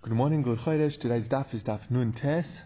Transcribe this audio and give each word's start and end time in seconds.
Good 0.00 0.12
morning, 0.12 0.42
good 0.42 0.58
chodesh. 0.60 0.96
Today's 1.00 1.26
daf 1.26 1.54
is 1.54 1.64
daf 1.64 1.90
nun 1.90 2.12
tes. 2.12 2.62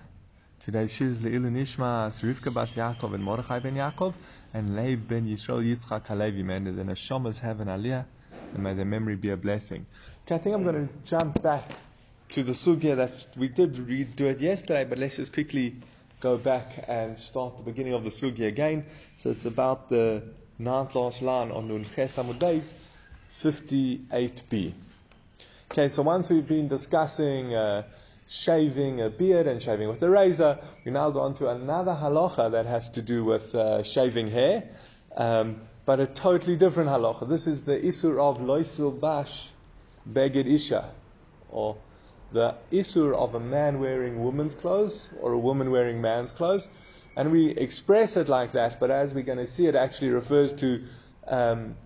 Today's 0.66 0.92
shir 0.92 1.06
is 1.06 1.18
Le'ilu 1.18 1.50
Nishma, 1.50 2.12
Rivka 2.20 2.52
Bas 2.52 2.74
Yaakov 2.74 3.14
and 3.14 3.24
Mordechai 3.24 3.58
ben 3.58 3.74
Yaakov, 3.74 4.12
and 4.52 4.76
Leib 4.76 5.08
ben 5.08 5.26
Yisrael 5.26 5.64
Yitzchak 5.64 6.06
Halevi. 6.08 6.42
May 6.42 6.58
the 6.58 6.84
neshamas 6.84 7.38
have 7.38 7.60
an 7.60 7.68
aliyah, 7.68 8.04
and 8.52 8.62
may 8.62 8.74
their 8.74 8.84
memory 8.84 9.16
be 9.16 9.30
a 9.30 9.38
blessing. 9.38 9.86
Okay, 10.26 10.34
I 10.34 10.38
think 10.38 10.54
I'm 10.54 10.62
going 10.62 10.86
to 10.86 10.94
jump 11.06 11.42
back 11.42 11.64
to 12.32 12.42
the 12.42 12.52
sugya 12.52 12.96
that 12.96 13.26
we 13.38 13.48
did 13.48 13.76
redo 13.76 14.20
it 14.20 14.40
yesterday, 14.40 14.84
but 14.84 14.98
let's 14.98 15.16
just 15.16 15.32
quickly 15.32 15.76
go 16.20 16.36
back 16.36 16.84
and 16.86 17.18
start 17.18 17.56
the 17.56 17.62
beginning 17.62 17.94
of 17.94 18.04
the 18.04 18.10
sugya 18.10 18.46
again. 18.46 18.84
So 19.16 19.30
it's 19.30 19.46
about 19.46 19.88
the 19.88 20.22
ninth 20.58 20.94
last 20.94 21.22
line 21.22 21.50
on 21.50 21.66
Nun 21.68 21.86
Ches 21.86 22.16
Amud 22.16 22.68
58b. 23.42 24.74
Okay, 25.72 25.88
so 25.88 26.02
once 26.02 26.28
we've 26.28 26.46
been 26.46 26.68
discussing 26.68 27.54
uh, 27.54 27.84
shaving 28.28 29.00
a 29.00 29.08
beard 29.08 29.46
and 29.46 29.62
shaving 29.62 29.88
with 29.88 30.02
a 30.02 30.10
razor, 30.10 30.58
we 30.84 30.92
now 30.92 31.08
go 31.08 31.20
on 31.20 31.32
to 31.32 31.48
another 31.48 31.92
halacha 31.92 32.50
that 32.50 32.66
has 32.66 32.90
to 32.90 33.00
do 33.00 33.24
with 33.24 33.54
uh, 33.54 33.82
shaving 33.82 34.30
hair, 34.30 34.68
um, 35.16 35.62
but 35.86 35.98
a 35.98 36.06
totally 36.06 36.56
different 36.56 36.90
halacha. 36.90 37.26
This 37.26 37.46
is 37.46 37.64
the 37.64 37.78
isur 37.78 38.20
of 38.20 38.42
loisil 38.42 39.00
bash 39.00 39.48
beged 40.06 40.46
isha, 40.46 40.90
or 41.48 41.78
the 42.32 42.54
isur 42.70 43.14
of 43.14 43.34
a 43.34 43.40
man 43.40 43.80
wearing 43.80 44.22
woman's 44.22 44.54
clothes 44.54 45.08
or 45.22 45.32
a 45.32 45.38
woman 45.38 45.70
wearing 45.70 46.02
man's 46.02 46.32
clothes. 46.32 46.68
And 47.16 47.32
we 47.32 47.48
express 47.48 48.18
it 48.18 48.28
like 48.28 48.52
that, 48.52 48.78
but 48.78 48.90
as 48.90 49.14
we're 49.14 49.24
going 49.24 49.38
to 49.38 49.46
see, 49.46 49.68
it 49.68 49.74
actually 49.74 50.10
refers 50.10 50.52
to 50.52 50.82
um, 51.26 51.76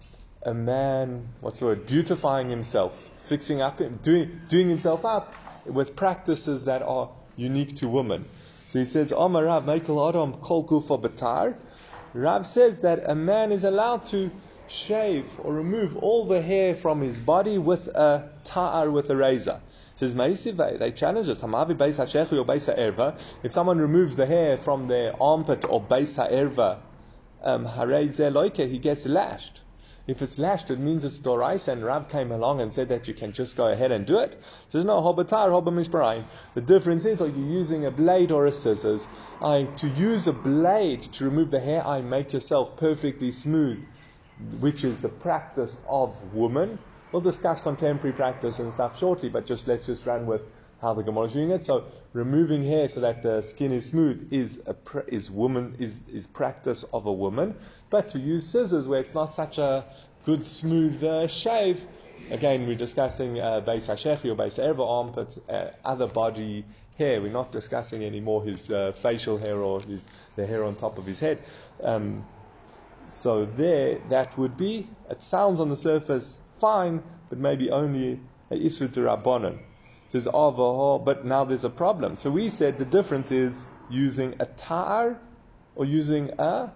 a 0.47 0.55
man, 0.55 1.29
what's 1.41 1.59
the 1.59 1.67
word, 1.67 1.87
beautifying 1.87 2.49
himself, 2.49 3.11
fixing 3.25 3.61
up, 3.61 3.81
doing, 4.03 4.41
doing 4.47 4.69
himself 4.69 5.05
up 5.05 5.35
with 5.65 5.97
practices 5.97 6.67
that 6.67 6.83
are 6.83 7.11
unique 7.37 7.75
to 7.77 7.89
women. 7.89 8.25
So 8.69 8.79
he 8.79 8.85
says, 8.85 9.13
Omar 9.13 9.45
Rav, 9.45 9.67
Michael 9.67 10.09
Adam, 10.09 10.35
Kol 10.35 10.63
Kufa 10.63 10.99
Batar. 10.99 11.57
Rav 12.15 12.47
says 12.47 12.81
that 12.81 13.03
a 13.11 13.17
man 13.17 13.51
is 13.51 13.65
allowed 13.65 14.07
to 14.07 14.31
shave 14.69 15.29
or 15.43 15.53
remove 15.53 15.97
all 15.97 16.27
the 16.27 16.41
hair 16.41 16.77
from 16.77 17.01
his 17.01 17.19
body 17.19 17.59
with 17.59 17.89
a 17.89 18.31
ta'ar, 18.45 18.89
with 18.89 19.11
a 19.11 19.17
razor. 19.17 19.61
Says 19.97 20.15
Maisive, 20.15 20.79
they 20.79 20.93
challenge 20.93 21.29
it. 21.29 21.39
If 23.43 23.53
someone 23.53 23.79
removes 23.79 24.15
the 24.15 24.27
hair 24.27 24.57
from 24.59 24.87
their 24.87 25.21
armpit 25.21 25.65
or 25.69 25.83
beis 25.83 26.17
ha'erva, 26.17 26.79
um, 27.43 27.67
he 28.71 28.79
gets 28.79 29.07
lashed. 29.07 29.61
If 30.07 30.23
it's 30.23 30.39
lashed, 30.39 30.71
it 30.71 30.79
means 30.79 31.05
it's 31.05 31.19
dorais, 31.19 31.67
and 31.67 31.85
Rav 31.85 32.09
came 32.09 32.31
along 32.31 32.61
and 32.61 32.73
said 32.73 32.89
that 32.91 33.09
you 33.09 33.15
can 33.15 33.33
just 33.33 33.57
go 33.57 33.67
ahead 33.67 33.91
and 33.91 34.07
do 34.07 34.19
it. 34.19 34.41
Says 34.69 34.85
no, 34.85 35.01
hobatar, 35.01 35.51
hobamishbarain. 35.51 36.25
The 36.55 36.61
difference 36.61 37.05
is, 37.05 37.21
are 37.21 37.27
you 37.27 37.45
using 37.45 37.85
a 37.85 37.91
blade 37.91 38.31
or 38.31 38.47
a 38.47 38.53
scissors? 38.53 39.09
I 39.43 39.65
to 39.77 39.89
use 39.89 40.29
a 40.29 40.33
blade 40.33 41.03
to 41.15 41.25
remove 41.25 41.51
the 41.51 41.59
hair, 41.59 41.85
I 41.85 42.03
make 42.03 42.33
yourself 42.33 42.77
perfectly 42.77 43.33
smooth, 43.33 43.85
which 44.61 44.85
is 44.85 45.01
the 45.01 45.09
practice 45.09 45.77
of 45.89 46.17
women. 46.33 46.79
We'll 47.11 47.23
discuss 47.23 47.61
contemporary 47.61 48.15
practice 48.15 48.61
and 48.61 48.73
stuff 48.73 48.99
shortly, 48.99 49.29
but 49.29 49.47
just 49.47 49.67
let's 49.67 49.87
just 49.87 50.07
run 50.07 50.27
with 50.27 50.43
how 50.87 50.95
the 50.95 51.03
Gemara 51.03 51.25
is 51.25 51.33
doing 51.33 51.51
it. 51.51 51.67
So 51.67 51.85
removing 52.13 52.63
hair 52.65 52.89
so 52.89 53.01
that 53.01 53.23
the 53.23 53.43
skin 53.43 53.73
is 53.73 53.87
smooth 53.87 54.29
is 54.31 54.61
a 54.67 54.77
is 55.09 55.29
woman 55.31 55.75
is 55.81 55.93
is 56.13 56.27
practice 56.29 56.85
of 56.93 57.07
a 57.07 57.13
woman. 57.13 57.57
But 57.91 58.11
to 58.11 58.21
use 58.21 58.49
scissors 58.49 58.87
where 58.87 59.01
it's 59.01 59.15
not 59.15 59.35
such 59.35 59.59
a 59.59 59.85
good 60.25 60.45
smooth 60.45 61.03
uh, 61.03 61.27
shave, 61.27 61.85
again 62.31 62.69
we're 62.69 62.83
discussing 62.87 63.41
uh, 63.41 63.61
base 63.61 63.89
hashechi 63.89 64.27
or 64.27 64.37
base 64.37 64.59
erva 64.59 64.87
armpits, 64.99 65.39
uh, 65.49 65.73
other 65.85 66.07
body 66.07 66.65
hair. 66.99 67.21
We're 67.21 67.39
not 67.43 67.51
discussing 67.51 68.05
anymore 68.05 68.45
his 68.45 68.71
uh, 68.71 68.93
facial 68.93 69.39
hair 69.39 69.59
or 69.59 69.81
his 69.81 70.07
the 70.37 70.47
hair 70.47 70.63
on 70.63 70.77
top 70.77 70.99
of 70.99 71.05
his 71.05 71.19
head. 71.19 71.43
Um, 71.83 72.25
so 73.09 73.45
there, 73.45 73.99
that 74.11 74.39
would 74.39 74.57
be. 74.57 74.89
It 75.11 75.23
sounds 75.23 75.61
on 75.61 75.69
the 75.69 75.77
surface 75.91 76.37
fine, 76.61 77.03
but 77.29 77.39
maybe 77.39 77.71
only 77.71 78.21
a 78.53 78.55
isu 78.55 78.93
to 78.95 79.01
rabbanon 79.01 79.59
says 80.13 80.27
ah, 80.27 80.33
avaho, 80.33 81.05
but 81.05 81.25
now 81.25 81.45
there's 81.45 81.65
a 81.65 81.71
problem. 81.71 82.17
So 82.17 82.31
we 82.31 82.51
said 82.51 82.79
the 82.79 82.85
difference 82.85 83.31
is 83.31 83.65
using 83.91 84.35
a 84.41 84.47
tar 84.47 85.19
or 85.75 85.85
using 85.85 86.31
a 86.39 86.73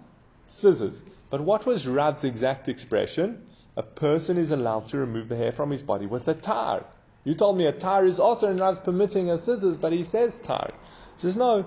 scissors. 0.48 1.00
But 1.30 1.41
what 1.41 1.64
was 1.66 1.86
Rav's 1.86 2.24
exact 2.24 2.68
expression? 2.68 3.46
A 3.76 3.82
person 3.82 4.36
is 4.36 4.50
allowed 4.50 4.88
to 4.88 4.98
remove 4.98 5.28
the 5.28 5.36
hair 5.36 5.52
from 5.52 5.70
his 5.70 5.82
body 5.82 6.06
with 6.06 6.26
a 6.28 6.34
tar. 6.34 6.84
You 7.24 7.34
told 7.34 7.56
me 7.56 7.66
a 7.66 7.72
tar 7.72 8.04
is 8.04 8.18
also 8.18 8.50
and 8.50 8.58
Rav's 8.58 8.80
permitting 8.80 9.30
a 9.30 9.38
scissors, 9.38 9.76
but 9.76 9.92
he 9.92 10.04
says 10.04 10.38
tar. 10.38 10.68
He 11.16 11.22
says 11.22 11.36
no. 11.36 11.64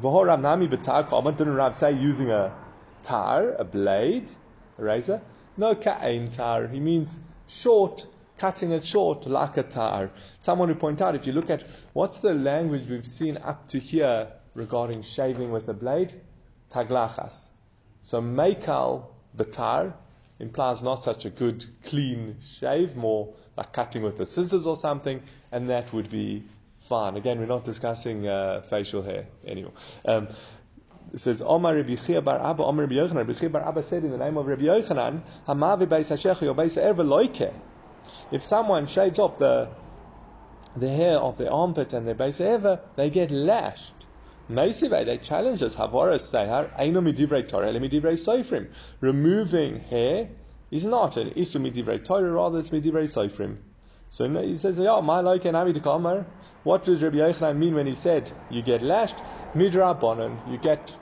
Rav 0.00 0.40
Nami 0.40 0.68
b'tar 0.68 1.36
didn't 1.36 1.54
Rav 1.54 1.76
say 1.76 1.92
using 1.92 2.30
a 2.30 2.54
tar, 3.02 3.52
a 3.58 3.64
blade, 3.64 4.28
a 4.78 4.84
razor? 4.84 5.20
No, 5.56 5.74
ka'ain 5.74 6.30
tar. 6.30 6.68
He 6.68 6.80
means 6.80 7.18
short 7.48 8.06
cutting 8.40 8.72
it 8.72 8.86
short 8.86 9.26
like 9.26 9.58
a 9.58 9.62
tar. 9.62 10.10
Someone 10.40 10.68
who 10.70 10.74
point 10.74 11.02
out, 11.02 11.14
if 11.14 11.26
you 11.26 11.34
look 11.34 11.50
at 11.50 11.62
what's 11.92 12.18
the 12.18 12.32
language 12.32 12.88
we've 12.88 13.06
seen 13.06 13.36
up 13.36 13.68
to 13.68 13.78
here 13.78 14.28
regarding 14.54 15.02
shaving 15.02 15.52
with 15.52 15.68
a 15.68 15.74
blade, 15.74 16.14
taglachas. 16.72 17.48
So 18.02 18.22
meikal 18.22 19.08
batar 19.36 19.92
implies 20.38 20.82
not 20.82 21.04
such 21.04 21.26
a 21.26 21.30
good 21.30 21.66
clean 21.84 22.38
shave, 22.58 22.96
more 22.96 23.34
like 23.58 23.74
cutting 23.74 24.02
with 24.02 24.16
the 24.16 24.24
scissors 24.24 24.66
or 24.66 24.76
something, 24.76 25.22
and 25.52 25.68
that 25.68 25.92
would 25.92 26.10
be 26.10 26.44
fine. 26.88 27.16
Again, 27.16 27.38
we're 27.40 27.46
not 27.46 27.66
discussing 27.66 28.26
uh, 28.26 28.62
facial 28.62 29.02
hair 29.02 29.26
anymore. 29.46 29.72
Um, 30.06 30.28
it 31.12 31.20
says, 31.20 31.42
Omar 31.42 31.74
Rabbi 31.74 31.96
Chia 31.96 32.22
bar 32.22 32.40
Abba, 32.42 32.62
Omar 32.64 32.86
Rabbi 32.86 32.94
Yochanan. 32.94 33.16
Rabbi 33.16 33.32
Chia 33.34 33.50
bar 33.50 33.68
Abba 33.68 33.82
said 33.82 34.04
in 34.04 34.12
the 34.12 34.18
name 34.18 34.38
of 34.38 34.46
Rabbi 34.46 34.62
Yochanan, 34.62 35.20
Hamavi 35.46 35.86
beis 35.86 36.08
hashechi 36.10 36.54
beis 36.54 36.80
erva 36.80 37.04
loike 37.04 37.52
if 38.30 38.42
someone 38.42 38.86
shaves 38.86 39.18
off 39.18 39.38
the 39.38 39.68
the 40.76 40.88
hair 40.88 41.18
of 41.18 41.36
their 41.36 41.52
armpit 41.52 41.92
and 41.92 42.06
their 42.06 42.14
base 42.14 42.40
ever, 42.40 42.80
they 42.96 43.10
get 43.10 43.30
lashed. 43.30 44.06
Meisive, 44.48 45.04
they 45.06 45.18
challenge 45.18 45.62
us. 45.62 45.76
Havaras 45.76 46.30
sehar, 46.32 46.76
eino 46.78 47.00
midivrei 47.02 47.48
Torah, 47.48 47.72
midivrei 47.72 48.14
soifrim. 48.14 48.72
Removing 49.00 49.80
hair 49.80 50.28
is 50.70 50.84
not 50.84 51.16
an 51.16 51.30
isu 51.30 51.60
midivrei 51.60 52.04
Torah, 52.04 52.30
rather 52.30 52.58
it's 52.60 52.70
midivrei 52.70 53.08
soifrim. 53.08 53.58
So 54.10 54.28
he 54.28 54.58
says, 54.58 54.78
yeah, 54.78 55.00
my 55.00 55.20
like 55.20 55.44
and 55.44 55.56
ami 55.56 55.78
kamar. 55.80 56.26
What 56.64 56.84
does 56.84 57.02
Rabbi 57.02 57.18
Yochanan 57.18 57.56
mean 57.56 57.74
when 57.74 57.86
he 57.86 57.94
said 57.94 58.32
you 58.48 58.62
get 58.62 58.82
lashed? 58.82 59.22
Midrabanan, 59.54 60.40
you 60.46 60.58
get 60.58 60.96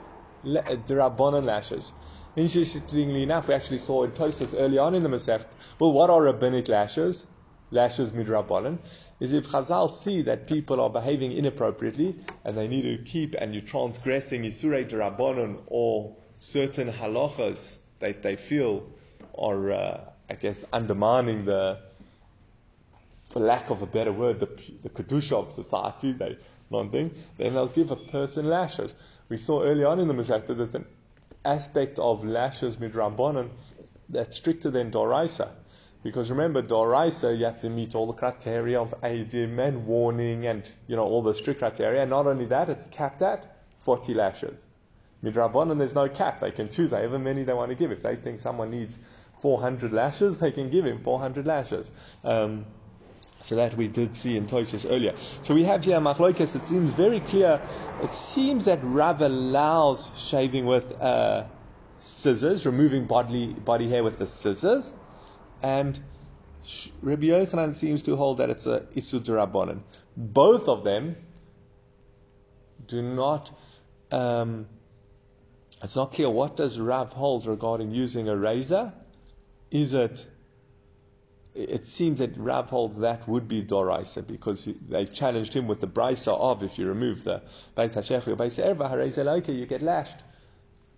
drabanan 0.45 1.43
lashes. 1.43 1.91
Interestingly 2.39 3.23
enough, 3.23 3.49
we 3.49 3.53
actually 3.53 3.79
saw 3.79 4.03
in 4.05 4.11
Tosus 4.11 4.55
early 4.57 4.77
on 4.77 4.95
in 4.95 5.03
the 5.03 5.09
Masech, 5.09 5.43
well, 5.77 5.91
what 5.91 6.09
are 6.09 6.23
rabbinic 6.23 6.69
lashes? 6.69 7.25
Lashes 7.69 8.11
midrabanan. 8.13 8.77
Is 9.19 9.33
if 9.33 9.47
Chazal 9.47 9.91
see 9.91 10.21
that 10.21 10.47
people 10.47 10.79
are 10.79 10.89
behaving 10.89 11.33
inappropriately 11.33 12.15
and 12.45 12.55
they 12.55 12.69
need 12.69 12.83
to 12.83 13.03
keep 13.03 13.35
and 13.35 13.53
you're 13.53 13.63
transgressing 13.63 14.43
Isurei 14.43 14.89
Darabanan 14.89 15.59
or 15.67 16.15
certain 16.39 16.89
halachas 16.89 17.79
that 17.99 18.21
they 18.23 18.37
feel 18.37 18.87
are, 19.37 19.71
uh, 19.73 20.01
I 20.29 20.35
guess, 20.35 20.63
undermining 20.71 21.43
the, 21.43 21.79
for 23.31 23.41
lack 23.41 23.69
of 23.69 23.81
a 23.81 23.85
better 23.85 24.13
word, 24.13 24.39
the, 24.39 24.47
the 24.83 24.89
kedusha 24.89 25.33
of 25.33 25.51
society, 25.51 26.13
they, 26.13 26.37
one 26.69 26.89
thing, 26.89 27.13
then 27.37 27.53
they'll 27.53 27.67
give 27.67 27.91
a 27.91 27.97
person 27.97 28.47
lashes. 28.47 28.95
We 29.27 29.35
saw 29.35 29.61
early 29.63 29.83
on 29.83 29.99
in 29.99 30.07
the 30.07 30.13
Masech 30.13 30.47
that 30.47 30.53
there's 30.53 30.75
an 30.75 30.85
aspect 31.45 31.99
of 31.99 32.23
lashes 32.25 32.77
midrabanan 32.77 33.49
that's 34.09 34.37
stricter 34.37 34.69
than 34.69 34.91
doraisa. 34.91 35.49
Because 36.01 36.29
remember, 36.29 36.63
doraisa, 36.63 37.37
you 37.37 37.45
have 37.45 37.59
to 37.59 37.69
meet 37.69 37.93
all 37.93 38.07
the 38.07 38.13
criteria 38.13 38.79
of 38.81 38.93
adim 39.01 39.59
and 39.59 39.85
warning 39.85 40.47
and, 40.47 40.69
you 40.87 40.95
know, 40.95 41.03
all 41.03 41.21
the 41.21 41.33
strict 41.33 41.59
criteria. 41.59 42.01
And 42.01 42.09
not 42.09 42.25
only 42.25 42.45
that, 42.45 42.69
it's 42.69 42.85
capped 42.87 43.21
at 43.21 43.57
40 43.75 44.13
lashes. 44.13 44.65
Midrabanan, 45.23 45.77
there's 45.77 45.93
no 45.93 46.07
cap. 46.07 46.39
They 46.39 46.51
can 46.51 46.69
choose 46.69 46.91
however 46.91 47.19
many 47.19 47.43
they 47.43 47.53
want 47.53 47.69
to 47.69 47.75
give. 47.75 47.91
If 47.91 48.01
they 48.01 48.15
think 48.15 48.39
someone 48.39 48.71
needs 48.71 48.97
400 49.41 49.91
lashes, 49.91 50.37
they 50.37 50.51
can 50.51 50.69
give 50.69 50.85
him 50.85 51.03
400 51.03 51.45
lashes. 51.45 51.91
Um, 52.23 52.65
so 53.41 53.55
that 53.55 53.75
we 53.75 53.87
did 53.87 54.15
see 54.15 54.35
in 54.37 54.47
Tosis 54.47 54.89
earlier. 54.89 55.15
So 55.43 55.53
we 55.53 55.63
have 55.63 55.83
here 55.83 55.99
Machloikis, 55.99 56.55
it 56.55 56.67
seems 56.67 56.91
very 56.91 57.19
clear. 57.21 57.61
It 58.03 58.13
seems 58.13 58.65
that 58.65 58.79
Rav 58.83 59.21
allows 59.21 60.09
shaving 60.17 60.65
with 60.65 60.91
uh, 61.01 61.45
scissors, 62.01 62.65
removing 62.65 63.05
bodily, 63.05 63.47
body 63.47 63.89
hair 63.89 64.03
with 64.03 64.19
the 64.19 64.27
scissors. 64.27 64.91
And 65.61 65.99
Rabbi 67.01 67.27
Yochanan 67.27 67.73
seems 67.73 68.03
to 68.03 68.15
hold 68.15 68.39
that 68.39 68.49
it's 68.49 68.65
a 68.65 68.81
Isud 68.95 69.23
Rabbanan. 69.25 69.81
Both 70.15 70.67
of 70.67 70.83
them 70.83 71.15
do 72.87 73.01
not, 73.01 73.51
um, 74.11 74.67
it's 75.81 75.95
not 75.95 76.13
clear 76.13 76.29
what 76.29 76.57
does 76.57 76.79
Rav 76.79 77.13
hold 77.13 77.45
regarding 77.45 77.91
using 77.91 78.27
a 78.27 78.35
razor. 78.35 78.93
Is 79.71 79.93
it 79.93 80.25
it 81.59 81.85
seems 81.85 82.19
that 82.19 82.37
Rav 82.37 82.69
holds 82.69 82.99
that 82.99 83.27
would 83.27 83.47
be 83.47 83.61
Doraisa 83.61 84.25
because 84.25 84.67
they've 84.87 85.11
challenged 85.11 85.53
him 85.53 85.67
with 85.67 85.81
the 85.81 85.87
Brisa 85.87 86.37
of 86.37 86.63
if 86.63 86.79
you 86.79 86.87
remove 86.87 87.23
the 87.25 87.41
Beis 87.75 87.93
HaShech 87.93 88.27
or 88.27 88.35
Beis 88.35 88.63
Erva, 88.63 89.57
you 89.57 89.65
get 89.65 89.81
lashed. 89.81 90.17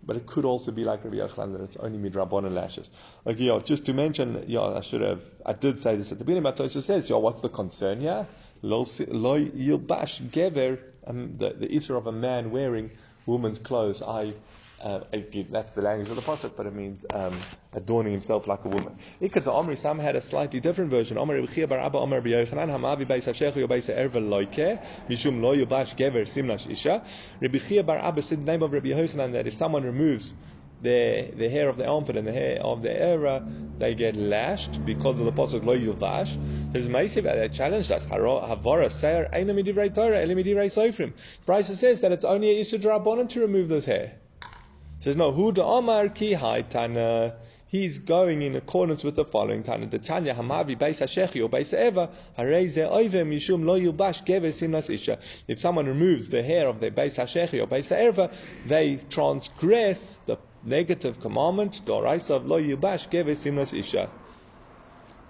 But 0.03 0.15
it 0.15 0.25
could 0.25 0.45
also 0.45 0.71
be 0.71 0.83
like 0.83 1.03
Rabbi 1.03 1.17
Yochanan 1.17 1.53
that 1.53 1.61
it's 1.61 1.77
only 1.77 1.97
midrabon 1.97 2.51
lashes. 2.53 2.89
Like, 3.25 3.39
yeah, 3.39 3.59
just 3.63 3.85
to 3.85 3.93
mention, 3.93 4.45
yeah, 4.47 4.61
I 4.61 4.81
should 4.81 5.01
have, 5.01 5.21
I 5.45 5.53
did 5.53 5.79
say 5.79 5.95
this 5.95 6.11
at 6.11 6.17
the 6.17 6.23
beginning, 6.23 6.43
but 6.43 6.57
Tosha 6.57 6.81
says, 6.81 7.09
yeah, 7.09 7.17
what's 7.17 7.41
the 7.41 7.49
concern 7.49 8.01
here? 8.01 8.27
Lo 8.63 8.83
yilbash 8.83 10.21
gever, 10.29 10.79
um, 11.05 11.33
the, 11.33 11.51
the 11.51 11.71
issue 11.71 11.95
of 11.95 12.07
a 12.07 12.11
man 12.11 12.51
wearing 12.51 12.91
woman's 13.25 13.59
clothes. 13.59 14.01
I 14.01 14.33
uh, 14.81 15.03
that's 15.49 15.73
the 15.73 15.81
language 15.81 16.09
of 16.09 16.15
the 16.15 16.21
prophet, 16.21 16.53
but 16.57 16.65
it 16.65 16.73
means 16.73 17.05
um, 17.13 17.37
adorning 17.73 18.13
himself 18.13 18.47
like 18.47 18.65
a 18.65 18.67
woman. 18.67 18.97
Because 19.19 19.43
the 19.43 19.51
Omri, 19.51 19.75
some 19.75 19.99
had 19.99 20.15
a 20.15 20.21
slightly 20.21 20.59
different 20.59 20.89
version. 20.89 21.17
Omri 21.17 21.45
Rebchia 21.45 21.69
bar 21.69 21.79
Abba 21.79 21.99
Omar 21.99 22.21
b'Yochanan 22.21 22.69
Hamavi 22.69 23.05
beis 23.05 23.25
Hashechu 23.25 23.57
yo 23.57 23.67
beis 23.67 23.93
Erva 23.93 24.19
loike 24.21 24.81
mishum 25.07 25.41
lo 25.41 25.55
gever 25.55 26.23
simlash 26.23 26.69
isha. 26.69 27.03
Rebchia 27.41 27.85
bar 27.85 27.99
Abba 27.99 28.21
said 28.23 28.39
the 28.39 28.51
name 28.51 28.63
of 28.63 28.73
Rabbi 28.73 28.89
Yochanan 28.89 29.33
that 29.33 29.45
if 29.45 29.55
someone 29.55 29.83
removes 29.83 30.33
the 30.81 31.31
the 31.35 31.47
hair 31.47 31.69
of 31.69 31.77
the 31.77 31.85
armpit 31.85 32.17
and 32.17 32.27
the 32.27 32.31
hair 32.31 32.59
of 32.59 32.81
the 32.81 32.91
era, 32.91 33.45
they 33.77 33.93
get 33.93 34.15
lashed 34.15 34.83
because 34.83 35.19
of 35.19 35.25
the 35.25 35.31
pasuk 35.31 35.63
lo 35.63 35.77
yilvash. 35.77 36.35
There's 36.71 36.87
Meisiv 36.87 37.23
they 37.23 37.49
challenged 37.49 37.91
us. 37.91 38.07
Havara 38.07 38.89
seir 38.89 39.29
eina 39.31 39.53
midivrei 39.53 39.93
Torah 39.93 40.23
eli 40.23 40.33
midivrei 40.33 40.71
sofrim. 40.71 41.13
Brisa 41.45 41.75
says 41.75 42.01
that 42.01 42.11
it's 42.11 42.25
only 42.25 42.49
a 42.49 42.61
Yisud 42.63 43.29
to 43.29 43.39
remove 43.41 43.69
this 43.69 43.85
hair 43.85 44.20
says, 45.01 45.15
no, 45.15 45.31
Hu 45.31 45.51
Omar 45.59 46.09
ki 46.09 46.35
Tana. 46.35 47.35
He's 47.67 47.99
going 47.99 48.41
in 48.41 48.55
accordance 48.55 49.03
with 49.03 49.15
the 49.15 49.25
following 49.25 49.63
Tana. 49.63 49.87
The 49.87 49.97
Tanya 49.97 50.35
Hamavi 50.35 50.77
Beis 50.77 50.99
Hashechi 50.99 51.43
or 51.43 51.49
Beis 51.49 51.73
Eva 51.73 52.09
Hareze 52.37 52.87
Oive 52.87 53.25
Mishum 53.25 53.65
Lo 53.65 53.79
Yubash 53.79 54.25
Geves 54.25 54.61
Simnas 54.61 54.93
Isha. 54.93 55.19
If 55.47 55.59
someone 55.59 55.87
removes 55.87 56.29
the 56.29 56.43
hair 56.43 56.67
of 56.67 56.79
the 56.79 56.91
Beis 56.91 57.17
Hashechi 57.17 57.61
or 57.63 57.67
Beis 57.67 57.91
Eva, 57.97 58.29
they 58.67 58.97
transgress 59.09 60.19
the 60.25 60.37
negative 60.63 61.19
commandment 61.21 61.81
Doraisa 61.85 62.31
of 62.31 62.45
Lo 62.45 62.61
Yubash 62.61 63.09
Geves 63.09 63.37
Simnas 63.37 63.77
Isha. 63.77 64.09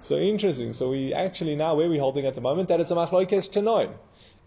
So 0.01 0.18
interesting. 0.18 0.73
So 0.73 0.89
we 0.89 1.13
actually 1.13 1.56
now 1.56 1.75
where 1.75 1.88
we're 1.88 2.01
holding 2.01 2.25
at 2.25 2.35
the 2.35 2.41
moment 2.41 2.69
that 2.69 2.81
it's 2.81 2.91
a 2.91 2.95
machlokes 2.95 3.51
to 3.51 3.62
know 3.62 3.94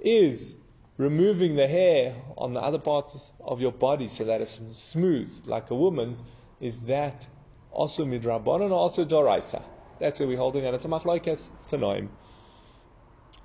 is 0.00 0.54
removing 0.96 1.56
the 1.56 1.66
hair 1.66 2.14
on 2.36 2.54
the 2.54 2.60
other 2.60 2.78
parts 2.78 3.30
of 3.40 3.60
your 3.60 3.72
body 3.72 4.08
so 4.08 4.24
that 4.24 4.40
it's 4.40 4.60
smooth 4.72 5.30
like 5.44 5.70
a 5.70 5.74
woman's, 5.74 6.22
is 6.60 6.78
that 6.80 7.26
also 7.70 8.04
midrabanan 8.04 8.70
or 8.70 8.74
also 8.74 9.04
doraisa? 9.04 9.62
That's 9.98 10.20
where 10.20 10.28
we're 10.28 10.38
holding 10.38 10.64
it. 10.64 10.74
It's 10.74 10.84
a 10.84 10.88
machlokes 10.88 11.48
tanoim. 11.68 12.08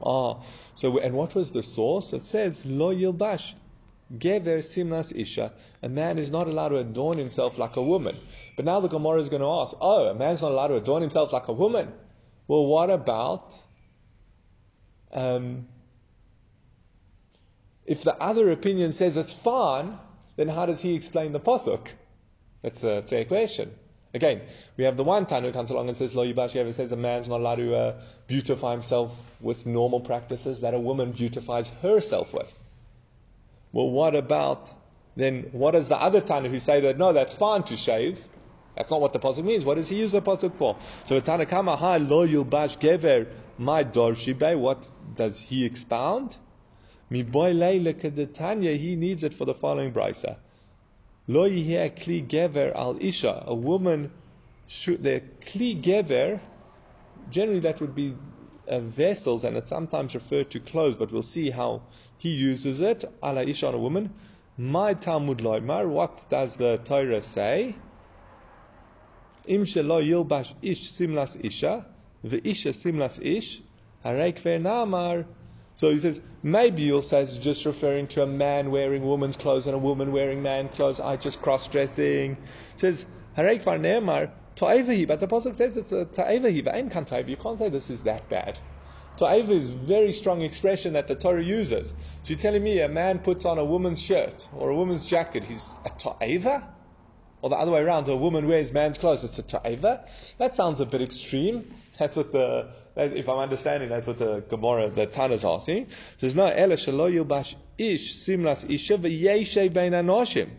Ah, 0.04 0.38
so 0.76 0.98
and 1.00 1.14
what 1.16 1.36
was 1.36 1.52
the 1.52 1.64
source? 1.64 2.14
It 2.14 2.26
says 2.26 2.66
lo 2.66 2.94
yilbash. 2.94 3.54
Gever 4.18 4.60
simnas 4.60 5.16
isha. 5.16 5.54
A 5.84 5.90
man 5.90 6.18
is 6.18 6.32
not 6.32 6.48
allowed 6.48 6.70
to 6.70 6.78
adorn 6.78 7.20
himself 7.20 7.60
like 7.60 7.76
a 7.76 7.84
woman. 7.84 8.18
But 8.56 8.66
now 8.66 8.80
the 8.80 8.88
Gemara 8.88 9.22
is 9.22 9.30
going 9.30 9.42
to 9.42 9.50
ask, 9.50 9.78
oh, 9.80 10.08
a 10.08 10.16
man's 10.16 10.42
not 10.42 10.52
allowed 10.52 10.70
to 10.70 10.76
adorn 10.78 11.02
himself 11.02 11.32
like 11.32 11.48
a 11.48 11.54
woman. 11.54 11.92
Well, 12.48 12.66
what 12.66 12.90
about 12.90 13.54
um, 15.12 15.68
if 17.90 18.04
the 18.04 18.16
other 18.22 18.52
opinion 18.52 18.92
says 18.94 19.18
it's 19.18 19.34
fine, 19.34 19.98
then 20.36 20.48
how 20.48 20.68
does 20.68 20.80
he 20.80 20.94
explain 20.94 21.32
the 21.32 21.40
pasuk? 21.40 21.88
That's 22.62 22.84
a 22.84 23.02
fair 23.02 23.26
question. 23.26 23.72
Again, 24.14 24.42
we 24.78 24.84
have 24.84 24.96
the 24.96 25.04
one 25.04 25.26
Tanu 25.26 25.48
who 25.48 25.52
comes 25.52 25.72
along 25.72 25.88
and 25.88 25.98
says, 25.98 26.14
Lo 26.14 26.24
Yibash 26.24 26.56
ever 26.56 26.72
says 26.72 26.92
a 26.92 26.96
man's 26.96 27.28
not 27.28 27.40
allowed 27.40 27.56
to 27.56 27.76
uh, 27.76 28.02
beautify 28.28 28.74
himself 28.74 29.18
with 29.42 29.66
normal 29.66 30.02
practices 30.02 30.60
that 30.60 30.76
a 30.76 30.80
woman 30.80 31.14
beautifies 31.14 31.72
herself 31.82 32.32
with. 32.32 32.54
Well, 33.72 33.90
what 33.90 34.16
about 34.16 34.72
then? 35.16 35.50
What 35.52 35.74
is 35.74 35.90
the 35.90 35.98
other 35.98 36.22
Tanu 36.22 36.50
who 36.50 36.60
say 36.60 36.82
that 36.82 37.00
no, 37.00 37.14
that's 37.14 37.34
fine 37.34 37.64
to 37.64 37.76
shave? 37.76 38.24
That's 38.76 38.92
not 38.92 39.02
what 39.02 39.14
the 39.14 39.20
pasuk 39.20 39.44
means. 39.44 39.66
What 39.66 39.78
does 39.78 39.90
he 39.90 39.96
use 39.96 40.12
the 40.12 40.22
pasuk 40.22 40.54
for? 40.54 40.78
So 41.08 41.20
Tanakama 41.22 41.76
ha 41.76 41.96
lo 41.96 42.28
yilbash 42.28 42.78
gever 42.78 43.28
my 43.58 43.84
dorshibe. 43.84 44.60
What 44.60 44.88
does 45.16 45.40
he 45.40 45.66
expound? 45.66 46.38
Boy 47.10 47.54
Kedetanya, 47.54 48.78
he 48.78 48.96
needs 48.96 49.24
it 49.24 49.34
for 49.34 49.46
the 49.46 49.54
following 49.54 49.92
brisa. 49.92 50.38
Lo 51.28 51.50
kli 51.50 52.28
gever 52.28 52.76
al 52.76 52.98
isha. 53.02 53.44
A 53.46 53.56
woman 53.56 54.12
should 54.68 55.04
the 55.04 55.22
kli 55.42 55.82
gever. 55.82 56.40
Generally, 57.30 57.60
that 57.62 57.82
would 57.82 57.96
be 57.96 58.16
uh, 58.68 58.80
vessels, 58.80 59.44
and 59.44 59.58
it's 59.58 59.70
sometimes 59.70 60.16
referred 60.16 60.52
to 60.52 60.60
clothes. 60.60 60.96
But 60.96 61.12
we'll 61.12 61.22
see 61.22 61.50
how 61.50 61.82
he 62.18 62.30
uses 62.30 62.80
it. 62.80 63.06
Ala 63.24 63.44
isha 63.44 63.68
on 63.68 63.74
a 63.76 63.80
woman. 63.80 64.14
My 64.58 64.94
Talmud 64.94 65.40
loymar. 65.40 65.88
What 65.88 66.26
does 66.30 66.56
the 66.56 66.78
Torah 66.78 67.22
say? 67.22 67.76
Im 69.46 69.66
shelo 69.66 70.04
yilbash 70.04 70.54
ish 70.62 70.92
simlas 70.92 71.36
isha, 71.44 71.86
ve'isha 72.24 72.74
simlas 72.74 73.20
ish. 73.20 73.62
Harei 74.06 74.34
kver 74.34 74.62
namar. 74.62 75.26
So 75.80 75.90
he 75.92 76.00
says, 76.00 76.20
maybe 76.44 76.82
you'll 76.82 77.02
say 77.02 77.22
it's 77.22 77.38
just 77.38 77.66
referring 77.66 78.08
to 78.08 78.22
a 78.22 78.28
man 78.28 78.70
wearing 78.70 79.02
woman's 79.02 79.38
clothes 79.38 79.66
and 79.66 79.74
a 79.74 79.80
woman 79.80 80.12
wearing 80.12 80.42
man 80.42 80.68
clothes. 80.68 81.00
I 81.00 81.16
just 81.16 81.42
cross 81.42 81.70
dressing. 81.70 82.36
Says, 82.76 83.06
Harek 83.38 83.64
var 83.64 83.78
ne'emar. 83.78 84.30
But 84.60 85.20
the 85.22 85.26
Apostle 85.26 85.54
says 85.54 85.78
it's 85.78 85.94
a 85.94 86.04
ta'evahi, 86.04 86.66
v'ain 86.66 86.92
kan 86.92 87.06
You 87.30 87.38
can't 87.38 87.58
say 87.58 87.70
this 87.70 87.90
is 87.90 88.04
that 88.04 88.28
bad. 88.28 88.60
Ta'eva 89.16 89.54
is 89.54 89.70
very 89.70 90.12
strong 90.12 90.42
expression 90.42 90.92
that 90.94 91.08
the 91.08 91.16
Torah 91.16 91.42
uses. 91.42 91.94
So 92.24 92.34
you're 92.34 92.40
telling 92.40 92.62
me 92.62 92.82
a 92.82 92.90
man 92.90 93.20
puts 93.20 93.46
on 93.46 93.58
a 93.58 93.64
woman's 93.64 94.02
shirt 94.02 94.50
or 94.54 94.72
a 94.72 94.76
woman's 94.76 95.06
jacket, 95.06 95.46
he's 95.46 95.80
a 95.86 95.92
ta'eva? 95.92 96.76
Or 97.42 97.50
the 97.50 97.56
other 97.56 97.72
way 97.72 97.82
around, 97.82 98.08
a 98.08 98.16
woman 98.18 98.48
wears 98.48 98.74
man's 98.74 98.98
clothes, 98.98 99.24
it's 99.24 99.40
a 99.40 99.44
ta'eva? 99.44 100.06
That 100.38 100.56
sounds 100.56 100.80
a 100.80 100.86
bit 100.86 101.02
extreme. 101.02 101.74
That's 101.98 102.16
what 102.16 102.32
the 102.32 102.70
if 102.96 103.30
I'm 103.30 103.38
understanding, 103.38 103.90
that's 103.90 104.08
what 104.08 104.20
the 104.20 104.42
Gemara, 104.50 104.90
the 104.90 105.06
Tana's 105.06 105.46
asking. 105.46 105.88
Says 106.18 106.36
no, 106.36 106.46
ela 106.46 106.76
shelo 106.76 107.10
yilbash 107.12 107.56
ish 107.78 108.14
simlas 108.14 108.66
isha 108.66 108.98
v'yeshe 108.98 109.72
bein 109.72 109.94
anoshim. 109.94 110.50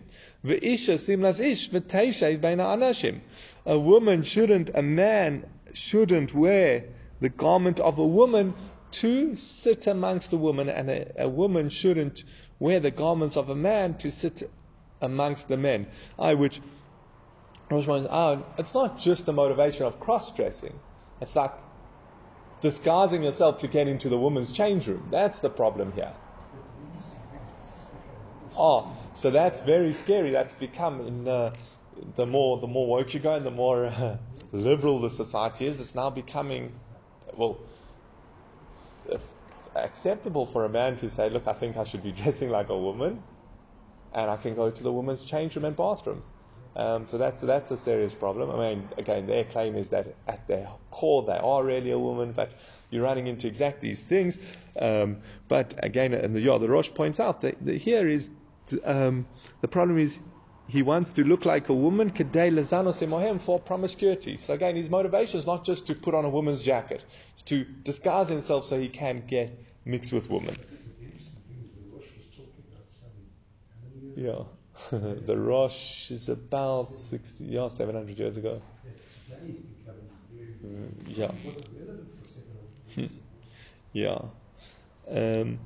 V'isha 0.44 0.98
simlas 0.98 1.38
ish 1.38 1.70
v'teishe 1.70 2.40
bein 2.40 2.58
anashim. 2.58 3.20
A 3.66 3.78
woman 3.78 4.22
shouldn't, 4.22 4.70
a 4.74 4.82
man 4.82 5.44
shouldn't 5.74 6.34
wear 6.34 6.84
the 7.20 7.28
garment 7.28 7.78
of 7.78 7.98
a 7.98 8.06
woman 8.06 8.54
to 8.92 9.36
sit 9.36 9.86
amongst 9.86 10.32
a 10.32 10.36
woman, 10.36 10.68
and 10.68 10.88
a, 10.88 11.22
a 11.24 11.28
woman 11.28 11.68
shouldn't 11.68 12.24
wear 12.58 12.80
the 12.80 12.90
garments 12.90 13.36
of 13.36 13.50
a 13.50 13.54
man 13.54 13.96
to 13.98 14.10
sit 14.10 14.50
amongst 15.00 15.48
the 15.48 15.56
men. 15.56 15.86
I, 16.18 16.34
which, 16.34 16.60
ah, 17.70 18.38
it's 18.58 18.74
not 18.74 18.98
just 18.98 19.26
the 19.26 19.32
motivation 19.32 19.86
of 19.86 20.00
cross 20.00 20.32
dressing. 20.32 20.78
It's 21.20 21.36
like 21.36 21.52
disguising 22.60 23.22
yourself 23.22 23.58
to 23.58 23.68
get 23.68 23.88
into 23.88 24.08
the 24.08 24.18
woman's 24.18 24.52
change 24.52 24.86
room. 24.86 25.08
That's 25.10 25.40
the 25.40 25.50
problem 25.50 25.92
here. 25.92 26.12
Oh, 28.56 28.94
so 29.14 29.30
that's 29.30 29.62
very 29.62 29.92
scary. 29.92 30.30
That's 30.30 30.54
become 30.54 31.00
in 31.06 31.24
the, 31.24 31.54
the 32.14 32.26
more 32.26 32.58
the 32.58 32.66
more 32.66 32.86
woke 32.86 33.14
you 33.14 33.20
go 33.20 33.34
and 33.34 33.46
the 33.46 33.50
more 33.50 33.86
uh, 33.86 34.16
liberal 34.52 35.00
the 35.00 35.10
society 35.10 35.66
is. 35.66 35.80
It's 35.80 35.94
now 35.94 36.10
becoming 36.10 36.72
well 37.34 37.58
acceptable 39.74 40.46
for 40.46 40.64
a 40.64 40.68
man 40.68 40.96
to 40.96 41.08
say, 41.10 41.30
"Look, 41.30 41.48
I 41.48 41.52
think 41.52 41.76
I 41.76 41.84
should 41.84 42.02
be 42.02 42.12
dressing 42.22 42.50
like 42.50 42.68
a 42.68 42.76
woman, 42.76 43.22
and 44.12 44.30
I 44.30 44.36
can 44.36 44.54
go 44.54 44.70
to 44.70 44.82
the 44.82 44.92
women's 44.92 45.22
change 45.22 45.56
room 45.56 45.64
and 45.64 45.76
bathroom." 45.76 46.22
Um, 46.76 47.06
so 47.06 47.18
that's 47.18 47.40
that's 47.40 47.70
a 47.70 47.76
serious 47.76 48.14
problem. 48.14 48.50
I 48.50 48.70
mean, 48.70 48.88
again, 48.96 49.26
their 49.26 49.44
claim 49.44 49.76
is 49.76 49.88
that 49.88 50.14
at 50.28 50.46
their 50.46 50.68
core 50.90 51.24
they 51.24 51.36
are 51.36 51.64
really 51.64 51.90
a 51.90 51.98
woman, 51.98 52.32
but 52.32 52.52
you're 52.90 53.02
running 53.02 53.26
into 53.26 53.48
exact 53.48 53.80
these 53.80 54.00
things. 54.00 54.38
Um, 54.78 55.18
but 55.48 55.74
again, 55.78 56.14
and 56.14 56.34
the, 56.34 56.40
yeah, 56.40 56.58
the 56.58 56.68
Rosh 56.68 56.90
points 56.90 57.18
out 57.18 57.40
that, 57.40 57.64
that 57.64 57.76
here 57.76 58.08
is 58.08 58.30
um, 58.84 59.26
the 59.60 59.68
problem 59.68 59.98
is 59.98 60.20
he 60.68 60.82
wants 60.82 61.10
to 61.12 61.24
look 61.24 61.44
like 61.44 61.68
a 61.68 61.74
woman 61.74 62.10
for 62.10 63.58
promiscuity. 63.58 64.36
So 64.36 64.54
again, 64.54 64.76
his 64.76 64.88
motivation 64.88 65.40
is 65.40 65.46
not 65.46 65.64
just 65.64 65.88
to 65.88 65.96
put 65.96 66.14
on 66.14 66.24
a 66.24 66.30
woman's 66.30 66.62
jacket; 66.62 67.04
it's 67.32 67.42
to 67.42 67.64
disguise 67.64 68.28
himself 68.28 68.64
so 68.64 68.78
he 68.78 68.88
can 68.88 69.24
get 69.26 69.58
mixed 69.84 70.12
with 70.12 70.30
women. 70.30 70.54
Yeah. 74.16 74.42
the 74.90 75.36
Rosh 75.36 76.10
is 76.10 76.28
about 76.28 76.96
60, 76.96 77.44
yeah, 77.44 77.68
700 77.68 78.18
years 78.18 78.36
ago. 78.36 78.62
Mm, 80.64 80.90
yeah. 81.06 81.30
yeah. 83.92 84.18
Um, 85.08 85.58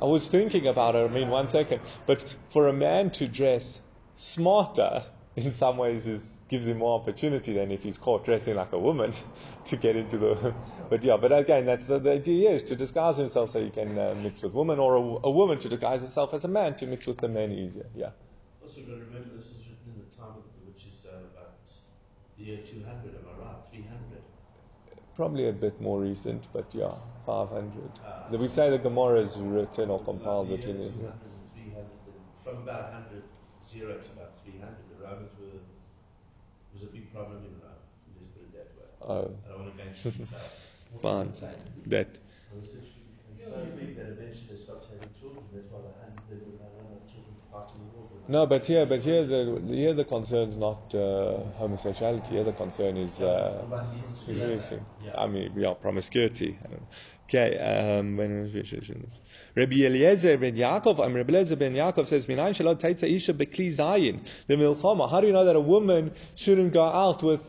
I 0.00 0.04
was 0.04 0.26
thinking 0.26 0.66
about 0.66 0.96
it, 0.96 1.10
I 1.10 1.12
mean, 1.12 1.28
one 1.28 1.48
second. 1.48 1.80
But 2.06 2.24
for 2.50 2.68
a 2.68 2.72
man 2.72 3.10
to 3.12 3.28
dress 3.28 3.80
smarter 4.16 5.04
in 5.36 5.52
some 5.52 5.76
ways 5.76 6.06
is 6.06 6.28
gives 6.50 6.66
him 6.66 6.78
more 6.78 7.00
opportunity 7.00 7.52
than 7.54 7.70
if 7.70 7.84
he's 7.84 7.96
caught 7.96 8.24
dressing 8.24 8.56
like 8.56 8.72
a 8.72 8.78
woman 8.78 9.12
to 9.64 9.76
get 9.76 9.94
into 9.96 10.18
the. 10.18 10.54
But 10.90 11.04
yeah, 11.04 11.16
but 11.16 11.32
again, 11.32 11.64
that's 11.64 11.86
the, 11.86 12.00
the 12.00 12.12
idea 12.12 12.50
is 12.50 12.64
to 12.64 12.76
disguise 12.76 13.16
himself 13.16 13.50
so 13.50 13.62
he 13.62 13.70
can 13.70 13.96
uh, 13.96 14.14
mix 14.20 14.42
with 14.42 14.52
women, 14.52 14.80
or 14.80 14.96
a, 14.96 15.28
a, 15.28 15.30
woman 15.30 15.58
to 15.60 15.68
disguise 15.68 16.02
herself 16.02 16.34
as 16.34 16.44
a 16.44 16.48
man 16.48 16.74
to 16.76 16.86
mix 16.86 17.06
with 17.06 17.18
the 17.18 17.28
men 17.28 17.52
easier. 17.52 17.86
Yeah. 17.94 18.10
Also, 18.60 18.80
remember 18.82 19.30
this 19.34 19.46
is 19.46 19.58
written 19.58 19.94
in 19.94 20.02
the 20.04 20.16
time 20.16 20.34
of 20.36 20.44
which 20.66 20.84
is 20.86 21.06
uh, 21.06 21.16
about 21.32 21.54
the 22.36 22.44
year 22.44 22.58
200. 22.58 23.14
Am 23.14 23.22
I 23.38 23.44
right? 23.44 23.56
300. 23.70 24.20
Probably 25.14 25.48
a 25.48 25.52
bit 25.52 25.80
more 25.80 26.00
recent, 26.00 26.48
but 26.52 26.66
yeah, 26.72 26.92
500. 27.26 27.70
Uh, 28.04 28.36
we 28.38 28.48
say 28.48 28.70
the 28.70 28.78
Gemara 28.78 29.20
is 29.20 29.36
written 29.36 29.88
or 29.88 30.00
compiled 30.00 30.48
between. 30.48 30.78
200 30.78 30.88
and 30.88 31.14
300, 31.54 31.86
from 32.42 32.56
about 32.62 32.92
100 32.92 33.22
zero 33.70 33.94
to 33.94 34.10
about 34.18 34.32
300. 34.42 34.74
The 34.90 35.04
Romans 35.04 35.30
were 35.38 35.60
was 36.72 36.82
a 36.82 36.86
big 36.86 37.12
problem 37.12 37.38
in 37.38 37.54
Rome. 37.60 37.80
Let's 38.16 38.30
put 38.32 38.42
it 38.42 38.52
that 38.54 38.68
way. 38.76 38.86
Oh. 39.02 39.34
I 39.44 39.48
don't 39.48 39.60
want 39.60 39.76
to 39.76 39.82
go 39.82 39.88
into 39.88 40.10
details. 40.10 40.66
Fine. 41.02 41.32
That. 41.86 42.08
so 43.44 43.66
big 43.76 43.96
that 43.96 44.06
eventually 44.06 44.56
they 44.56 44.62
stopped 44.62 44.86
having 44.92 45.08
children. 45.18 45.44
That's 45.52 45.70
why 45.70 45.80
they 45.82 45.94
had 46.02 46.12
enough 46.12 47.06
children 47.10 47.34
fighting 47.50 47.90
wars. 47.94 48.10
No, 48.28 48.46
but 48.46 48.64
here, 48.64 48.86
but 48.86 49.00
here 49.00 49.24
the 49.26 49.60
here 49.66 49.94
the 49.94 50.04
concern 50.04 50.50
is 50.50 50.56
not 50.56 50.94
uh, 50.94 51.38
homosexuality. 51.58 52.30
Here 52.30 52.44
the 52.44 52.52
concern 52.52 52.96
is 52.96 53.20
uh, 53.20 53.64
yeah. 54.28 55.12
I 55.16 55.26
mean, 55.26 55.52
yeah, 55.56 55.74
promiscuity. 55.74 56.58
Okay, 57.24 57.58
um, 57.58 58.16
Rabbi 59.56 59.84
Eliezer 59.84 60.36
ben 60.36 60.54
Yaakov, 60.54 61.00
um, 61.04 61.14
Rabbi 61.14 61.32
Eliezer 61.32 61.56
ben 61.56 61.74
Yaakov 61.74 62.06
says, 62.06 62.26
"Minayin 62.26 62.54
shalot 62.54 62.80
taitza 62.80 63.08
isha 63.08 63.34
bekli 63.34 63.74
zayin." 63.74 64.20
The 64.46 64.54
milchama. 64.54 65.10
How 65.10 65.20
do 65.20 65.26
you 65.26 65.32
know 65.32 65.44
that 65.44 65.56
a 65.56 65.60
woman 65.60 66.12
shouldn't 66.36 66.72
go 66.72 66.84
out 66.84 67.22
with 67.22 67.42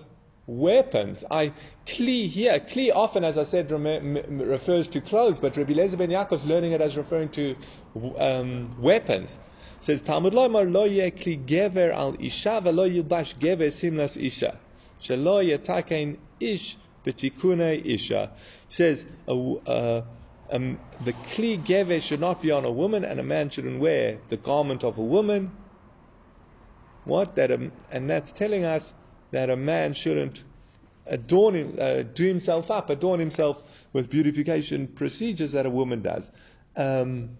weapons? 0.48 1.24
I 1.30 1.54
kli 1.86 2.28
here. 2.28 2.60
Kli 2.60 2.92
often, 2.94 3.24
as 3.24 3.38
I 3.38 3.44
said, 3.44 3.72
refers 3.72 4.88
to 4.90 5.02
clothes, 5.02 5.40
but 5.40 5.56
Rabbi 5.58 5.74
Eliezer 5.74 5.98
ben 5.98 6.10
Yaakov 6.10 6.34
is 6.34 6.46
learning 6.46 6.72
it 6.72 6.82
as 6.82 6.98
referring 6.98 7.30
to 7.30 7.56
um, 8.18 8.82
weapons. 8.82 9.38
Says 9.82 10.02
Talmud 10.02 10.34
Loimar 10.34 10.72
lo 10.72 10.88
kli 10.88 11.46
gever 11.46 11.92
al 11.92 12.16
isha 12.20 12.62
velo 12.62 12.88
yilbash 12.88 13.36
gever 13.36 13.70
simnas 13.70 14.16
isha. 14.16 14.60
Shelo 15.02 15.44
yetakein 15.44 16.18
ish 16.40 16.78
betikune 17.06 17.84
isha. 17.84 18.32
Says 18.70 19.06
a, 19.28 19.34
uh, 19.34 20.02
um, 20.52 20.80
the 21.00 21.14
kli 21.14 21.64
geve 21.64 22.02
should 22.02 22.20
not 22.20 22.42
be 22.42 22.52
on 22.52 22.66
a 22.66 22.72
woman, 22.72 23.06
and 23.06 23.20
a 23.20 23.24
man 23.24 23.50
shouldn't 23.50 23.80
wear 23.80 24.20
the 24.30 24.38
garment 24.38 24.84
of 24.84 24.98
a 24.98 25.04
woman. 25.04 25.52
What 27.06 27.36
that, 27.38 27.52
a, 27.52 27.72
and 27.90 28.10
that's 28.10 28.32
telling 28.32 28.66
us 28.66 28.94
that 29.32 29.50
a 29.50 29.56
man 29.56 29.94
shouldn't 29.94 30.44
adorn 31.06 31.56
him, 31.56 31.76
uh, 31.80 32.04
do 32.04 32.26
himself 32.26 32.70
up, 32.70 32.90
adorn 32.90 33.20
himself 33.20 33.64
with 33.94 34.10
beautification 34.10 34.88
procedures 34.88 35.54
that 35.54 35.66
a 35.66 35.70
woman 35.70 36.02
does. 36.02 36.30
Um, 36.76 37.38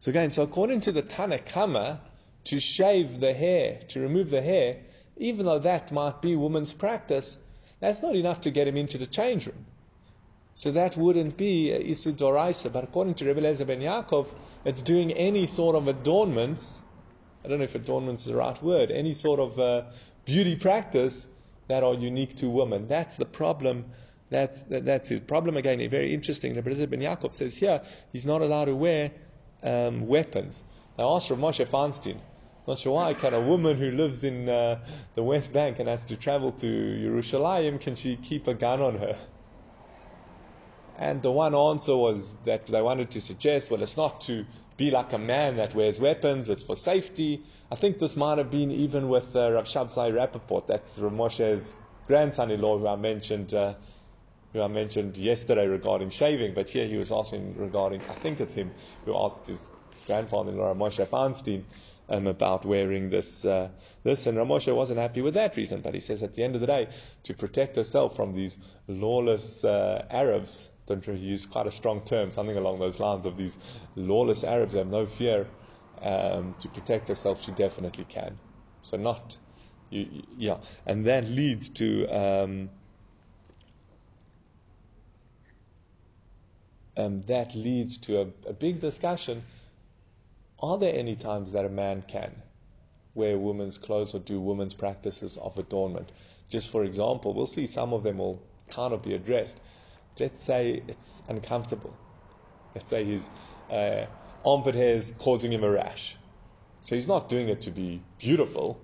so 0.00 0.10
again, 0.10 0.30
so 0.30 0.42
according 0.42 0.82
to 0.82 0.92
the 0.92 1.02
Tanakama, 1.02 2.00
to 2.44 2.60
shave 2.60 3.18
the 3.18 3.34
hair, 3.34 3.80
to 3.88 4.00
remove 4.00 4.30
the 4.30 4.40
hair, 4.40 4.82
even 5.16 5.46
though 5.46 5.58
that 5.58 5.90
might 5.90 6.22
be 6.22 6.36
woman's 6.36 6.72
practice, 6.72 7.36
that's 7.80 8.02
not 8.02 8.14
enough 8.14 8.42
to 8.42 8.50
get 8.50 8.68
him 8.68 8.76
into 8.76 8.98
the 8.98 9.06
change 9.06 9.46
room. 9.46 9.66
So 10.58 10.72
that 10.72 10.96
wouldn't 10.96 11.36
be 11.36 11.70
Isu 11.70 12.14
Doraisa. 12.14 12.72
But 12.72 12.82
according 12.82 13.14
to 13.14 13.26
Rebbe 13.26 13.40
Lezer 13.42 13.64
ben 13.64 13.78
Yaakov, 13.78 14.26
it's 14.64 14.82
doing 14.82 15.12
any 15.12 15.46
sort 15.46 15.76
of 15.76 15.86
adornments. 15.86 16.82
I 17.44 17.48
don't 17.48 17.58
know 17.58 17.64
if 17.64 17.76
adornments 17.76 18.26
is 18.26 18.32
the 18.32 18.36
right 18.36 18.60
word. 18.60 18.90
Any 18.90 19.12
sort 19.12 19.38
of 19.38 19.56
uh, 19.60 19.82
beauty 20.24 20.56
practice 20.56 21.24
that 21.68 21.84
are 21.84 21.94
unique 21.94 22.34
to 22.38 22.50
women. 22.50 22.88
That's 22.88 23.14
the 23.14 23.24
problem. 23.24 23.84
That's 24.30 24.60
that, 24.64 24.84
that's 24.84 25.08
his 25.08 25.20
problem 25.20 25.56
again. 25.56 25.78
Very 25.88 26.12
interesting. 26.12 26.56
Rebbe 26.56 26.74
Lezer 26.74 26.90
ben 26.90 27.02
Yaakov 27.02 27.36
says 27.36 27.54
here 27.54 27.82
he's 28.12 28.26
not 28.26 28.42
allowed 28.42 28.64
to 28.64 28.74
wear 28.74 29.12
um, 29.62 30.08
weapons. 30.08 30.60
I 30.98 31.02
asked 31.04 31.30
Rav 31.30 31.38
Moshe 31.38 31.64
Feinstein. 31.68 32.18
Not 32.66 32.80
sure 32.80 32.94
why. 32.94 33.14
Can 33.14 33.32
a 33.32 33.40
woman 33.40 33.78
who 33.78 33.92
lives 33.92 34.24
in 34.24 34.48
uh, 34.48 34.80
the 35.14 35.22
West 35.22 35.52
Bank 35.52 35.78
and 35.78 35.88
has 35.88 36.02
to 36.06 36.16
travel 36.16 36.50
to 36.50 36.66
Yerushalayim, 36.66 37.80
can 37.80 37.94
she 37.94 38.16
keep 38.16 38.48
a 38.48 38.54
gun 38.54 38.82
on 38.82 38.98
her? 38.98 39.16
And 40.98 41.22
the 41.22 41.30
one 41.30 41.54
answer 41.54 41.96
was 41.96 42.36
that 42.44 42.66
they 42.66 42.82
wanted 42.82 43.12
to 43.12 43.20
suggest, 43.20 43.70
well, 43.70 43.82
it's 43.82 43.96
not 43.96 44.22
to 44.22 44.44
be 44.76 44.90
like 44.90 45.12
a 45.12 45.18
man 45.18 45.56
that 45.56 45.72
wears 45.72 46.00
weapons, 46.00 46.48
it's 46.48 46.64
for 46.64 46.76
safety. 46.76 47.44
I 47.70 47.76
think 47.76 48.00
this 48.00 48.16
might 48.16 48.38
have 48.38 48.50
been 48.50 48.72
even 48.72 49.08
with 49.08 49.34
uh, 49.36 49.52
Rav 49.52 49.64
Shabsai 49.66 50.12
Rappaport, 50.12 50.66
that's 50.66 50.98
Rav 50.98 51.12
Moshe's 51.12 51.74
grandson-in-law 52.08 52.78
who 52.78 52.88
I 52.88 52.96
mentioned, 52.96 53.54
uh, 53.54 53.74
who 54.52 54.60
I 54.60 54.66
mentioned 54.66 55.16
yesterday 55.16 55.66
regarding 55.66 56.10
shaving, 56.10 56.54
but 56.54 56.68
here 56.68 56.86
he 56.86 56.96
was 56.96 57.12
asking 57.12 57.56
regarding, 57.56 58.00
I 58.08 58.14
think 58.14 58.40
it's 58.40 58.54
him 58.54 58.72
who 59.04 59.16
asked 59.16 59.46
his 59.46 59.70
grandfather-in-law, 60.06 60.74
Moshe 60.74 61.06
Feinstein, 61.06 61.62
um, 62.08 62.26
about 62.26 62.64
wearing 62.64 63.10
this, 63.10 63.44
uh, 63.44 63.68
this, 64.02 64.26
and 64.26 64.36
Ramosha 64.36 64.74
wasn't 64.74 64.98
happy 64.98 65.20
with 65.20 65.34
that 65.34 65.56
reason. 65.56 65.80
But 65.80 65.94
he 65.94 66.00
says 66.00 66.22
at 66.22 66.34
the 66.34 66.42
end 66.42 66.54
of 66.54 66.60
the 66.60 66.66
day, 66.66 66.88
to 67.24 67.34
protect 67.34 67.76
herself 67.76 68.16
from 68.16 68.32
these 68.32 68.56
lawless 68.88 69.62
uh, 69.62 70.04
Arabs, 70.10 70.68
don't 70.88 71.06
you 71.06 71.12
use 71.12 71.44
quite 71.44 71.66
a 71.66 71.70
strong 71.70 72.00
term, 72.00 72.30
something 72.30 72.56
along 72.56 72.78
those 72.78 72.98
lines 72.98 73.26
of 73.26 73.36
these 73.36 73.56
lawless 73.94 74.42
Arabs 74.42 74.74
have 74.74 74.88
no 74.88 75.06
fear. 75.06 75.46
Um, 76.00 76.54
to 76.60 76.68
protect 76.68 77.08
herself, 77.08 77.42
she 77.42 77.50
definitely 77.52 78.04
can. 78.04 78.38
So 78.82 78.96
not, 78.96 79.36
you, 79.90 80.22
yeah, 80.36 80.58
and 80.86 81.04
that 81.06 81.24
leads 81.24 81.68
to. 81.70 82.06
Um, 82.06 82.70
um, 86.96 87.22
that 87.26 87.54
leads 87.54 87.98
to 87.98 88.20
a, 88.20 88.26
a, 88.48 88.52
big 88.52 88.80
discussion. 88.80 89.42
Are 90.60 90.78
there 90.78 90.94
any 90.94 91.16
times 91.16 91.52
that 91.52 91.64
a 91.64 91.68
man 91.68 92.02
can 92.06 92.32
wear 93.14 93.36
women's 93.36 93.76
clothes 93.76 94.14
or 94.14 94.20
do 94.20 94.40
women's 94.40 94.74
practices 94.74 95.36
of 95.36 95.58
adornment? 95.58 96.10
Just 96.48 96.70
for 96.70 96.84
example, 96.84 97.34
we'll 97.34 97.46
see 97.46 97.66
some 97.66 97.92
of 97.92 98.04
them 98.04 98.18
will 98.18 98.40
kind 98.68 98.94
of 98.94 99.02
be 99.02 99.14
addressed 99.14 99.56
let's 100.20 100.42
say 100.42 100.82
it's 100.88 101.22
uncomfortable. 101.28 101.92
Let's 102.74 102.90
say 102.90 103.04
his 103.04 103.28
uh, 103.70 104.06
armpit 104.44 104.74
hair 104.74 104.94
is 104.94 105.12
causing 105.18 105.52
him 105.52 105.64
a 105.64 105.70
rash. 105.70 106.16
So 106.82 106.94
he's 106.94 107.08
not 107.08 107.28
doing 107.28 107.48
it 107.48 107.62
to 107.62 107.70
be 107.70 108.00
beautiful. 108.18 108.80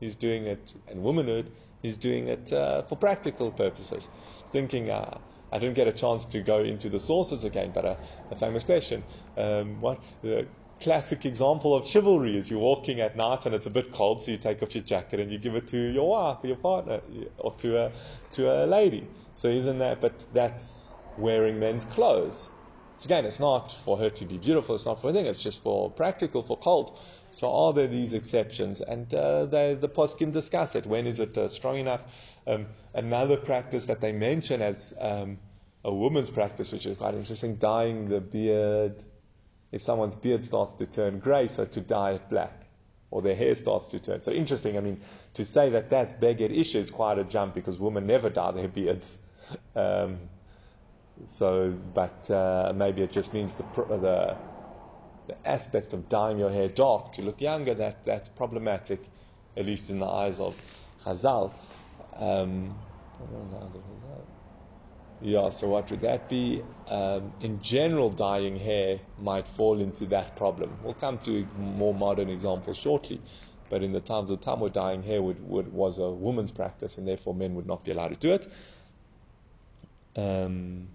He's 0.00 0.14
doing 0.14 0.46
it, 0.46 0.74
in 0.88 1.02
womanhood, 1.02 1.50
he's 1.82 1.96
doing 1.96 2.28
it 2.28 2.52
uh, 2.52 2.82
for 2.82 2.96
practical 2.96 3.50
purposes. 3.50 4.08
Thinking, 4.50 4.90
uh, 4.90 5.18
I 5.52 5.58
didn't 5.58 5.74
get 5.74 5.88
a 5.88 5.92
chance 5.92 6.24
to 6.26 6.40
go 6.40 6.58
into 6.60 6.88
the 6.88 6.98
sources 6.98 7.44
again, 7.44 7.72
but 7.72 7.84
a, 7.84 7.96
a 8.30 8.36
famous 8.36 8.64
question. 8.64 9.04
Um, 9.36 9.80
what 9.80 10.00
the 10.22 10.46
classic 10.80 11.24
example 11.24 11.74
of 11.74 11.86
chivalry 11.86 12.36
is 12.36 12.50
you're 12.50 12.58
walking 12.58 13.00
at 13.00 13.16
night 13.16 13.46
and 13.46 13.54
it's 13.54 13.66
a 13.66 13.70
bit 13.70 13.92
cold, 13.92 14.22
so 14.22 14.32
you 14.32 14.36
take 14.36 14.62
off 14.62 14.74
your 14.74 14.84
jacket 14.84 15.20
and 15.20 15.30
you 15.30 15.38
give 15.38 15.54
it 15.54 15.68
to 15.68 15.78
your 15.78 16.08
wife, 16.08 16.38
or 16.42 16.46
your 16.48 16.56
partner, 16.56 17.00
or 17.38 17.54
to 17.56 17.78
a 17.78 17.92
to 18.32 18.50
a 18.50 18.66
lady. 18.66 19.06
So 19.36 19.48
isn't 19.48 19.78
that, 19.78 20.00
but 20.00 20.12
that's 20.32 20.88
wearing 21.18 21.58
men's 21.58 21.84
clothes. 21.84 22.48
So 22.98 23.06
again, 23.08 23.24
it's 23.24 23.40
not 23.40 23.72
for 23.72 23.98
her 23.98 24.10
to 24.10 24.24
be 24.24 24.38
beautiful, 24.38 24.74
it's 24.74 24.86
not 24.86 25.00
for 25.00 25.08
anything, 25.08 25.26
it's 25.26 25.42
just 25.42 25.62
for 25.62 25.90
practical, 25.90 26.42
for 26.42 26.56
cult. 26.56 26.98
So 27.32 27.52
are 27.52 27.72
there 27.72 27.88
these 27.88 28.12
exceptions? 28.12 28.80
And 28.80 29.12
uh, 29.12 29.46
they, 29.46 29.74
the 29.74 29.88
poskim 29.88 30.32
discuss 30.32 30.76
it. 30.76 30.86
When 30.86 31.06
is 31.06 31.18
it 31.18 31.36
uh, 31.36 31.48
strong 31.48 31.78
enough? 31.78 32.04
Um, 32.46 32.66
another 32.94 33.36
practice 33.36 33.86
that 33.86 34.00
they 34.00 34.12
mention 34.12 34.62
as 34.62 34.94
um, 35.00 35.38
a 35.84 35.92
woman's 35.92 36.30
practice, 36.30 36.72
which 36.72 36.86
is 36.86 36.96
quite 36.96 37.14
interesting, 37.14 37.56
dyeing 37.56 38.08
the 38.08 38.20
beard. 38.20 39.02
If 39.72 39.82
someone's 39.82 40.14
beard 40.14 40.44
starts 40.44 40.72
to 40.74 40.86
turn 40.86 41.18
grey, 41.18 41.48
so 41.48 41.64
to 41.64 41.80
dye 41.80 42.12
it 42.12 42.30
black 42.30 42.64
or 43.10 43.22
their 43.22 43.34
hair 43.34 43.54
starts 43.56 43.88
to 43.88 44.00
turn. 44.00 44.22
So 44.22 44.32
interesting. 44.32 44.76
I 44.76 44.80
mean, 44.80 45.00
to 45.34 45.44
say 45.44 45.70
that 45.70 45.90
that's 45.90 46.12
beged 46.12 46.56
isha 46.56 46.78
is 46.78 46.90
quite 46.90 47.18
a 47.18 47.24
jump 47.24 47.54
because 47.54 47.78
women 47.78 48.06
never 48.06 48.30
dye 48.30 48.52
their 48.52 48.68
beards. 48.68 49.18
Um, 49.76 50.18
so, 51.28 51.70
but 51.94 52.30
uh, 52.30 52.72
maybe 52.74 53.02
it 53.02 53.12
just 53.12 53.32
means 53.32 53.54
the, 53.54 53.62
the 53.62 54.38
the 55.26 55.48
aspect 55.48 55.92
of 55.92 56.08
dyeing 56.08 56.38
your 56.38 56.50
hair 56.50 56.68
dark 56.68 57.12
to 57.12 57.22
look 57.22 57.40
younger. 57.40 57.74
That 57.74 58.04
that's 58.04 58.28
problematic, 58.28 59.00
at 59.56 59.64
least 59.66 59.90
in 59.90 59.98
the 59.98 60.06
eyes 60.06 60.38
of 60.40 60.60
Chazal. 61.04 61.52
Um, 62.16 62.74
yeah, 65.20 65.50
so 65.50 65.68
what 65.68 65.90
would 65.90 66.02
that 66.02 66.28
be? 66.28 66.64
Um, 66.88 67.32
in 67.40 67.60
general, 67.60 68.10
dyeing 68.10 68.56
hair 68.58 69.00
might 69.18 69.46
fall 69.48 69.80
into 69.80 70.06
that 70.06 70.36
problem. 70.36 70.78
We'll 70.82 70.94
come 70.94 71.18
to 71.18 71.46
more 71.56 71.94
modern 71.94 72.28
examples 72.28 72.76
shortly, 72.76 73.22
but 73.70 73.82
in 73.82 73.92
the 73.92 74.00
times 74.00 74.30
of 74.30 74.42
Talmud, 74.42 74.72
dyeing 74.72 75.02
hair 75.02 75.22
would, 75.22 75.40
would, 75.48 75.72
was 75.72 75.98
a 75.98 76.10
woman's 76.10 76.52
practice, 76.52 76.98
and 76.98 77.08
therefore 77.08 77.34
men 77.34 77.54
would 77.54 77.66
not 77.66 77.84
be 77.84 77.92
allowed 77.92 78.08
to 78.08 78.16
do 78.16 78.32
it. 78.32 78.46
Um, 80.16 80.88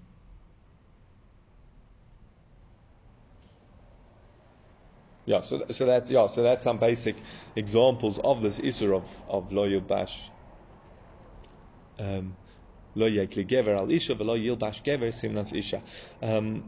Yeah, 5.30 5.42
so 5.42 5.64
so 5.70 5.86
that's 5.86 6.10
yeah, 6.10 6.26
so 6.26 6.42
that's 6.42 6.64
some 6.64 6.80
basic 6.80 7.16
examples 7.56 8.18
of 8.18 8.42
this 8.42 8.58
issue 8.58 8.96
of 8.96 9.04
of 9.28 9.52
lo 9.52 9.70
yilbash. 9.70 10.12
Um, 12.00 12.36
lo 12.96 13.08
yekli 13.08 13.48
gever 13.48 13.78
al 13.78 13.92
isha 13.92 14.16
v'lo 14.16 14.36
yilbash 14.44 14.82
gever 14.82 15.14
simnas 15.14 15.56
isha. 15.56 15.84
Um, 16.24 16.64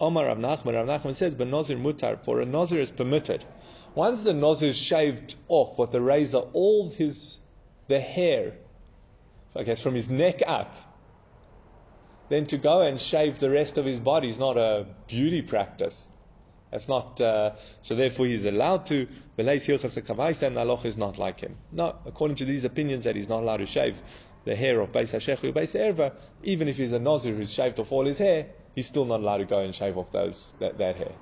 Omar 0.00 0.26
Rav 0.26 0.38
Nachman, 0.38 0.74
Rav 0.74 0.86
Nachman 0.86 1.16
says, 1.16 1.34
but 1.34 1.48
Nazir 1.48 1.78
mutar, 1.78 2.22
for 2.22 2.40
a 2.40 2.44
Nazir 2.46 2.78
is 2.78 2.92
permitted. 2.92 3.44
Once 3.96 4.22
the 4.22 4.32
Nazir 4.32 4.68
is 4.68 4.78
shaved 4.78 5.34
off 5.48 5.76
with 5.80 5.90
the 5.90 6.00
razor 6.00 6.44
all 6.52 6.90
his, 6.90 7.40
the 7.88 7.98
hair, 7.98 8.52
I 9.54 9.62
guess 9.62 9.82
from 9.82 9.94
his 9.94 10.10
neck 10.10 10.42
up, 10.46 10.74
then 12.28 12.46
to 12.46 12.58
go 12.58 12.80
and 12.80 13.00
shave 13.00 13.38
the 13.38 13.50
rest 13.50 13.78
of 13.78 13.84
his 13.84 14.00
body 14.00 14.28
is 14.28 14.38
not 14.38 14.56
a 14.56 14.86
beauty 15.06 15.42
practice. 15.42 16.08
That's 16.70 16.88
not, 16.88 17.20
uh, 17.20 17.52
so 17.82 17.94
therefore 17.94 18.26
he's 18.26 18.44
allowed 18.44 18.86
to. 18.86 19.06
And 19.38 19.48
the 19.48 20.82
is 20.84 20.96
not 20.96 21.18
like 21.18 21.40
him. 21.40 21.56
No, 21.70 21.96
according 22.04 22.36
to 22.38 22.44
these 22.44 22.64
opinions 22.64 23.04
that 23.04 23.14
he's 23.14 23.28
not 23.28 23.42
allowed 23.42 23.58
to 23.58 23.66
shave 23.66 24.02
the 24.44 24.56
hair 24.56 24.80
of 24.80 24.92
Beis 24.92 25.12
HaShech 25.12 25.44
or 25.44 25.52
Beis 25.52 25.74
Erva, 25.74 26.12
even 26.42 26.68
if 26.68 26.76
he's 26.76 26.92
a 26.92 26.98
Nazir 26.98 27.34
who's 27.34 27.52
shaved 27.52 27.78
off 27.80 27.92
all 27.92 28.06
his 28.06 28.18
hair, 28.18 28.46
he's 28.74 28.86
still 28.86 29.04
not 29.04 29.20
allowed 29.20 29.38
to 29.38 29.44
go 29.44 29.58
and 29.58 29.74
shave 29.74 29.96
off 29.96 30.10
those 30.12 30.54
that, 30.58 30.78
that 30.78 30.96
hair. 30.96 31.12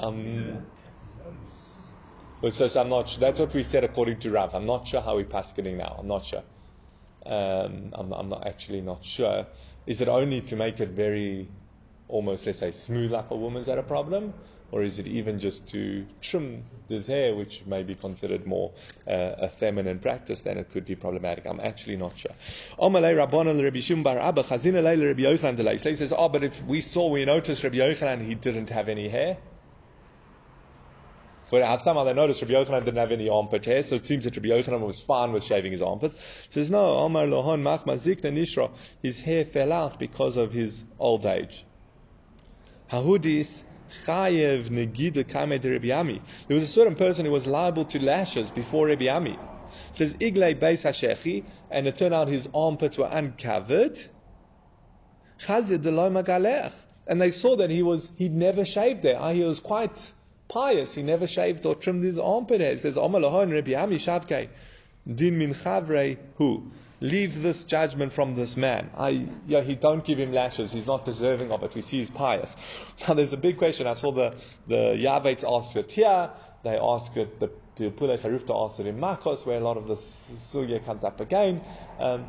Um, 0.00 0.66
but 2.40 2.54
so, 2.54 2.68
I'm 2.80 2.88
not. 2.88 3.08
Sure. 3.08 3.20
That's 3.20 3.40
what 3.40 3.52
we 3.54 3.62
said 3.62 3.84
according 3.84 4.20
to 4.20 4.30
Rav. 4.30 4.54
I'm 4.54 4.66
not 4.66 4.86
sure 4.86 5.00
how 5.00 5.16
we're 5.16 5.24
getting 5.24 5.76
now. 5.76 5.96
I'm 5.98 6.08
not 6.08 6.24
sure. 6.24 6.42
Um, 7.26 7.90
I'm, 7.92 8.12
I'm 8.12 8.28
not 8.28 8.46
actually 8.46 8.80
not 8.80 9.04
sure. 9.04 9.46
Is 9.86 10.00
it 10.00 10.08
only 10.08 10.40
to 10.42 10.56
make 10.56 10.80
it 10.80 10.90
very, 10.90 11.48
almost 12.08 12.46
let's 12.46 12.60
say 12.60 12.72
smooth 12.72 13.10
like 13.10 13.30
a 13.30 13.36
woman's 13.36 13.66
that 13.66 13.78
a 13.78 13.82
problem, 13.82 14.34
or 14.70 14.82
is 14.82 14.98
it 14.98 15.06
even 15.06 15.40
just 15.40 15.68
to 15.70 16.06
trim 16.20 16.62
this 16.88 17.06
hair, 17.06 17.34
which 17.34 17.64
may 17.66 17.82
be 17.82 17.94
considered 17.94 18.46
more 18.46 18.72
uh, 19.06 19.34
a 19.38 19.48
feminine 19.48 19.98
practice? 19.98 20.42
Then 20.42 20.58
it 20.58 20.70
could 20.70 20.84
be 20.84 20.94
problematic. 20.94 21.46
I'm 21.46 21.60
actually 21.60 21.96
not 21.96 22.16
sure. 22.16 22.32
He 25.82 25.96
says, 25.96 26.12
"Oh, 26.16 26.28
but 26.28 26.44
if 26.44 26.62
we 26.64 26.80
saw, 26.82 27.08
we 27.08 27.24
noticed 27.24 27.64
Rabbi 27.64 27.76
Yochanan, 27.76 28.24
he 28.26 28.34
didn't 28.34 28.70
have 28.70 28.88
any 28.88 29.08
hair." 29.08 29.38
But 31.50 31.78
somehow 31.78 32.04
they 32.04 32.12
noticed 32.12 32.42
Rabbi 32.42 32.52
Yochanan 32.52 32.84
didn't 32.84 32.98
have 32.98 33.12
any 33.12 33.28
armpit 33.28 33.64
hair, 33.64 33.82
so 33.82 33.96
it 33.96 34.04
seems 34.04 34.24
that 34.24 34.36
Rabbi 34.36 34.48
Yochanan 34.48 34.80
was 34.80 35.00
fine 35.00 35.32
with 35.32 35.44
shaving 35.44 35.72
his 35.72 35.80
armpits. 35.80 36.16
He 36.46 36.52
says, 36.52 36.70
no, 36.70 36.98
Omar 36.98 37.26
Lohon 37.26 37.62
Machma 37.62 37.98
Zikna 37.98 38.32
Nishra, 38.32 38.70
his 39.02 39.20
hair 39.20 39.44
fell 39.44 39.72
out 39.72 39.98
because 39.98 40.36
of 40.36 40.52
his 40.52 40.84
old 40.98 41.24
age. 41.24 41.64
Hahudis 42.90 43.64
Chayev 44.04 44.68
Negida 44.68 45.26
Kamed 45.26 45.64
Rabbi 45.64 45.90
Ami. 45.90 46.20
There 46.46 46.54
was 46.54 46.64
a 46.64 46.68
certain 46.68 46.96
person 46.96 47.24
who 47.24 47.32
was 47.32 47.46
liable 47.46 47.86
to 47.86 48.02
lashes 48.02 48.50
before 48.50 48.88
Rabbi 48.88 49.08
Ami. 49.08 49.38
Says 49.92 50.16
Iglei 50.16 50.58
Beis 50.58 50.84
Hashechi, 50.84 51.44
and 51.70 51.86
it 51.86 51.96
turned 51.96 52.14
out 52.14 52.28
his 52.28 52.48
armpits 52.54 52.98
were 52.98 53.08
uncovered. 53.10 53.98
Chazir 55.40 55.78
Deloi 55.78 56.10
Magalech. 56.10 56.72
And 57.06 57.22
they 57.22 57.30
saw 57.30 57.56
that 57.56 57.70
he 57.70 57.82
was, 57.82 58.10
he'd 58.18 58.34
never 58.34 58.66
shaved 58.66 59.02
there. 59.02 59.18
Ah, 59.18 59.32
he 59.32 59.42
was 59.42 59.60
quite 59.60 60.12
pious. 60.48 60.94
He 60.94 61.02
never 61.02 61.26
shaved 61.26 61.66
or 61.66 61.74
trimmed 61.74 62.04
his 62.04 62.18
armpit 62.18 62.60
hair. 62.60 62.72
He 62.72 62.78
says, 62.78 62.96
Omalahon 62.96 63.52
Rabbi 63.52 63.74
Ami 63.74 63.96
Shavkei, 63.96 64.48
Din 65.06 65.38
min 65.38 65.54
Chavrei 65.54 66.18
Hu. 66.36 66.70
Leave 67.00 67.42
this 67.42 67.62
judgment 67.62 68.12
from 68.12 68.34
this 68.34 68.56
man. 68.56 68.90
I, 68.96 69.28
yeah, 69.46 69.60
he 69.60 69.76
don't 69.76 70.04
give 70.04 70.18
him 70.18 70.32
lashes. 70.32 70.72
He's 70.72 70.86
not 70.86 71.04
deserving 71.04 71.52
of 71.52 71.62
it. 71.62 71.74
We 71.74 71.80
see 71.82 71.98
he's 71.98 72.10
pious. 72.10 72.56
Now 73.06 73.14
there's 73.14 73.32
a 73.32 73.36
big 73.36 73.56
question. 73.56 73.86
I 73.86 73.94
saw 73.94 74.10
the, 74.10 74.34
the 74.66 74.96
Yavetz 74.96 75.44
ask 75.48 75.76
it 75.76 75.92
here. 75.92 76.30
They 76.64 76.76
ask 76.76 77.16
it, 77.16 77.38
the 77.38 77.50
Pilpula 77.76 78.18
Charifta 78.18 78.64
asked 78.64 78.80
it 78.80 78.86
in 78.86 78.98
Makos, 78.98 79.46
where 79.46 79.58
a 79.58 79.60
lot 79.60 79.76
of 79.76 79.86
the 79.86 79.94
sugya 79.94 80.84
comes 80.84 81.04
up 81.04 81.20
again. 81.20 81.60
Um, 82.00 82.26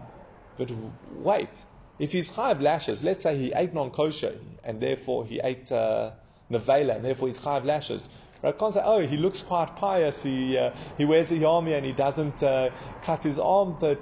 but 0.57 0.71
wait, 1.15 1.49
if 1.97 2.11
he's 2.11 2.29
five 2.29 2.61
lashes, 2.61 3.03
let's 3.03 3.23
say 3.23 3.37
he 3.37 3.53
ate 3.55 3.73
non-kosher, 3.73 4.37
and 4.63 4.79
therefore 4.79 5.25
he 5.25 5.39
ate, 5.43 5.71
uh, 5.71 6.11
nevela, 6.51 6.95
and 6.95 7.05
therefore 7.05 7.27
he's 7.27 7.39
five 7.39 7.65
lashes. 7.65 8.07
Right? 8.41 8.57
Can't 8.57 8.73
say, 8.73 8.81
oh, 8.83 8.99
he 8.99 9.17
looks 9.17 9.41
quite 9.41 9.75
pious. 9.75 10.23
He 10.23 10.57
uh, 10.57 10.71
he 10.97 11.05
wears 11.05 11.31
a 11.31 11.35
yarmulke 11.35 11.77
and 11.77 11.85
he 11.85 11.91
doesn't 11.91 12.41
uh, 12.41 12.69
cut 13.03 13.23
his 13.23 13.37
arm, 13.37 13.77
but 13.79 13.99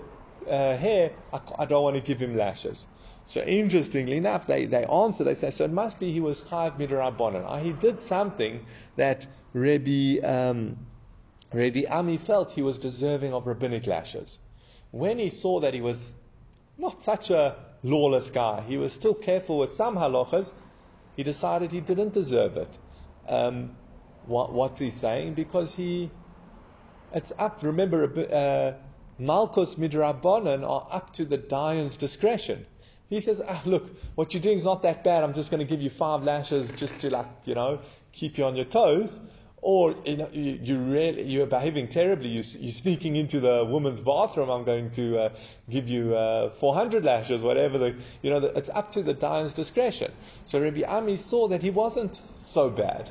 uh, 0.48 0.78
hair. 0.78 1.12
I, 1.34 1.42
I, 1.60 1.66
don't 1.66 1.84
want 1.84 1.96
to 1.96 2.02
give 2.02 2.20
him 2.20 2.38
lashes. 2.38 2.86
So 3.26 3.42
interestingly 3.42 4.16
enough, 4.16 4.48
they, 4.48 4.66
they 4.66 4.86
answer. 4.86 5.24
They 5.24 5.36
say, 5.36 5.52
so 5.52 5.66
it 5.66 5.72
must 5.72 6.00
be 6.00 6.12
he 6.12 6.22
was 6.22 6.40
chayv 6.40 6.78
midrabanan. 6.78 7.62
He 7.62 7.74
did 7.74 8.00
something 8.00 8.66
that 8.96 9.26
Rabbi 9.54 10.20
um, 10.20 10.78
Rabbi 11.52 11.84
Ami 11.90 12.18
felt 12.18 12.52
he 12.52 12.62
was 12.62 12.78
deserving 12.78 13.34
of 13.34 13.48
rabbinic 13.48 13.88
lashes. 13.88 14.40
When 14.92 15.18
he 15.20 15.30
saw 15.30 15.62
that 15.62 15.74
he 15.74 15.82
was 15.82 16.14
not 16.78 17.02
such 17.02 17.30
a 17.30 17.56
lawless 17.84 18.30
guy, 18.30 18.64
he 18.68 18.78
was 18.78 18.94
still 18.94 19.14
careful 19.14 19.58
with 19.58 19.74
some 19.74 19.96
halachas 19.96 20.52
he 21.18 21.24
decided 21.24 21.72
he 21.72 21.82
didn't 21.82 22.14
deserve 22.14 22.56
it. 22.58 22.78
Um, 23.28 23.76
what, 24.26 24.54
what's 24.54 24.80
he 24.80 24.92
saying? 24.92 25.34
Because 25.34 25.74
he, 25.74 26.12
it's 27.12 27.34
up. 27.38 27.64
Remember, 27.64 28.04
uh, 28.32 28.74
Malchus 29.18 29.76
Midrabanan 29.76 30.64
are 30.64 30.88
up 30.92 31.12
to 31.14 31.26
the 31.26 31.40
Dayan's 31.40 31.98
discretion. 31.98 32.66
He 33.10 33.20
says, 33.20 33.42
ah, 33.46 33.62
look, 33.66 33.90
what 34.16 34.34
you're 34.34 34.44
doing 34.44 34.58
is 34.58 34.66
not 34.66 34.84
that 34.84 35.04
bad. 35.04 35.24
I'm 35.24 35.34
just 35.34 35.50
going 35.50 35.60
to 35.60 35.66
give 35.66 35.82
you 35.82 35.90
five 35.90 36.24
lashes 36.24 36.72
just 36.74 37.00
to 37.00 37.10
like, 37.10 37.26
you 37.46 37.56
know, 37.56 37.80
keep 38.12 38.38
you 38.38 38.46
on 38.46 38.56
your 38.56 38.66
toes. 38.66 39.20
Or 39.62 39.96
you 40.06 40.18
know, 40.18 40.30
you, 40.32 40.60
you 40.62 40.78
really, 40.78 41.24
you're 41.24 41.48
behaving 41.48 41.88
terribly. 41.90 42.30
You, 42.30 42.42
are 42.42 42.72
sneaking 42.72 43.16
into 43.16 43.40
the 43.40 43.66
woman's 43.66 44.02
bathroom. 44.02 44.50
I'm 44.50 44.64
going 44.64 44.92
to 44.92 45.18
uh, 45.18 45.30
give 45.70 45.90
you 45.90 46.16
uh, 46.16 46.52
400 46.52 47.04
lashes, 47.04 47.42
whatever. 47.42 47.78
The, 47.78 47.96
you 48.22 48.30
know, 48.30 48.40
the, 48.40 48.58
it's 48.58 48.70
up 48.70 48.92
to 48.94 49.04
the 49.04 49.16
Dayan's 49.16 49.54
discretion. 49.54 50.12
So 50.46 50.62
Rabbi 50.62 50.84
Ami 50.84 51.16
saw 51.16 51.48
that 51.48 51.64
he 51.64 51.72
wasn't 51.72 52.22
so 52.38 52.70
bad. 52.70 53.10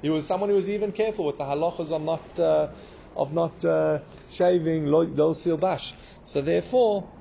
He 0.00 0.10
was 0.10 0.26
someone 0.26 0.48
who 0.48 0.56
was 0.56 0.70
even 0.70 0.92
careful 0.92 1.26
with 1.26 1.38
the 1.38 1.44
halachas 1.44 1.90
of 1.90 2.02
not 2.02 2.38
uh, 2.38 2.68
of 3.14 3.32
not 3.32 3.64
uh, 3.64 4.00
shaving 4.30 4.86
lo 4.86 5.06
bash. 5.56 5.94
So 6.24 6.40
therefore, 6.40 7.17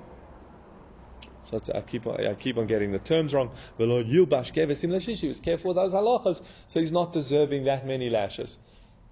so 1.50 1.62
I 1.74 1.82
keep 1.82 2.06
on, 2.06 2.26
I 2.26 2.34
keep 2.34 2.58
on 2.58 2.68
getting 2.68 2.92
the 2.92 3.00
terms 3.00 3.34
wrong. 3.34 3.52
Yilbash 3.80 4.54
gave 4.54 4.70
us 4.70 4.84
lashes. 4.84 5.22
He 5.22 5.28
was 5.28 5.40
careful 5.40 5.70
with 5.74 5.78
those 5.78 5.94
halachas, 5.94 6.42
so 6.68 6.80
he's 6.80 6.92
not 6.92 7.14
deserving 7.14 7.66
that 7.66 7.86
many 7.86 8.10
lashes. 8.10 8.58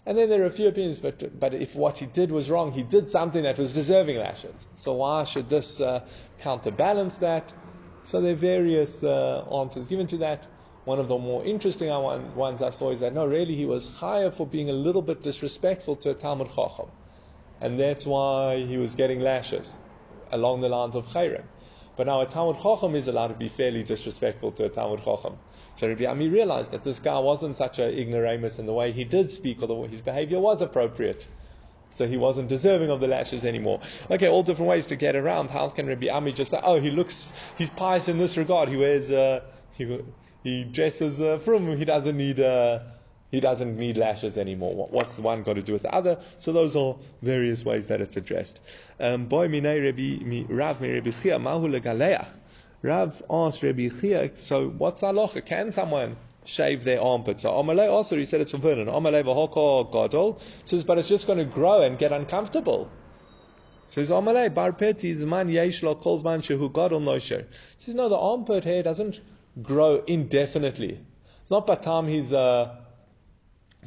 And 0.06 0.18
then 0.18 0.30
there 0.30 0.44
are 0.44 0.48
a 0.48 0.52
few 0.52 0.68
opinions, 0.68 1.00
but, 1.00 1.40
but 1.40 1.54
if 1.54 1.76
what 1.76 1.98
he 1.98 2.06
did 2.06 2.32
was 2.32 2.50
wrong, 2.50 2.72
he 2.72 2.84
did 2.84 3.10
something 3.10 3.44
that 3.44 3.58
was 3.58 3.74
deserving 3.74 4.18
lashes. 4.18 4.54
So 4.76 4.94
why 4.94 5.24
should 5.24 5.50
this 5.50 5.82
uh, 5.82 6.06
counterbalance 6.42 7.18
that? 7.18 7.52
So 8.04 8.22
there 8.22 8.34
are 8.34 8.36
various 8.36 9.04
uh, 9.04 9.44
answers 9.62 9.88
given 9.88 10.06
to 10.08 10.18
that. 10.18 10.46
One 10.84 11.00
of 11.00 11.08
the 11.08 11.18
more 11.18 11.44
interesting 11.44 11.90
ones 12.36 12.62
I 12.62 12.70
saw 12.70 12.92
is 12.92 13.00
that 13.00 13.14
no, 13.14 13.26
really 13.26 13.56
he 13.56 13.66
was 13.66 14.00
higher 14.00 14.30
for 14.30 14.46
being 14.46 14.70
a 14.70 14.74
little 14.74 15.02
bit 15.02 15.24
disrespectful 15.24 15.96
to 15.98 16.12
a 16.12 16.14
Talmud 16.14 16.50
Chacham. 16.50 16.90
And 17.60 17.80
that's 17.80 18.06
why 18.06 18.58
he 18.58 18.78
was 18.78 18.94
getting 18.94 19.22
lashes 19.22 19.74
along 20.32 20.62
the 20.62 20.70
lines 20.70 20.96
of 20.96 21.08
Chayrim. 21.08 21.46
But 21.98 22.08
now 22.08 22.22
a 22.22 22.26
Talmud 22.26 22.62
Chacham 22.62 22.96
is 22.96 23.08
allowed 23.08 23.28
to 23.28 23.36
be 23.36 23.48
fairly 23.48 23.84
disrespectful 23.84 24.52
to 24.54 24.66
a 24.66 24.70
Talmud 24.70 25.04
Chacham. 25.04 25.38
So 25.76 25.88
Rabbi 25.88 26.06
Ami 26.06 26.28
realized 26.28 26.72
that 26.72 26.84
this 26.84 27.00
guy 27.00 27.20
wasn't 27.20 27.56
such 27.56 27.80
an 27.80 27.98
ignoramus 27.98 28.60
in 28.60 28.66
the 28.66 28.74
way 28.74 28.92
he 28.92 29.04
did 29.04 29.32
speak, 29.32 29.62
or 29.62 29.68
the 29.68 29.76
way 29.76 29.88
his 29.88 30.02
behavior 30.02 30.40
was 30.40 30.62
appropriate. 30.62 31.26
So 31.92 32.08
he 32.08 32.18
wasn't 32.18 32.50
deserving 32.50 32.90
of 32.90 33.00
the 33.00 33.08
lashes 33.08 33.46
anymore. 33.46 33.80
Okay, 34.12 34.28
all 34.28 34.44
different 34.44 34.70
ways 34.70 34.88
to 34.88 34.98
get 34.98 35.16
around. 35.16 35.50
How 35.50 35.70
can 35.70 35.88
Rabbi 35.88 36.10
Ami 36.10 36.34
just 36.34 36.52
say, 36.52 36.60
oh, 36.62 36.80
he 36.80 36.92
looks, 36.92 37.32
he's 37.58 37.70
pious 37.70 38.10
in 38.10 38.18
this 38.18 38.36
regard. 38.36 38.68
He 38.68 38.76
wears, 38.76 39.10
uh, 39.10 39.42
he, 39.72 40.02
he 40.44 40.64
dresses 40.66 41.22
uh, 41.22 41.40
from, 41.40 41.78
he 41.78 41.86
doesn't 41.86 42.18
need, 42.18 42.42
uh, 42.42 42.80
he 43.36 43.42
doesn't 43.42 43.78
need 43.78 43.98
lashes 43.98 44.38
anymore. 44.38 44.88
What's 44.90 45.16
the 45.16 45.22
one 45.22 45.44
got 45.44 45.56
to 45.56 45.62
do 45.62 45.74
with 45.74 45.82
the 45.82 45.94
other? 45.94 46.20
So 46.40 46.54
those 46.54 46.74
are 46.78 46.96
various 47.22 47.66
ways 47.66 47.88
that 47.88 48.00
it's 48.00 48.16
addressed. 48.16 48.62
Um, 48.98 49.28
Rav 49.30 49.52
Rav 52.82 53.24
asked 53.30 53.62
Chia, 53.62 54.32
so 54.38 54.70
what's 54.70 55.02
halacha? 55.02 55.46
Can 55.46 55.74
someone 55.74 56.16
shave 56.46 56.86
their 56.86 57.02
armpit? 57.02 57.42
So 57.42 57.50
Amalei 57.52 57.90
also, 57.90 58.16
he 58.16 58.26
said 58.26 58.40
it's 58.40 58.52
forbidden. 58.52 58.88
Amalei 58.88 59.24
v'hoko 59.26 59.92
gadol 59.92 60.40
says, 60.64 60.86
but 60.86 60.98
it's 60.98 61.10
just 61.10 61.28
going 61.28 61.40
to 61.40 61.46
grow 61.46 61.82
and 61.82 62.00
get 62.00 62.14
uncomfortable. 62.14 62.90
Says 63.88 64.12
Amalei 64.12 64.54
bar 64.54 64.72
peti 64.72 65.14
zman 65.14 65.52
yesh 65.52 65.84
lo 65.84 65.96
kol 65.96 66.22
zman 66.22 66.40
shehu 66.40 66.72
gadol 66.72 67.02
nosher. 67.02 67.46
Says 67.80 67.96
no, 67.96 68.08
the 68.08 68.18
armpit 68.18 68.64
hair 68.64 68.82
doesn't 68.82 69.20
grow 69.62 70.02
indefinitely. 70.08 71.00
It's 71.42 71.52
not 71.52 71.68
by 71.68 71.76
time 71.76 72.08
he's 72.08 72.34
uh, 72.34 72.76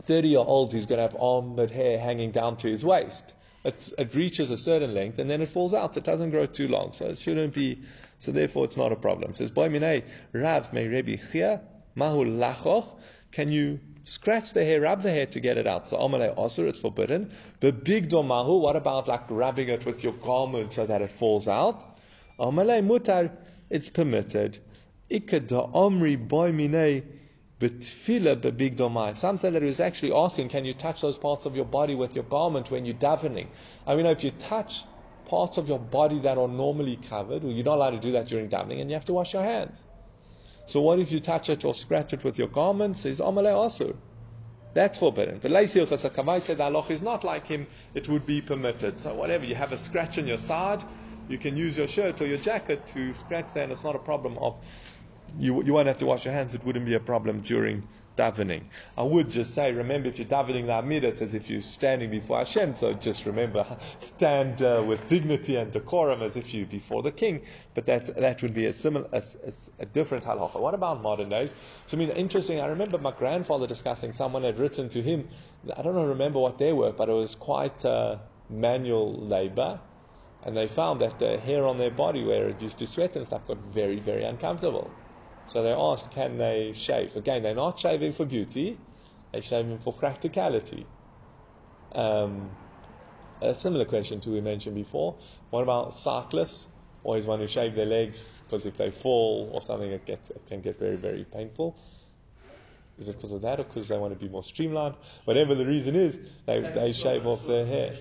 30 0.07 0.29
year 0.29 0.39
old 0.39 0.73
he's 0.73 0.87
going 0.87 0.99
to 0.99 1.03
have 1.03 1.17
armpit 1.21 1.71
hair 1.71 1.99
hanging 1.99 2.31
down 2.31 2.57
to 2.59 2.69
his 2.69 2.85
waist. 2.85 3.33
It's, 3.65 3.93
it 3.93 4.15
reaches 4.15 4.51
a 4.51 4.57
certain 4.57 4.95
length 4.95 5.19
and 5.19 5.29
then 5.29 5.43
it 5.43 5.49
falls 5.49 5.75
out. 5.75 5.97
It 5.97 6.05
doesn't 6.05 6.31
grow 6.31 6.47
too 6.47 6.69
long, 6.69 6.93
so 6.93 7.07
it 7.07 7.19
shouldn't 7.19 7.55
be 7.55 7.83
So 8.19 8.33
therefore, 8.33 8.65
it's 8.65 8.77
not 8.77 8.93
a 8.93 8.97
problem. 8.97 9.31
It 9.31 9.37
says, 9.37 9.51
Boy 9.51 9.69
minei 9.69 10.05
Rav 10.33 10.73
me 10.73 10.87
Rebbe 10.87 11.17
Chia, 11.17 11.61
Mahu 11.95 12.25
Lachoch. 12.25 12.87
Can 13.31 13.53
you 13.53 13.79
scratch 14.05 14.53
the 14.53 14.65
hair, 14.65 14.81
rub 14.81 15.03
the 15.03 15.11
hair 15.11 15.27
to 15.27 15.41
get 15.41 15.57
it 15.57 15.67
out? 15.67 15.87
So 15.87 15.99
Amalei 15.99 16.35
Osir, 16.37 16.67
it's 16.67 16.81
forbidden. 16.81 17.33
But 17.61 17.85
big 17.85 18.09
domahu, 18.09 18.61
what 18.61 18.75
about 18.75 19.07
like 19.07 19.31
rubbing 19.31 19.69
it 19.69 19.87
with 19.87 20.03
your 20.03 20.15
garment 20.15 20.73
so 20.73 20.87
that 20.87 21.03
it 21.03 21.11
falls 21.11 21.47
out? 21.47 21.85
Amalei 22.41 22.85
Mutar, 22.85 23.31
it's 23.71 23.89
permitted. 23.89 24.59
Ikada 25.11 25.75
Omri 25.75 26.17
Boy 26.17 26.53
Some 27.61 27.81
say 27.81 29.51
that 29.51 29.63
he 29.63 29.67
was 29.67 29.81
actually 29.81 30.13
asking, 30.13 30.49
can 30.49 30.65
you 30.65 30.73
touch 30.73 31.01
those 31.01 31.19
parts 31.19 31.45
of 31.45 31.57
your 31.57 31.65
body 31.65 31.97
with 31.97 32.15
your 32.15 32.23
garment 32.25 32.71
when 32.71 32.85
you're 32.85 32.95
davening? 32.95 33.49
I 33.85 33.97
mean, 33.97 34.07
if 34.07 34.23
you 34.23 34.31
touch 34.31 34.85
parts 35.25 35.59
of 35.59 35.69
your 35.69 35.81
body 35.81 36.21
that 36.21 36.39
are 36.39 36.47
normally 36.47 36.97
covered, 36.97 37.43
well, 37.43 37.53
you're 37.53 37.65
not 37.65 37.77
allowed 37.77 37.91
to 37.91 37.99
do 37.99 38.13
that 38.13 38.29
during 38.29 38.49
davening, 38.49 38.81
and 38.81 38.89
you 38.89 38.95
have 38.95 39.07
to 39.07 39.13
wash 39.13 39.35
your 39.35 39.43
hands. 39.43 39.83
So 40.67 40.81
what 40.83 41.01
if 41.01 41.11
you 41.11 41.19
touch 41.19 41.51
it 41.51 41.65
or 41.65 41.75
scratch 41.75 42.13
it 42.13 42.23
with 42.23 42.39
your 42.39 42.49
garment? 42.49 42.97
Says 42.97 43.19
Amalei 43.19 43.53
also. 43.53 43.97
That's 44.75 44.99
forbidden. 44.99 45.41
But 45.41 45.51
Leisi 45.51 45.85
Kamai 45.85 46.41
said 46.41 46.61
Allah 46.61 46.85
is 46.89 47.03
not 47.03 47.25
like 47.25 47.47
him, 47.49 47.67
it 47.95 48.09
would 48.09 48.25
be 48.25 48.41
permitted. 48.41 49.01
So 49.01 49.15
whatever, 49.17 49.45
you 49.45 49.57
have 49.57 49.73
a 49.73 49.79
scratch 49.79 50.19
on 50.19 50.29
your 50.29 50.39
side, 50.39 50.85
you 51.27 51.39
can 51.39 51.57
use 51.57 51.77
your 51.77 51.89
shirt 51.89 52.21
or 52.21 52.27
your 52.27 52.39
jacket 52.39 52.87
to 52.89 53.15
scratch 53.15 53.55
that, 53.55 53.65
and 53.65 53.73
it's 53.73 53.83
not 53.83 53.97
a 53.97 53.99
problem 53.99 54.39
of 54.39 54.61
you, 55.39 55.63
you 55.65 55.73
won't 55.73 55.89
have 55.89 55.99
to 55.99 56.07
wash 56.07 56.25
your 56.25 56.35
hands, 56.35 56.55
it 56.55 56.65
wouldn't 56.65 56.87
be 56.87 56.95
a 56.95 57.01
problem 57.01 57.41
during 57.41 57.87
davening. 58.19 58.65
I 58.97 59.05
would 59.05 59.31
just 59.31 59.55
say, 59.55 59.73
remember, 59.73 60.09
if 60.09 60.19
you're 60.19 60.27
davening 60.29 60.67
the 60.67 60.79
Amid, 60.79 61.05
it's 61.05 61.23
as 61.23 61.35
if 61.35 61.49
you're 61.49 61.63
standing 61.63 62.11
before 62.11 62.39
Hashem, 62.39 62.75
so 62.75 62.93
just 62.93 63.25
remember, 63.27 63.65
stand 63.99 64.61
uh, 64.61 64.83
with 64.87 65.07
dignity 65.07 65.57
and 65.57 65.73
decorum 65.73 66.21
as 66.21 66.37
if 66.37 66.53
you're 66.53 66.67
before 66.67 67.03
the 67.03 67.13
king. 67.13 67.43
But 67.75 67.87
that 67.87 68.07
that 68.17 68.43
would 68.43 68.55
be 68.55 68.67
a 68.67 68.73
similar, 68.73 69.09
a, 69.13 69.23
a, 69.47 69.53
a, 69.79 69.87
different 69.87 70.25
halacha. 70.25 70.61
What 70.61 70.75
about 70.75 71.01
modern 71.01 71.29
days? 71.29 71.55
So, 71.87 71.97
I 71.97 72.01
mean, 72.01 72.11
interesting, 72.11 72.61
I 72.61 72.67
remember 72.67 72.99
my 72.99 73.13
grandfather 73.13 73.69
discussing, 73.69 74.13
someone 74.13 74.43
had 74.43 74.59
written 74.59 74.89
to 74.91 75.01
him, 75.01 75.29
I 75.77 75.83
don't 75.83 75.95
know, 75.95 76.07
remember 76.07 76.41
what 76.41 76.59
they 76.59 76.73
were, 76.73 76.93
but 76.93 77.09
it 77.09 77.13
was 77.13 77.37
quite 77.37 77.85
uh, 77.85 78.19
manual 78.51 79.15
labor. 79.15 79.79
And 80.45 80.57
they 80.57 80.67
found 80.69 81.01
that 81.01 81.19
the 81.19 81.39
hair 81.39 81.67
on 81.67 81.79
their 81.79 81.91
body 81.91 82.25
where 82.25 82.49
it 82.49 82.63
used 82.63 82.79
to 82.79 82.87
sweat 82.87 83.17
and 83.17 83.27
stuff 83.27 83.47
got 83.47 83.59
very, 83.59 83.99
very 83.99 84.25
uncomfortable. 84.25 84.91
So 85.49 85.63
they 85.63 85.73
asked, 85.73 86.11
can 86.11 86.37
they 86.37 86.75
shave? 86.75 87.17
Again, 87.17 87.43
they're 87.43 87.55
not 87.55 87.79
shaving 87.79 88.13
for 88.13 88.27
beauty, 88.27 88.79
they're 89.33 89.43
shaving 89.43 89.79
for 89.79 89.93
practicality. 89.95 90.87
Um, 91.93 92.51
a 93.41 93.55
similar 93.55 93.87
question 93.87 94.21
to 94.21 94.31
we 94.31 94.43
mentioned 94.43 94.75
before. 94.75 95.17
What 95.51 95.63
about 95.63 95.95
cyclists? 95.95 96.69
Always 97.03 97.25
want 97.25 97.41
to 97.41 97.49
shave 97.49 97.75
their 97.75 97.87
legs 97.87 98.43
because 98.45 98.67
if 98.67 98.77
they 98.77 98.91
fall 98.91 99.51
or 99.53 99.63
something, 99.63 99.91
it, 99.91 100.05
gets, 100.05 100.31
it 100.31 100.47
can 100.47 100.61
get 100.61 100.79
very, 100.79 100.97
very 100.97 101.25
painful. 101.25 101.77
Is 102.99 103.09
it 103.09 103.17
because 103.17 103.33
of 103.33 103.43
that 103.43 103.61
or 103.61 103.65
because 103.65 103.89
they 103.89 103.97
want 103.97 104.13
to 104.13 104.19
be 104.19 104.29
more 104.31 104.45
streamlined? 104.45 104.97
Whatever 105.25 105.55
the 105.55 105.65
reason 105.65 105.97
is, 105.97 106.19
they, 106.47 106.61
they 106.61 106.93
shave 106.93 107.27
off 107.27 107.47
their 107.47 107.65
hair. 107.65 107.95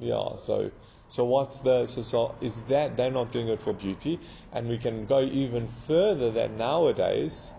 Yeah, 0.00 0.36
so 0.36 0.70
so 1.10 1.24
what's 1.24 1.58
the 1.58 1.86
so, 1.88 2.36
is 2.40 2.62
that 2.66 2.96
they're 2.96 3.10
not 3.10 3.32
doing 3.32 3.48
it 3.48 3.62
for 3.62 3.74
beauty, 3.74 4.28
and 4.52 4.68
we 4.68 4.78
can 4.78 5.06
go 5.06 5.20
even 5.22 5.66
further 5.66 6.30
that 6.30 6.52
nowadays 6.52 7.50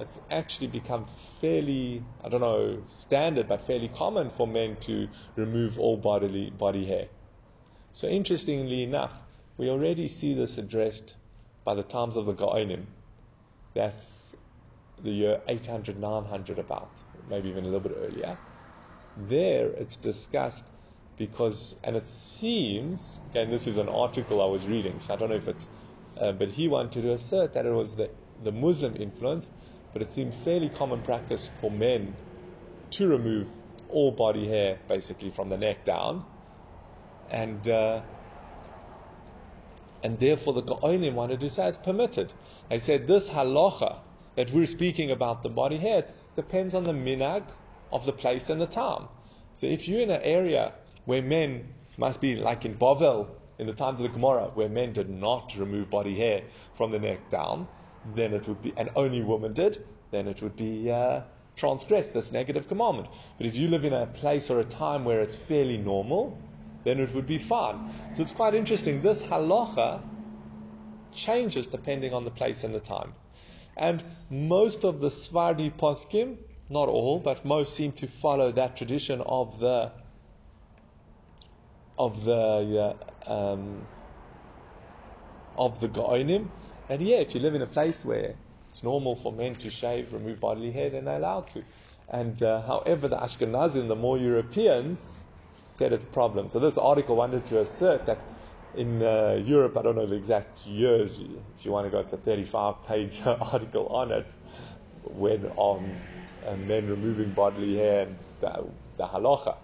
it's 0.00 0.18
actually 0.30 0.68
become 0.68 1.04
fairly 1.42 2.02
I 2.24 2.30
don't 2.30 2.40
know 2.40 2.84
standard 2.88 3.46
but 3.46 3.66
fairly 3.66 3.88
common 3.88 4.30
for 4.30 4.46
men 4.46 4.78
to 4.82 5.10
remove 5.36 5.78
all 5.78 5.98
bodily 5.98 6.48
body 6.48 6.86
hair. 6.86 7.08
So 7.92 8.08
interestingly 8.08 8.84
enough, 8.84 9.20
we 9.58 9.68
already 9.68 10.08
see 10.08 10.32
this 10.32 10.56
addressed 10.56 11.14
by 11.64 11.74
the 11.74 11.82
times 11.82 12.16
of 12.16 12.24
the 12.24 12.32
Gaonim. 12.32 12.86
That's 13.74 14.34
the 15.02 15.10
year 15.10 15.42
800, 15.46 16.00
900 16.00 16.58
about, 16.58 16.92
maybe 17.28 17.50
even 17.50 17.64
a 17.64 17.68
little 17.68 17.80
bit 17.80 17.98
earlier. 17.98 18.38
There 19.14 19.66
it's 19.68 19.96
discussed 19.96 20.64
because, 21.18 21.76
and 21.84 21.96
it 21.96 22.08
seems, 22.08 23.20
again, 23.30 23.50
this 23.50 23.66
is 23.66 23.76
an 23.76 23.88
article 23.88 24.40
I 24.40 24.46
was 24.46 24.66
reading, 24.66 25.00
so 25.00 25.14
I 25.14 25.16
don't 25.16 25.30
know 25.30 25.36
if 25.36 25.48
it's, 25.48 25.68
uh, 26.16 26.32
but 26.32 26.50
he 26.50 26.68
wanted 26.68 27.02
to 27.02 27.12
assert 27.12 27.54
that 27.54 27.66
it 27.66 27.72
was 27.72 27.96
the, 27.96 28.10
the 28.42 28.52
Muslim 28.52 28.96
influence, 28.96 29.48
but 29.92 30.02
it 30.02 30.12
seemed 30.12 30.34
fairly 30.34 30.70
common 30.70 31.02
practice 31.02 31.46
for 31.46 31.70
men 31.70 32.16
to 32.90 33.08
remove 33.08 33.52
all 33.88 34.12
body 34.12 34.46
hair 34.48 34.80
basically 34.88 35.30
from 35.30 35.48
the 35.48 35.56
neck 35.56 35.84
down, 35.84 36.24
and 37.28 37.66
uh, 37.68 38.02
and 40.02 40.18
therefore 40.18 40.52
the 40.52 40.62
Gaonim 40.62 41.14
wanted 41.14 41.40
to 41.40 41.50
say 41.50 41.68
it's 41.68 41.78
permitted. 41.78 42.32
They 42.70 42.78
said 42.78 43.06
this 43.06 43.28
halacha 43.28 44.00
that 44.36 44.52
we're 44.52 44.66
speaking 44.66 45.10
about 45.10 45.42
the 45.42 45.48
body 45.48 45.78
hair 45.78 46.06
depends 46.36 46.74
on 46.74 46.84
the 46.84 46.92
minag 46.92 47.44
of 47.90 48.06
the 48.06 48.12
place 48.12 48.50
and 48.50 48.60
the 48.60 48.66
time. 48.66 49.08
So 49.54 49.66
if 49.66 49.88
you're 49.88 50.02
in 50.02 50.10
an 50.10 50.22
area 50.22 50.74
where 51.08 51.22
men 51.22 51.66
must 51.96 52.20
be 52.20 52.36
like 52.36 52.66
in 52.66 52.74
Bavel 52.74 53.28
in 53.58 53.66
the 53.66 53.72
times 53.72 53.98
of 53.98 54.02
the 54.02 54.10
Gemara, 54.10 54.50
where 54.52 54.68
men 54.68 54.92
did 54.92 55.08
not 55.08 55.54
remove 55.56 55.88
body 55.88 56.14
hair 56.14 56.42
from 56.74 56.90
the 56.90 56.98
neck 56.98 57.30
down, 57.30 57.66
then 58.14 58.34
it 58.34 58.46
would 58.46 58.60
be, 58.62 58.74
and 58.76 58.90
only 58.94 59.22
women 59.22 59.54
did, 59.54 59.82
then 60.10 60.28
it 60.28 60.42
would 60.42 60.54
be 60.54 60.90
uh, 60.90 61.22
transgressed 61.56 62.12
this 62.12 62.30
negative 62.30 62.68
commandment. 62.68 63.08
But 63.38 63.46
if 63.46 63.56
you 63.56 63.68
live 63.68 63.86
in 63.86 63.94
a 63.94 64.04
place 64.04 64.50
or 64.50 64.60
a 64.60 64.64
time 64.64 65.06
where 65.06 65.22
it's 65.22 65.34
fairly 65.34 65.78
normal, 65.78 66.38
then 66.84 67.00
it 67.00 67.14
would 67.14 67.26
be 67.26 67.38
fine. 67.38 67.78
So 68.12 68.20
it's 68.20 68.32
quite 68.32 68.54
interesting. 68.54 69.00
This 69.00 69.22
halacha 69.22 70.02
changes 71.14 71.68
depending 71.68 72.12
on 72.12 72.26
the 72.26 72.30
place 72.30 72.64
and 72.64 72.74
the 72.74 72.80
time. 72.80 73.14
And 73.78 74.04
most 74.28 74.84
of 74.84 75.00
the 75.00 75.08
Svardi 75.08 75.70
poskim, 75.70 76.36
not 76.68 76.90
all, 76.90 77.18
but 77.18 77.46
most 77.46 77.74
seem 77.74 77.92
to 77.92 78.06
follow 78.06 78.52
that 78.52 78.76
tradition 78.76 79.22
of 79.22 79.58
the 79.58 79.90
of 81.98 82.24
the 82.24 82.96
uh, 83.26 83.52
um, 83.52 83.86
of 85.56 85.80
the 85.80 85.88
Gaonim. 85.88 86.48
And 86.88 87.02
yeah, 87.02 87.16
if 87.16 87.34
you 87.34 87.40
live 87.40 87.54
in 87.54 87.62
a 87.62 87.66
place 87.66 88.04
where 88.04 88.36
it's 88.70 88.82
normal 88.82 89.16
for 89.16 89.32
men 89.32 89.56
to 89.56 89.70
shave, 89.70 90.12
remove 90.12 90.40
bodily 90.40 90.70
hair, 90.70 90.90
then 90.90 91.04
they're 91.04 91.16
allowed 91.16 91.48
to. 91.48 91.64
And 92.08 92.42
uh, 92.42 92.62
however, 92.62 93.08
the 93.08 93.16
Ashkenazim, 93.16 93.88
the 93.88 93.96
more 93.96 94.16
Europeans, 94.16 95.10
said 95.68 95.92
it's 95.92 96.04
a 96.04 96.08
problem. 96.08 96.48
So 96.48 96.58
this 96.58 96.78
article 96.78 97.16
wanted 97.16 97.44
to 97.46 97.60
assert 97.60 98.06
that 98.06 98.18
in 98.74 99.02
uh, 99.02 99.40
Europe, 99.44 99.76
I 99.76 99.82
don't 99.82 99.96
know 99.96 100.06
the 100.06 100.14
exact 100.14 100.64
years, 100.66 101.20
if 101.56 101.64
you 101.64 101.72
want 101.72 101.86
to 101.86 101.90
go, 101.90 101.98
it's 101.98 102.12
a 102.12 102.16
35 102.16 102.84
page 102.86 103.22
article 103.26 103.88
on 103.88 104.12
it, 104.12 104.26
when 105.02 105.46
on 105.56 106.00
um, 106.46 106.66
men 106.66 106.86
removing 106.88 107.32
bodily 107.32 107.76
hair 107.76 108.02
and 108.02 108.18
the, 108.40 108.70
the 108.96 109.06
halacha. 109.06 109.56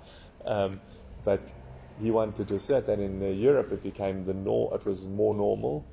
Um, 0.44 0.80
but 1.24 1.52
he 2.00 2.10
wanted 2.10 2.48
to 2.48 2.54
assert 2.56 2.86
that 2.86 2.98
in 2.98 3.22
uh, 3.22 3.26
Europe 3.26 3.72
it 3.72 3.82
became 3.82 4.24
the 4.24 4.34
nor- 4.34 4.74
it 4.74 4.84
was 4.84 5.06
more 5.06 5.34
normal 5.34 5.86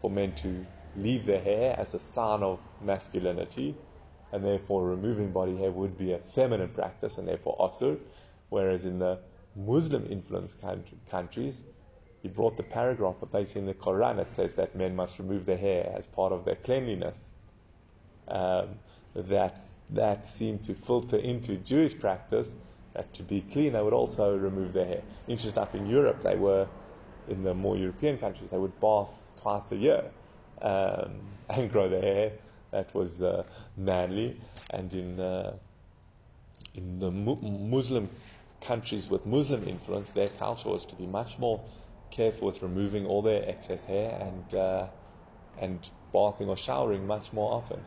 for 0.00 0.10
men 0.10 0.34
to 0.34 0.66
leave 0.94 1.26
their 1.26 1.40
hair 1.40 1.74
as 1.78 1.94
a 1.94 1.98
sign 1.98 2.42
of 2.42 2.60
masculinity, 2.80 3.76
and 4.32 4.44
therefore 4.44 4.86
removing 4.86 5.32
body 5.32 5.56
hair 5.56 5.70
would 5.70 5.96
be 5.96 6.12
a 6.12 6.18
feminine 6.18 6.68
practice 6.68 7.18
and 7.18 7.28
therefore 7.28 7.56
asur. 7.60 7.98
Whereas 8.48 8.84
in 8.86 8.98
the 8.98 9.20
Muslim 9.56 10.06
influenced 10.10 10.60
country, 10.60 10.98
countries, 11.10 11.60
he 12.22 12.28
brought 12.28 12.56
the 12.56 12.62
paragraph, 12.62 13.16
but 13.20 13.32
basically 13.32 13.62
in 13.62 13.66
the 13.66 13.74
Quran 13.74 14.18
it 14.18 14.30
says 14.30 14.54
that 14.56 14.74
men 14.76 14.94
must 14.94 15.18
remove 15.18 15.46
their 15.46 15.56
hair 15.56 15.92
as 15.96 16.06
part 16.06 16.32
of 16.32 16.44
their 16.44 16.56
cleanliness. 16.56 17.30
Um, 18.28 18.78
that 19.14 19.66
that 19.90 20.26
seemed 20.26 20.64
to 20.64 20.74
filter 20.74 21.16
into 21.16 21.56
Jewish 21.56 21.98
practice 21.98 22.54
that 22.94 23.12
to 23.14 23.22
be 23.22 23.40
clean, 23.40 23.72
they 23.72 23.82
would 23.82 23.92
also 23.92 24.36
remove 24.36 24.72
their 24.72 24.86
hair. 24.86 25.02
Interesting 25.26 25.60
enough, 25.62 25.74
in 25.74 25.86
Europe, 25.86 26.22
they 26.22 26.36
were, 26.36 26.68
in 27.26 27.42
the 27.42 27.54
more 27.54 27.76
European 27.76 28.18
countries, 28.18 28.50
they 28.50 28.58
would 28.58 28.78
bath 28.80 29.08
twice 29.36 29.70
a 29.72 29.76
year 29.76 30.04
um, 30.62 31.20
and 31.48 31.70
grow 31.70 31.88
their 31.88 32.02
hair. 32.02 32.32
That 32.72 32.94
was 32.94 33.22
uh, 33.22 33.44
manly. 33.76 34.40
And 34.70 34.92
in, 34.94 35.20
uh, 35.20 35.56
in 36.74 36.98
the 36.98 37.10
mu- 37.10 37.40
Muslim 37.40 38.08
countries 38.60 39.08
with 39.08 39.26
Muslim 39.26 39.66
influence, 39.66 40.10
their 40.10 40.28
culture 40.28 40.68
was 40.68 40.84
to 40.86 40.96
be 40.96 41.06
much 41.06 41.38
more 41.38 41.64
careful 42.10 42.46
with 42.46 42.62
removing 42.62 43.06
all 43.06 43.22
their 43.22 43.48
excess 43.48 43.84
hair 43.84 44.16
and, 44.20 44.54
uh, 44.54 44.88
and 45.56 45.88
bathing 46.12 46.48
or 46.48 46.56
showering 46.56 47.06
much 47.06 47.32
more 47.32 47.52
often. 47.52 47.84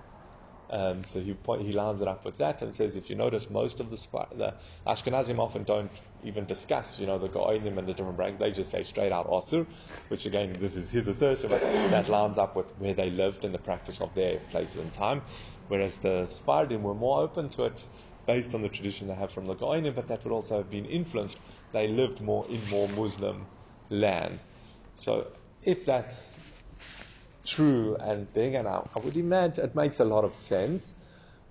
Um, 0.74 1.04
so 1.04 1.20
he 1.20 1.36
he 1.60 1.72
lines 1.72 2.02
it 2.02 2.08
up 2.08 2.26
with 2.26 2.40
that 2.40 2.64
and 2.64 2.74
says, 2.74 2.96
if 2.96 3.08
you 3.12 3.16
notice, 3.16 3.48
most 3.48 3.80
of 3.80 3.92
the, 3.92 3.98
the 4.36 4.56
Ashkenazim 4.88 5.38
often 5.38 5.66
don't 5.66 5.92
even 6.24 6.46
discuss, 6.46 7.00
you 7.00 7.06
know, 7.06 7.20
the 7.20 7.30
Goinim 7.30 7.78
and 7.78 7.88
the 7.88 7.94
different 7.94 8.18
branches. 8.18 8.40
They 8.40 8.52
just 8.52 8.72
say 8.72 8.82
straight 8.82 9.12
out 9.12 9.30
Asur, 9.30 9.68
which 10.08 10.26
again, 10.26 10.58
this 10.60 10.76
is 10.76 10.90
his 10.90 11.08
assertion, 11.08 11.50
but 11.50 11.62
that 11.62 12.10
lines 12.10 12.40
up 12.40 12.56
with 12.56 12.72
where 12.80 12.96
they 12.96 13.12
lived 13.12 13.46
and 13.46 13.54
the 13.54 13.60
practice 13.60 14.02
of 14.02 14.16
their 14.16 14.40
place 14.40 14.76
and 14.76 14.92
time. 14.92 15.22
Whereas 15.68 16.00
the 16.00 16.26
Spardim 16.26 16.82
were 16.82 16.96
more 16.96 17.22
open 17.22 17.50
to 17.50 17.66
it 17.66 17.86
based 18.26 18.56
on 18.56 18.64
the 18.64 18.70
tradition 18.70 19.08
they 19.08 19.14
have 19.14 19.32
from 19.32 19.46
the 19.46 19.56
Goinim, 19.56 19.94
but 19.94 20.08
that 20.08 20.24
would 20.24 20.34
also 20.34 20.58
have 20.58 20.72
been 20.72 20.86
influenced. 20.86 21.38
They 21.72 21.88
lived 21.88 22.20
more 22.20 22.48
in 22.50 22.68
more 22.72 22.88
Muslim 22.88 23.46
lands. 23.92 24.48
So 24.96 25.28
if 25.62 25.86
that's 25.86 26.30
true, 27.46 27.96
and 28.00 28.28
then 28.34 28.50
again, 28.50 28.68
I 28.68 28.82
would 29.04 29.18
imagine 29.18 29.66
it 29.66 29.76
makes 29.76 30.00
a 30.00 30.06
lot 30.06 30.24
of 30.24 30.36
sense, 30.36 30.94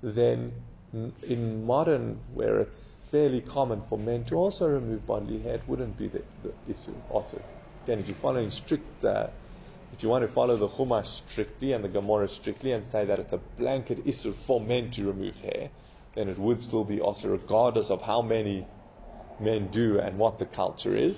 then 0.02 0.52
in 0.92 1.64
modern, 1.66 2.20
where 2.34 2.60
it's 2.60 2.94
fairly 3.10 3.40
common 3.40 3.82
for 3.82 3.98
men 3.98 4.24
to 4.24 4.36
also 4.36 4.68
remove 4.68 5.06
bodily 5.06 5.40
hair, 5.40 5.54
it 5.54 5.62
wouldn't 5.66 5.96
be 5.96 6.08
the, 6.08 6.22
the 6.42 6.54
issue 6.66 6.94
also. 7.08 7.40
Again, 7.84 7.98
if 7.98 8.08
you're 8.08 8.14
following 8.14 8.50
strict, 8.50 9.04
uh, 9.04 9.28
if 9.92 10.02
you 10.02 10.08
want 10.08 10.22
to 10.22 10.28
follow 10.28 10.56
the 10.56 10.68
Chumash 10.68 11.06
strictly 11.06 11.72
and 11.72 11.84
the 11.84 11.88
Gemara 11.88 12.28
strictly 12.28 12.72
and 12.72 12.86
say 12.86 13.04
that 13.04 13.18
it's 13.18 13.32
a 13.32 13.38
blanket 13.38 14.02
issue 14.06 14.32
for 14.32 14.60
men 14.60 14.90
to 14.92 15.04
remove 15.04 15.38
hair, 15.40 15.70
then 16.14 16.28
it 16.28 16.38
would 16.38 16.60
still 16.60 16.84
be 16.84 17.00
also 17.00 17.28
regardless 17.28 17.90
of 17.90 18.02
how 18.02 18.22
many 18.22 18.66
men 19.38 19.68
do 19.70 19.98
and 19.98 20.18
what 20.18 20.38
the 20.38 20.46
culture 20.46 20.96
is. 20.96 21.16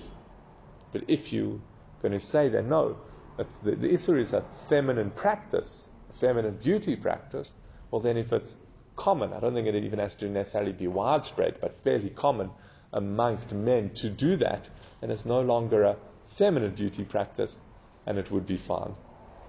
But 0.92 1.04
if 1.08 1.32
you're 1.32 1.60
going 2.02 2.12
to 2.12 2.20
say 2.20 2.48
that 2.48 2.64
no, 2.64 2.96
the, 3.36 3.72
the 3.72 3.88
Isser 3.88 4.18
is 4.18 4.32
a 4.32 4.42
feminine 4.42 5.10
practice, 5.10 5.88
a 6.10 6.12
feminine 6.12 6.56
beauty 6.56 6.96
practice, 6.96 7.50
well 7.90 8.00
then 8.00 8.16
if 8.16 8.32
it's 8.32 8.54
common, 8.96 9.32
I 9.32 9.40
don't 9.40 9.54
think 9.54 9.66
it 9.66 9.74
even 9.74 9.98
has 9.98 10.14
to 10.16 10.28
necessarily 10.28 10.72
be 10.72 10.86
widespread, 10.86 11.60
but 11.60 11.82
fairly 11.82 12.10
common 12.10 12.50
amongst 12.92 13.52
men 13.52 13.90
to 13.94 14.08
do 14.08 14.36
that, 14.36 14.68
then 15.00 15.10
it's 15.10 15.24
no 15.24 15.40
longer 15.40 15.82
a 15.82 15.96
feminine 16.26 16.74
beauty 16.74 17.04
practice 17.04 17.58
and 18.06 18.18
it 18.18 18.30
would 18.30 18.46
be 18.46 18.56
fine. 18.56 18.94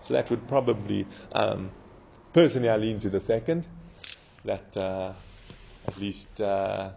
So 0.01 0.13
that 0.13 0.29
would 0.29 0.47
probably, 0.47 1.07
um, 1.31 1.71
personally 2.33 2.69
I 2.69 2.77
lean 2.77 2.99
to 3.01 3.09
the 3.09 3.21
second, 3.21 3.67
that 4.45 4.75
uh, 4.77 5.13
at 5.87 5.97
least 5.99 6.41
uh, 6.41 6.91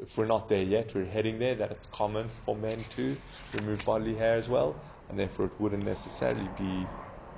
if 0.00 0.16
we're 0.18 0.26
not 0.26 0.48
there 0.48 0.62
yet, 0.62 0.94
we're 0.94 1.04
heading 1.04 1.38
there, 1.38 1.54
that 1.54 1.70
it's 1.70 1.86
common 1.86 2.28
for 2.44 2.56
men 2.56 2.78
to 2.90 3.16
remove 3.54 3.84
bodily 3.84 4.14
hair 4.14 4.36
as 4.36 4.48
well, 4.48 4.76
and 5.08 5.18
therefore 5.18 5.46
it 5.46 5.60
wouldn't 5.60 5.84
necessarily 5.84 6.48
be 6.48 6.86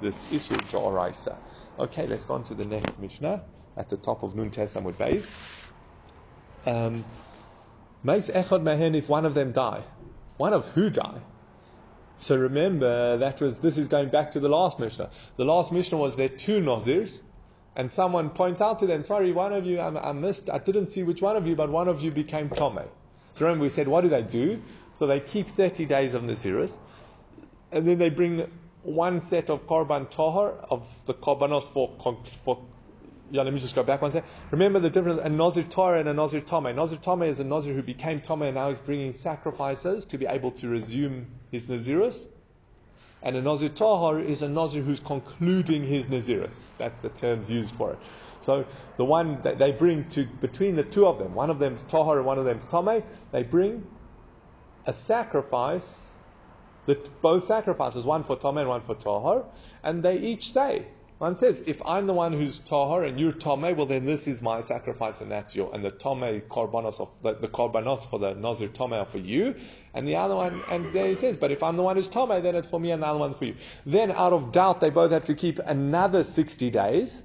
this 0.00 0.32
issue 0.32 0.56
to 0.56 0.76
Oraisa. 0.76 1.38
Okay, 1.78 2.06
let's 2.06 2.24
go 2.24 2.34
on 2.34 2.44
to 2.44 2.54
the 2.54 2.64
next 2.64 2.98
Mishnah 2.98 3.44
at 3.76 3.88
the 3.88 3.96
top 3.96 4.22
of 4.22 4.34
Nun 4.34 4.50
Tesamud 4.50 4.94
Beis. 4.94 5.30
Um, 6.66 7.04
Mace 8.02 8.30
Echad 8.30 8.62
Mehen 8.62 8.94
if 8.94 9.08
one 9.08 9.24
of 9.24 9.34
them 9.34 9.52
die. 9.52 9.82
One 10.36 10.52
of 10.52 10.66
who 10.68 10.90
die? 10.90 11.20
So 12.18 12.36
remember, 12.36 13.18
that 13.18 13.40
was 13.40 13.60
this 13.60 13.76
is 13.76 13.88
going 13.88 14.08
back 14.08 14.32
to 14.32 14.40
the 14.40 14.48
last 14.48 14.80
Mishnah. 14.80 15.10
The 15.36 15.44
last 15.44 15.72
Mishnah 15.72 15.98
was 15.98 16.16
there 16.16 16.30
two 16.30 16.60
Nazirs, 16.60 17.18
and 17.76 17.92
someone 17.92 18.30
points 18.30 18.62
out 18.62 18.78
to 18.78 18.86
them, 18.86 19.02
sorry, 19.02 19.32
one 19.32 19.52
of 19.52 19.66
you, 19.66 19.78
I, 19.80 20.10
I, 20.10 20.12
missed, 20.12 20.48
I 20.48 20.58
didn't 20.58 20.86
see 20.86 21.02
which 21.02 21.20
one 21.20 21.36
of 21.36 21.46
you, 21.46 21.54
but 21.56 21.70
one 21.70 21.88
of 21.88 22.02
you 22.02 22.10
became 22.10 22.48
Tome. 22.48 22.80
So 23.34 23.44
remember, 23.44 23.64
we 23.64 23.68
said, 23.68 23.86
what 23.86 24.00
do 24.00 24.08
they 24.08 24.22
do? 24.22 24.62
So 24.94 25.06
they 25.06 25.20
keep 25.20 25.50
30 25.50 25.84
days 25.84 26.14
of 26.14 26.22
Naziris, 26.22 26.78
and 27.72 27.86
then 27.86 27.98
they 27.98 28.10
bring 28.10 28.50
one 28.82 29.20
set 29.20 29.50
of 29.50 29.66
Korban 29.66 30.08
Tahar, 30.10 30.52
of 30.52 30.88
the 31.06 31.14
Korbanos 31.14 31.64
for, 31.64 31.92
for 32.44 32.64
yeah, 33.30 33.42
let 33.42 33.52
me 33.52 33.58
just 33.58 33.74
go 33.74 33.82
back 33.82 34.02
one 34.02 34.12
second. 34.12 34.28
Remember 34.52 34.78
the 34.78 34.90
difference, 34.90 35.20
a 35.22 35.28
Nazir 35.28 35.64
Torah 35.64 35.98
and 35.98 36.08
a 36.08 36.14
Nazir 36.14 36.40
Tome. 36.40 36.74
Nazir 36.74 36.98
Tome 36.98 37.22
is 37.22 37.40
a 37.40 37.44
Nazir 37.44 37.74
who 37.74 37.82
became 37.82 38.20
Tome 38.20 38.42
and 38.42 38.54
now 38.54 38.70
is 38.70 38.78
bringing 38.78 39.12
sacrifices 39.12 40.04
to 40.06 40.18
be 40.18 40.26
able 40.26 40.52
to 40.52 40.68
resume 40.68 41.26
his 41.50 41.68
Nazirus. 41.68 42.24
And 43.22 43.34
a 43.34 43.42
Nazir 43.42 43.70
Tahar 43.70 44.20
is 44.20 44.42
a 44.42 44.48
Nazir 44.48 44.82
who's 44.82 45.00
concluding 45.00 45.84
his 45.84 46.06
Nazirus. 46.06 46.62
That's 46.78 47.00
the 47.00 47.08
terms 47.08 47.50
used 47.50 47.74
for 47.74 47.94
it. 47.94 47.98
So 48.42 48.66
the 48.96 49.04
one 49.04 49.42
that 49.42 49.58
they 49.58 49.72
bring 49.72 50.08
to 50.10 50.24
between 50.24 50.76
the 50.76 50.84
two 50.84 51.06
of 51.06 51.18
them, 51.18 51.34
one 51.34 51.50
of 51.50 51.58
them's 51.58 51.82
Tahar 51.82 52.18
and 52.18 52.26
one 52.26 52.38
of 52.38 52.44
them's 52.44 52.66
Tome, 52.66 53.02
they 53.32 53.42
bring 53.42 53.84
a 54.84 54.92
sacrifice 54.92 56.04
that 56.86 57.20
both 57.20 57.44
sacrifices, 57.44 58.04
one 58.04 58.24
for 58.24 58.36
Tome 58.36 58.58
and 58.58 58.68
one 58.68 58.80
for 58.80 58.94
Tahar, 58.94 59.44
and 59.82 60.02
they 60.02 60.18
each 60.18 60.52
say, 60.52 60.86
one 61.18 61.38
says, 61.38 61.64
if 61.66 61.80
I'm 61.86 62.06
the 62.06 62.12
one 62.12 62.34
who's 62.34 62.60
tahar 62.60 63.04
and 63.04 63.18
you're 63.18 63.32
tomei, 63.32 63.74
well 63.74 63.86
then 63.86 64.04
this 64.04 64.28
is 64.28 64.42
my 64.42 64.60
sacrifice 64.60 65.22
and 65.22 65.30
that's 65.30 65.56
your, 65.56 65.74
and 65.74 65.82
the 65.82 65.90
tomei 65.90 66.42
korbanos 66.42 67.00
of, 67.00 67.10
the, 67.22 67.32
the 67.32 67.48
korbanos 67.48 68.06
for 68.06 68.18
the 68.18 68.34
nazir 68.34 68.68
tomei 68.68 69.00
are 69.00 69.06
for 69.06 69.16
you, 69.16 69.54
and 69.94 70.06
the 70.06 70.16
other 70.16 70.36
one, 70.36 70.62
and 70.70 70.92
then 70.92 71.08
he 71.08 71.14
says, 71.14 71.38
but 71.38 71.50
if 71.50 71.62
I'm 71.62 71.78
the 71.78 71.82
one 71.82 71.96
who's 71.96 72.10
tomei, 72.10 72.42
then 72.42 72.54
it's 72.54 72.68
for 72.68 72.78
me 72.78 72.90
and 72.90 73.02
the 73.02 73.06
other 73.06 73.18
one's 73.18 73.38
for 73.38 73.46
you. 73.46 73.54
Then 73.86 74.12
out 74.12 74.34
of 74.34 74.52
doubt, 74.52 74.82
they 74.82 74.90
both 74.90 75.10
have 75.12 75.24
to 75.24 75.34
keep 75.34 75.58
another 75.58 76.22
60 76.22 76.68
days, 76.68 77.22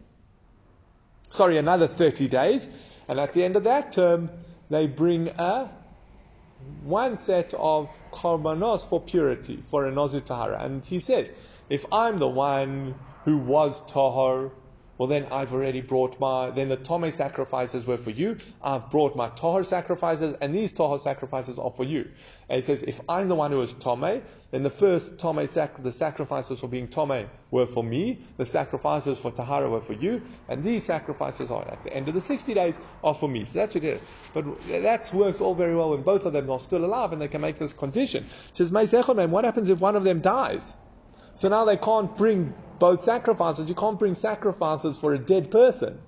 sorry, 1.29 1.57
another 1.57 1.87
30 1.87 2.29
days, 2.29 2.69
and 3.09 3.19
at 3.19 3.33
the 3.33 3.43
end 3.43 3.57
of 3.57 3.65
that 3.65 3.91
term, 3.91 4.29
they 4.69 4.87
bring 4.87 5.27
a 5.27 5.69
one 6.83 7.17
set 7.17 7.53
of 7.53 7.89
korbanos 8.11 8.85
for 8.85 8.99
purity, 8.99 9.57
for 9.57 9.85
a 9.85 9.91
nazir 9.91 10.21
tahara. 10.21 10.63
And 10.63 10.85
he 10.85 10.99
says, 10.99 11.31
if 11.69 11.85
I'm 11.91 12.17
the 12.19 12.27
one 12.27 12.95
who 13.25 13.37
was 13.37 13.79
Tahar, 13.85 14.51
well 15.01 15.07
then 15.07 15.29
I've 15.31 15.51
already 15.51 15.81
brought 15.81 16.19
my, 16.19 16.51
then 16.51 16.69
the 16.69 16.77
Tome 16.77 17.09
sacrifices 17.09 17.87
were 17.87 17.97
for 17.97 18.11
you, 18.11 18.37
I've 18.61 18.91
brought 18.91 19.15
my 19.15 19.29
Tahar 19.29 19.63
sacrifices, 19.63 20.35
and 20.39 20.53
these 20.53 20.73
Tahar 20.73 20.99
sacrifices 20.99 21.57
are 21.57 21.71
for 21.71 21.83
you. 21.83 22.11
And 22.47 22.57
he 22.57 22.61
says, 22.61 22.83
if 22.83 23.01
I'm 23.09 23.27
the 23.27 23.33
one 23.33 23.49
who 23.49 23.59
is 23.61 23.73
Tome, 23.73 24.21
then 24.51 24.61
the 24.61 24.69
first 24.69 25.17
Tome, 25.17 25.47
sac- 25.47 25.81
the 25.81 25.91
sacrifices 25.91 26.59
for 26.59 26.67
being 26.67 26.87
Tome 26.87 27.25
were 27.49 27.65
for 27.65 27.83
me, 27.83 28.23
the 28.37 28.45
sacrifices 28.45 29.17
for 29.17 29.31
Tahara 29.31 29.71
were 29.71 29.81
for 29.81 29.93
you, 29.93 30.21
and 30.47 30.61
these 30.61 30.85
sacrifices 30.85 31.49
are 31.49 31.67
at 31.67 31.83
the 31.83 31.91
end 31.91 32.07
of 32.07 32.13
the 32.13 32.21
60 32.21 32.53
days 32.53 32.79
are 33.03 33.15
for 33.15 33.27
me. 33.27 33.43
So 33.45 33.57
that's 33.57 33.73
what 33.73 33.83
it 33.83 34.03
is. 34.03 34.07
But 34.35 34.63
that 34.83 35.11
works 35.11 35.41
all 35.41 35.55
very 35.55 35.75
well 35.75 35.89
when 35.89 36.03
both 36.03 36.27
of 36.27 36.33
them 36.33 36.47
are 36.51 36.59
still 36.59 36.85
alive 36.85 37.11
and 37.11 37.19
they 37.19 37.27
can 37.27 37.41
make 37.41 37.57
this 37.57 37.73
condition. 37.73 38.25
It 38.25 38.55
says, 38.55 38.71
what 38.71 39.45
happens 39.45 39.71
if 39.71 39.79
one 39.79 39.95
of 39.95 40.03
them 40.03 40.21
dies? 40.21 40.75
So 41.33 41.49
now 41.49 41.65
they 41.65 41.77
can't 41.77 42.15
bring 42.17 42.53
both 42.79 43.03
sacrifices. 43.03 43.69
You 43.69 43.75
can't 43.75 43.99
bring 43.99 44.15
sacrifices 44.15 44.97
for 44.97 45.13
a 45.13 45.19
dead 45.19 45.51
person. 45.51 45.99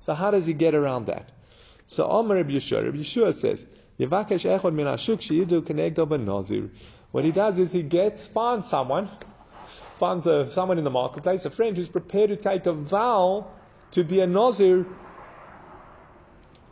So 0.00 0.14
how 0.14 0.30
does 0.30 0.46
he 0.46 0.52
get 0.52 0.74
around 0.74 1.06
that? 1.06 1.30
So 1.86 2.06
Omer 2.06 2.36
Rabbi 2.36 2.52
Yehoshua, 2.52 2.84
Rabbi 2.84 2.98
Yehoshua 2.98 3.34
says, 3.34 3.66
What 7.12 7.24
he 7.24 7.32
does 7.32 7.58
is 7.58 7.72
he 7.72 7.82
gets, 7.82 8.28
finds 8.28 8.68
someone, 8.68 9.08
finds 9.98 10.26
a, 10.26 10.50
someone 10.50 10.78
in 10.78 10.84
the 10.84 10.90
marketplace, 10.90 11.44
a 11.44 11.50
friend 11.50 11.76
who's 11.76 11.88
prepared 11.88 12.30
to 12.30 12.36
take 12.36 12.66
a 12.66 12.72
vow 12.72 13.46
to 13.92 14.04
be 14.04 14.20
a 14.20 14.26
Nazir 14.26 14.84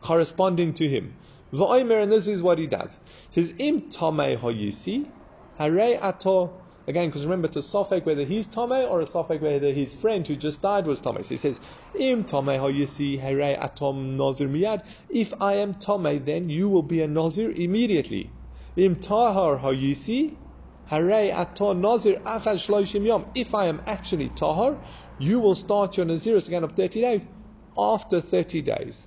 corresponding 0.03 0.75
to 0.75 0.89
him. 0.89 1.15
And 1.53 2.13
this 2.13 2.27
is 2.27 2.43
what 2.43 2.59
he 2.59 2.67
does. 2.67 2.99
He 3.31 3.43
says, 3.43 3.55
Im 3.59 3.83
Tomei 3.83 4.37
Hoyisi, 4.37 5.09
Hare 5.57 6.03
Ato 6.03 6.61
Again, 6.87 7.09
because 7.09 7.25
remember, 7.25 7.49
a 7.49 7.63
sofek 7.63 8.05
whether 8.05 8.25
he's 8.25 8.47
Tome 8.47 8.73
or 8.73 9.01
a 9.01 9.07
sofek 9.07 9.41
whether 9.41 9.73
his 9.73 9.95
friend 9.95 10.27
who 10.27 10.37
just 10.37 10.61
died 10.61 10.87
was 10.87 11.01
Tome. 11.01 11.23
So 11.23 11.31
he 11.31 11.39
says, 11.39 11.59
Im 11.99 12.25
Tome 12.25 12.59
hoyisi 12.59 13.19
here 13.19 13.57
atom 13.59 14.19
nozir 14.19 14.51
miyad. 14.51 14.85
If 15.09 15.41
I 15.41 15.55
am 15.55 15.75
Tome, 15.75 16.23
then 16.25 16.51
you 16.51 16.69
will 16.69 16.83
be 16.83 17.01
a 17.01 17.09
nozir 17.09 17.57
immediately. 17.57 18.31
Im 18.77 18.97
tahar 18.97 19.59
hoyisi 19.59 20.37
here 20.91 21.33
atom 21.35 21.81
nozir 21.81 22.21
achad 22.23 22.59
shloishim 22.67 23.07
yom. 23.07 23.25
If 23.35 23.55
I 23.55 23.67
am 23.69 23.81
actually 23.87 24.29
tahar, 24.29 24.79
you 25.19 25.41
will 25.41 25.55
start 25.55 25.97
your 25.97 26.05
nazirus 26.05 26.49
again 26.49 26.65
of 26.65 26.73
30 26.73 27.01
days 27.01 27.27
after 27.79 28.21
30 28.21 28.61
days. 28.61 29.07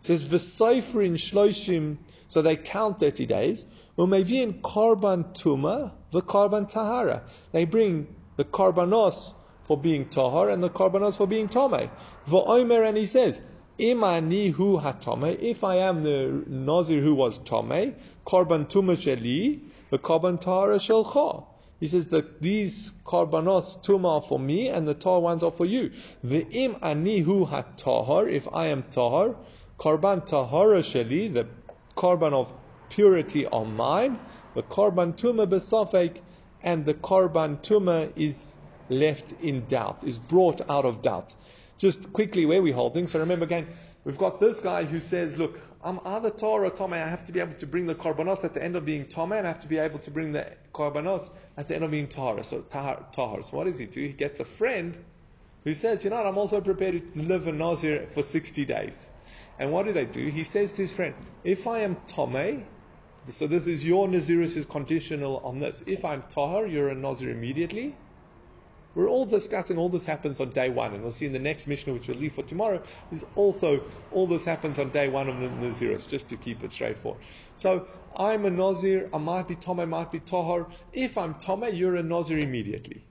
Says, 0.00 0.24
V'soifrin 0.26 1.14
shloishim, 1.14 1.96
so 2.28 2.42
they 2.42 2.56
count 2.56 3.00
30 3.00 3.26
days. 3.26 3.64
in 3.96 4.60
korban 4.62 5.34
tuma, 5.34 5.92
the 6.10 6.22
korban 6.22 6.70
tahara. 6.70 7.22
They 7.52 7.64
bring 7.64 8.14
the 8.36 8.44
korbanos 8.44 9.34
for 9.64 9.76
being 9.76 10.08
tahar 10.08 10.50
and 10.50 10.62
the 10.62 10.70
korbanos 10.70 11.16
for 11.16 11.26
being 11.26 11.48
tome. 11.48 11.90
V'oimer, 12.28 12.86
and 12.86 12.96
he 12.96 13.06
says, 13.06 13.40
Imani 13.78 14.48
hu 14.48 14.78
hatome, 14.78 15.38
if 15.38 15.64
I 15.64 15.76
am 15.76 16.02
the 16.02 16.44
nazir 16.46 17.00
who 17.00 17.14
was 17.14 17.38
tome, 17.38 17.94
korban 18.26 18.68
tuma 18.68 18.96
sheli, 18.96 19.60
the 19.90 19.98
korban 19.98 20.40
tahara 20.40 20.78
shelcha. 20.78 21.44
He 21.78 21.86
says 21.86 22.06
that 22.08 22.40
these 22.40 22.92
korbanos 23.04 23.84
tuma 23.84 24.16
are 24.16 24.22
for 24.22 24.38
me 24.38 24.68
and 24.68 24.88
the 24.88 24.94
tahar 24.94 25.20
ones 25.20 25.42
are 25.42 25.50
for 25.50 25.66
you. 25.66 25.90
V'im 26.24 26.78
ani 26.82 27.18
hu 27.18 27.44
hatahar, 27.44 28.30
if 28.30 28.48
I 28.52 28.68
am 28.68 28.84
tahar, 28.84 29.36
korban 29.78 30.24
tahara 30.24 30.82
sheli, 30.82 31.32
the 31.32 31.46
korban 31.96 32.32
of 32.32 32.52
purity 32.88 33.46
are 33.46 33.64
mine. 33.64 34.18
The 34.54 34.62
korban 34.62 35.14
tuma 35.14 35.46
besafek, 35.46 36.20
and 36.62 36.86
the 36.86 36.94
korban 36.94 37.58
tuma 37.62 38.10
is 38.16 38.54
left 38.88 39.32
in 39.42 39.66
doubt, 39.66 40.04
is 40.04 40.18
brought 40.18 40.70
out 40.70 40.84
of 40.84 41.02
doubt. 41.02 41.34
Just 41.78 42.12
quickly, 42.14 42.46
where 42.46 42.62
we 42.62 42.72
holding. 42.72 43.06
So 43.06 43.18
remember 43.18 43.44
again, 43.44 43.66
we've 44.04 44.16
got 44.16 44.40
this 44.40 44.60
guy 44.60 44.84
who 44.84 44.98
says, 44.98 45.36
"Look, 45.36 45.60
I'm 45.84 46.00
either 46.06 46.30
tar 46.30 46.64
or 46.64 46.70
tome. 46.70 46.94
I 46.94 46.98
have 46.98 47.26
to 47.26 47.32
be 47.32 47.40
able 47.40 47.52
to 47.54 47.66
bring 47.66 47.86
the 47.86 47.94
korbanos 47.94 48.44
at 48.44 48.54
the 48.54 48.64
end 48.64 48.76
of 48.76 48.86
being 48.86 49.04
tome, 49.04 49.32
and 49.32 49.46
I 49.46 49.50
have 49.50 49.60
to 49.60 49.68
be 49.68 49.76
able 49.76 49.98
to 49.98 50.10
bring 50.10 50.32
the 50.32 50.46
korbanos 50.72 51.28
at 51.58 51.68
the 51.68 51.74
end 51.74 51.84
of 51.84 51.90
being 51.90 52.08
tar. 52.08 52.42
So 52.42 52.60
tahar, 52.62 53.04
tahar. 53.12 53.42
So 53.42 53.58
what 53.58 53.64
does 53.64 53.78
he 53.78 53.84
do? 53.84 54.00
He 54.00 54.12
gets 54.14 54.40
a 54.40 54.46
friend 54.46 54.96
who 55.64 55.74
says, 55.74 56.02
"You 56.02 56.10
know, 56.10 56.16
what, 56.16 56.26
I'm 56.26 56.38
also 56.38 56.62
prepared 56.62 57.14
to 57.14 57.22
live 57.22 57.46
a 57.46 57.52
nazir 57.52 58.06
for 58.08 58.22
60 58.22 58.64
days." 58.64 59.06
And 59.58 59.72
what 59.72 59.86
do 59.86 59.92
they 59.92 60.04
do? 60.04 60.28
He 60.28 60.44
says 60.44 60.72
to 60.72 60.82
his 60.82 60.92
friend, 60.92 61.14
"If 61.44 61.66
I 61.66 61.80
am 61.80 61.96
tome, 62.06 62.64
So 63.28 63.48
this 63.48 63.66
is 63.66 63.84
your 63.84 64.06
Nazirus 64.06 64.56
is 64.56 64.66
conditional 64.66 65.38
on 65.38 65.58
this. 65.58 65.82
If 65.86 66.04
I'm 66.04 66.22
Tahar, 66.22 66.66
you're 66.68 66.90
a 66.90 66.94
Nazir 66.94 67.30
immediately. 67.30 67.96
We're 68.94 69.08
all 69.08 69.26
discussing 69.26 69.76
all 69.78 69.88
this 69.88 70.06
happens 70.06 70.40
on 70.40 70.50
day 70.50 70.70
one, 70.70 70.94
and 70.94 71.02
we'll 71.02 71.12
see 71.12 71.26
in 71.26 71.32
the 71.32 71.38
next 71.38 71.66
Mishnah, 71.66 71.92
which 71.92 72.08
we'll 72.08 72.16
leave 72.16 72.32
for 72.32 72.44
tomorrow, 72.44 72.80
is 73.12 73.24
also 73.34 73.82
all 74.10 74.26
this 74.26 74.44
happens 74.44 74.78
on 74.78 74.90
day 74.90 75.08
one 75.08 75.28
of 75.28 75.38
the 75.38 75.48
Nazirus, 75.48 76.08
just 76.08 76.28
to 76.28 76.36
keep 76.36 76.64
it 76.64 76.72
straightforward. 76.72 77.20
So 77.56 77.88
I'm 78.16 78.46
a 78.46 78.50
Nazir, 78.50 79.10
I 79.12 79.18
might 79.18 79.48
be 79.48 79.56
Tome, 79.56 79.80
I 79.80 79.84
might 79.84 80.10
be 80.12 80.20
Tahar. 80.20 80.68
If 80.94 81.18
I'm 81.18 81.34
Tome, 81.34 81.74
you're 81.74 81.96
a 81.96 82.02
Nazir 82.02 82.38
immediately. 82.38 83.04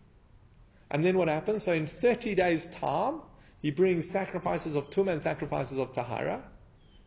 And 0.90 1.06
then 1.06 1.18
what 1.18 1.28
happens? 1.28 1.64
So 1.64 1.74
in 1.74 1.86
30 1.86 2.34
days' 2.34 2.66
time, 2.68 3.22
he 3.66 3.72
brings 3.72 4.08
sacrifices 4.08 4.76
of 4.76 4.92
Tumah 4.92 5.14
and 5.14 5.24
sacrifices 5.24 5.80
of 5.80 5.92
Tahara. 5.92 6.44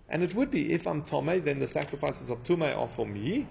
And 0.09 0.25
it 0.25 0.35
would 0.35 0.51
be, 0.51 0.73
if 0.73 0.88
I'm 0.88 1.05
Tome, 1.05 1.40
then 1.44 1.61
the 1.61 1.68
sacrifices 1.68 2.31
of 2.31 2.42
Tumah 2.42 2.77
are 2.77 2.88
for 2.88 3.07
me 3.07 3.47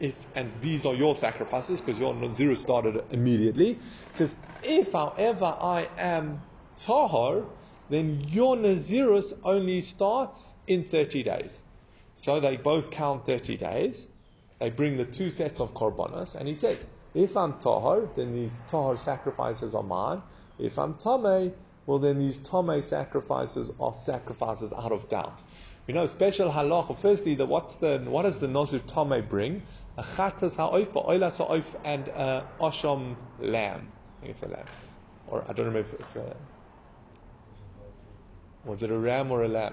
if 0.00 0.26
and 0.34 0.60
these 0.60 0.84
are 0.84 0.94
your 0.96 1.14
sacrifices 1.14 1.80
because 1.80 2.00
your 2.00 2.14
Nazir 2.14 2.56
started 2.56 3.00
immediately. 3.12 3.70
It 3.74 4.16
says, 4.16 4.34
if 4.64 4.92
however 4.92 5.56
I 5.60 5.88
am 5.98 6.42
Tahar, 6.74 7.44
then 7.90 8.24
your 8.26 8.56
Nazirus 8.56 9.32
only 9.44 9.80
starts 9.80 10.50
in 10.66 10.82
30 10.82 11.22
days. 11.22 11.60
So 12.16 12.40
they 12.40 12.56
both 12.56 12.90
count 12.90 13.24
30 13.24 13.56
days. 13.56 14.04
They 14.58 14.70
bring 14.70 14.96
the 14.96 15.04
two 15.04 15.30
sets 15.30 15.60
of 15.60 15.74
korbanos, 15.74 16.34
and 16.34 16.48
he 16.48 16.56
says, 16.56 16.84
if 17.14 17.36
I'm 17.36 17.60
Tahar, 17.60 18.08
then 18.16 18.34
these 18.34 18.58
Tahar 18.66 18.96
sacrifices 18.96 19.76
are 19.76 19.84
mine. 19.84 20.22
If 20.58 20.76
I'm 20.80 20.94
Tameh, 20.94 21.54
well 21.88 21.98
then 21.98 22.18
these 22.18 22.36
Tameh 22.36 22.84
sacrifices 22.84 23.70
are 23.80 23.94
sacrifices 23.94 24.74
out 24.74 24.92
of 24.92 25.08
doubt. 25.08 25.42
You 25.86 25.94
know, 25.94 26.04
special 26.04 26.52
halacha. 26.52 26.98
Firstly, 26.98 27.34
the, 27.34 27.46
what's 27.46 27.76
the 27.76 28.00
what 28.06 28.24
does 28.24 28.38
the 28.38 28.46
Nazir 28.46 28.80
Tameh 28.80 29.26
bring? 29.26 29.62
a 29.96 30.02
chatas 30.02 30.56
ha'oif, 30.56 30.92
oilas 30.92 31.38
ha'oif, 31.38 31.74
and 31.84 32.08
a 32.08 32.46
osham 32.60 33.16
lamb. 33.40 33.88
I 34.18 34.20
think 34.20 34.30
it's 34.32 34.42
a 34.42 34.48
lamb. 34.48 34.66
Or 35.28 35.42
I 35.48 35.54
don't 35.54 35.64
remember 35.64 35.88
if 35.88 35.94
it's 35.98 36.16
a. 36.16 36.36
Was 38.66 38.82
it 38.82 38.90
a 38.90 38.98
ram 38.98 39.32
or 39.32 39.42
a 39.44 39.48
lamb? 39.48 39.72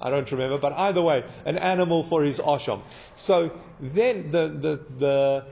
I 0.00 0.10
don't 0.10 0.28
remember, 0.32 0.58
but 0.58 0.72
either 0.72 1.02
way, 1.02 1.24
an 1.44 1.56
animal 1.56 2.02
for 2.02 2.24
his 2.24 2.40
osham. 2.40 2.82
So 3.14 3.52
then 3.78 4.32
the 4.32 4.48
the 4.48 4.84
the 4.98 5.44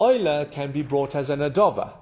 oiler 0.00 0.44
can 0.44 0.70
be 0.70 0.82
brought 0.82 1.16
as 1.16 1.28
an 1.28 1.40
adova. 1.40 1.94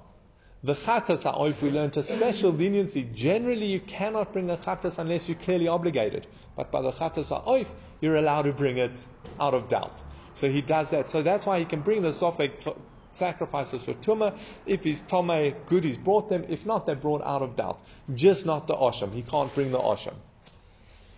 The 0.65 0.75
chatas 0.75 1.23
ha'oif, 1.23 1.61
we 1.61 1.71
learned 1.71 1.97
a 1.97 2.03
special 2.03 2.51
leniency. 2.51 3.03
Generally, 3.13 3.65
you 3.65 3.81
cannot 3.81 4.31
bring 4.31 4.49
a 4.49 4.55
chatas 4.55 4.97
unless 4.97 5.27
you're 5.27 5.37
clearly 5.37 5.67
obligated. 5.67 6.25
But 6.55 6.71
by 6.71 6.81
the 6.81 6.91
chatas 6.91 7.29
ha'oif, 7.29 7.73
you're 7.99 8.15
allowed 8.15 8.43
to 8.43 8.53
bring 8.53 8.77
it 8.77 8.97
out 9.41 9.53
of 9.53 9.67
doubt. 9.67 10.01
So 10.35 10.49
he 10.49 10.61
does 10.61 10.91
that. 10.91 11.09
So 11.09 11.21
that's 11.21 11.45
why 11.45 11.59
he 11.59 11.65
can 11.65 11.81
bring 11.81 12.01
the 12.01 12.11
sofek 12.11 12.59
t- 12.59 12.71
sacrifices 13.11 13.83
for 13.83 13.93
tumah. 13.93 14.39
If 14.65 14.85
he's 14.85 15.01
tomei, 15.01 15.53
good, 15.65 15.83
he's 15.83 15.97
brought 15.97 16.29
them. 16.29 16.45
If 16.47 16.65
not, 16.65 16.85
they're 16.85 16.95
brought 16.95 17.23
out 17.23 17.41
of 17.41 17.57
doubt. 17.57 17.81
Just 18.13 18.45
not 18.45 18.67
the 18.67 18.75
osham. 18.75 19.13
He 19.13 19.21
can't 19.21 19.53
bring 19.53 19.71
the 19.71 19.79
osham. 19.79 20.15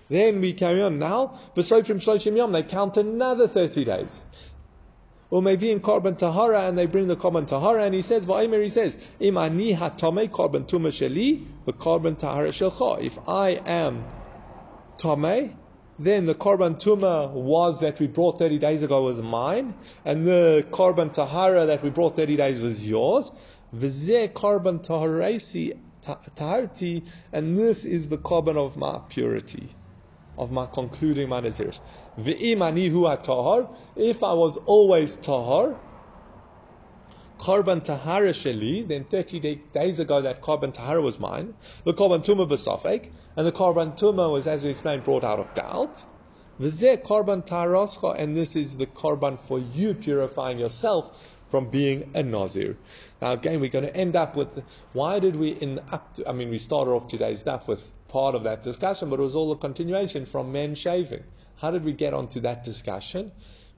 Then 0.09 0.41
we 0.41 0.53
carry 0.53 0.81
on 0.81 0.97
now. 0.97 1.39
B'soifrim 1.55 1.97
shloshim 1.97 2.35
yom, 2.35 2.51
they 2.51 2.63
count 2.63 2.97
another 2.97 3.47
30 3.47 3.85
days. 3.85 4.21
Or 5.31 5.41
maybe 5.41 5.71
in 5.71 5.79
korban 5.79 6.17
tahara, 6.17 6.61
and 6.67 6.77
they 6.77 6.85
bring 6.85 7.07
the 7.07 7.15
korban 7.15 7.47
tahara, 7.47 7.83
and 7.83 7.95
he 7.95 8.01
says, 8.01 8.25
Va'omer, 8.25 8.63
he 8.63 8.69
says, 8.69 8.97
Im 9.19 9.37
ani 9.37 9.73
hatome 9.73 10.29
korban 10.29 10.67
tumah 10.67 10.91
sheli, 10.91 11.45
korban 11.65 12.17
tahara 12.17 12.49
shelcha. 12.49 13.01
If 13.01 13.17
I 13.27 13.51
am 13.65 14.05
tomei, 14.97 15.55
then 15.97 16.25
the 16.25 16.35
korban 16.35 16.75
tuma 16.79 17.31
was 17.31 17.79
that 17.79 17.99
we 17.99 18.07
brought 18.07 18.37
30 18.37 18.59
days 18.59 18.83
ago 18.83 19.01
was 19.01 19.21
mine, 19.21 19.73
and 20.03 20.27
the 20.27 20.65
korban 20.69 21.11
tahara 21.11 21.67
that 21.67 21.81
we 21.81 21.89
brought 21.89 22.15
30 22.15 22.35
days 22.37 22.61
was 22.61 22.87
yours. 22.87 23.31
V'zeh 23.73 24.31
korban 24.31 24.85
taharasi 24.85 25.79
taharti, 26.03 27.07
and 27.33 27.57
this 27.57 27.85
is 27.85 28.09
the 28.09 28.17
korban 28.17 28.57
of 28.57 28.77
my 28.77 28.99
purity, 29.09 29.75
of 30.37 30.51
my 30.51 30.65
concluding 30.67 31.29
my 31.29 31.41
naziris. 31.41 31.79
If 32.17 32.63
I 34.23 34.33
was 34.33 34.57
always 34.57 35.15
tahar, 35.15 35.77
Korban 37.37 37.83
Tahara 37.83 38.31
Sheli, 38.31 38.87
then 38.87 39.03
30 39.03 39.39
day, 39.41 39.55
days 39.55 39.99
ago 39.99 40.21
that 40.21 40.41
Korban 40.41 40.73
Tahara 40.73 41.01
was 41.01 41.19
mine. 41.19 41.53
The 41.83 41.93
Korban 41.93 42.23
Tuma 42.25 42.47
Basafek, 42.47 43.11
and 43.35 43.45
the 43.45 43.51
Korban 43.51 43.99
Tuma 43.99 44.31
was, 44.31 44.47
as 44.47 44.63
we 44.63 44.69
explained, 44.69 45.03
brought 45.03 45.25
out 45.25 45.39
of 45.39 45.53
doubt. 45.53 46.05
V'zeh 46.59 47.03
Korban 47.03 47.45
Tarascha, 47.45 48.17
and 48.17 48.37
this 48.37 48.55
is 48.55 48.77
the 48.77 48.85
Korban 48.85 49.37
for 49.37 49.59
you 49.59 49.93
purifying 49.93 50.57
yourself 50.57 51.21
from 51.49 51.69
being 51.69 52.11
a 52.15 52.23
Nazir. 52.23 52.77
Now 53.21 53.33
again, 53.33 53.59
we're 53.59 53.69
going 53.69 53.85
to 53.85 53.95
end 53.95 54.15
up 54.15 54.37
with, 54.37 54.63
why 54.93 55.19
did 55.19 55.35
we 55.35 55.49
in 55.49 55.81
up 55.91 56.13
to, 56.13 56.29
I 56.29 56.31
mean, 56.31 56.49
we 56.49 56.57
started 56.57 56.91
off 56.91 57.09
today's 57.09 57.41
stuff 57.41 57.67
with 57.67 57.81
part 58.07 58.35
of 58.35 58.43
that 58.43 58.63
discussion, 58.63 59.09
but 59.09 59.19
it 59.19 59.23
was 59.23 59.35
all 59.35 59.51
a 59.51 59.57
continuation 59.57 60.25
from 60.25 60.53
men 60.53 60.75
shaving. 60.75 61.23
How 61.57 61.71
did 61.71 61.83
we 61.83 61.93
get 61.93 62.13
onto 62.13 62.41
that 62.41 62.63
discussion? 62.63 63.31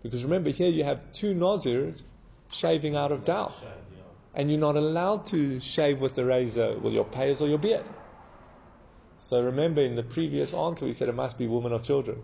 Because 0.04 0.24
remember 0.24 0.50
here 0.50 0.70
you 0.70 0.84
have 0.84 1.12
two 1.12 1.34
Nazirs 1.34 2.02
shaving 2.52 2.96
out 2.96 3.12
of 3.12 3.26
doubt. 3.26 3.56
And 4.34 4.52
you're 4.52 4.60
not 4.60 4.76
allowed 4.76 5.28
to 5.28 5.60
shave 5.60 6.00
with 6.00 6.16
the 6.16 6.24
razor 6.24 6.78
with 6.78 6.94
your 6.94 7.06
payas 7.06 7.42
or 7.42 7.48
your 7.48 7.58
beard. 7.58 7.86
So 9.20 9.44
remember 9.44 9.82
in 9.82 9.96
the 9.96 10.04
previous 10.04 10.54
answer 10.54 10.86
we 10.86 10.94
said 10.94 11.10
it 11.10 11.16
must 11.16 11.38
be 11.38 11.48
women 11.48 11.74
or 11.74 11.80
children. 11.80 12.22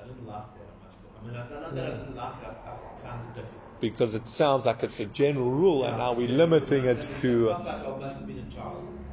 I 0.00 0.06
didn't 0.06 0.26
like 0.26 0.44
that. 0.54 1.20
I 1.20 1.24
mean, 1.24 1.34
not 1.34 1.50
that 1.50 1.62
I 1.64 1.74
didn't 1.74 2.18
I, 2.18 2.22
I 2.22 3.02
found 3.02 3.28
it 3.30 3.40
difficult. 3.40 3.65
Because 3.80 4.14
it 4.14 4.26
sounds 4.26 4.64
like 4.66 4.82
it's 4.82 5.00
a 5.00 5.06
general 5.06 5.50
rule, 5.50 5.82
yeah, 5.82 5.88
and 5.88 5.98
now 5.98 6.12
we're 6.14 6.28
limiting 6.28 6.84
it 6.84 7.02
to. 7.18 7.50
A. 7.50 7.54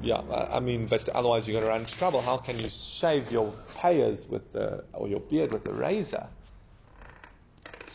Yeah, 0.02 0.21
I 0.52 0.60
mean, 0.60 0.88
but 0.88 1.08
otherwise 1.10 1.47
you're 1.47 1.54
going 1.54 1.65
to 1.65 1.69
run 1.69 1.82
into 1.82 1.97
trouble. 1.97 2.21
How 2.21 2.38
can 2.38 2.60
you 2.60 2.69
shave 2.69 3.32
your 3.32 3.54
payas 3.76 4.28
with 4.28 4.52
the 4.52 4.84
or 4.93 5.08
your 5.08 5.21
beard 5.21 5.52
with 5.54 5.63
the 5.63 5.73
razor? 5.73 6.28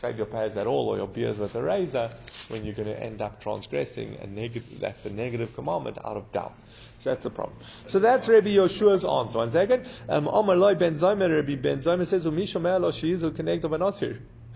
shave 0.01 0.17
your 0.17 0.27
payas 0.27 0.57
at 0.57 0.67
all 0.67 0.89
or 0.89 0.97
your 0.97 1.09
beards 1.09 1.39
with 1.39 1.55
a 1.55 1.63
razor 1.63 2.11
when 2.49 2.65
you're 2.65 2.75
going 2.75 2.89
to 2.89 3.03
end 3.03 3.21
up 3.21 3.41
transgressing 3.41 4.17
a 4.17 4.27
negative, 4.27 4.81
that's 4.81 5.05
a 5.07 5.11
negative 5.11 5.55
commandment 5.55 5.99
out 6.05 6.17
of 6.17 6.31
doubt. 6.33 6.55
So 6.99 7.11
that's 7.11 7.25
the 7.25 7.31
problem. 7.31 7.59
So 7.87 7.99
that's 7.99 8.29
Rabbi 8.29 8.49
Yehoshua's 8.49 9.05
answer. 9.05 9.39
One 9.39 9.53
second. 9.53 9.87
Um, 10.09 10.29
Omar 10.29 10.57
Loi 10.57 10.75
Ben 10.75 10.95
Zoma, 10.95 11.33
Rabbi 11.35 11.57
Ben 11.57 11.79
Zoma 11.79 12.07
says, 12.07 12.27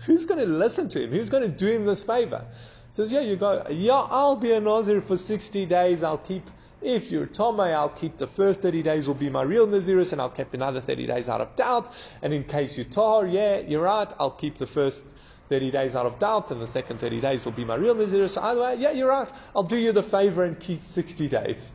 Who's 0.05 0.25
going 0.25 0.39
to 0.39 0.45
listen 0.45 0.89
to 0.89 1.03
him? 1.03 1.11
Who's 1.11 1.29
going 1.29 1.43
to 1.43 1.49
do 1.49 1.67
him 1.67 1.85
this 1.85 2.01
favor? 2.01 2.45
Says, 2.91 3.11
yeah, 3.11 3.21
you 3.21 3.35
go, 3.35 3.65
yeah, 3.69 3.93
I'll 3.93 4.35
be 4.35 4.51
a 4.51 4.59
Nazir 4.59 5.01
for 5.01 5.17
60 5.17 5.65
days. 5.65 6.03
I'll 6.03 6.17
keep, 6.17 6.43
if 6.81 7.09
you're 7.09 7.25
Tomei, 7.25 7.73
I'll 7.73 7.89
keep 7.89 8.17
the 8.17 8.27
first 8.27 8.61
30 8.61 8.83
days 8.83 9.07
will 9.07 9.15
be 9.15 9.29
my 9.29 9.41
real 9.41 9.65
Naziris 9.65 10.11
and 10.11 10.21
I'll 10.21 10.29
keep 10.29 10.53
another 10.53 10.81
30 10.81 11.07
days 11.07 11.29
out 11.29 11.41
of 11.41 11.55
doubt. 11.55 11.91
And 12.21 12.33
in 12.33 12.43
case 12.43 12.77
you're 12.77 12.85
Tar, 12.85 13.25
yeah, 13.25 13.59
you're 13.59 13.81
right, 13.81 14.11
I'll 14.19 14.31
keep 14.31 14.57
the 14.57 14.67
first 14.67 15.03
30 15.49 15.71
days 15.71 15.95
out 15.95 16.05
of 16.05 16.19
doubt, 16.19 16.51
and 16.51 16.61
the 16.61 16.67
second 16.67 16.99
30 16.99 17.21
days 17.21 17.45
will 17.45 17.51
be 17.51 17.65
my 17.65 17.75
real 17.75 17.95
Nazir. 17.95 18.27
So 18.27 18.41
either 18.41 18.61
way, 18.61 18.75
yeah, 18.75 18.91
you're 18.91 19.09
right. 19.09 19.29
I'll 19.55 19.63
do 19.63 19.77
you 19.77 19.91
the 19.91 20.03
favor 20.03 20.43
and 20.43 20.59
keep 20.59 20.83
60 20.83 21.27
days. 21.27 21.71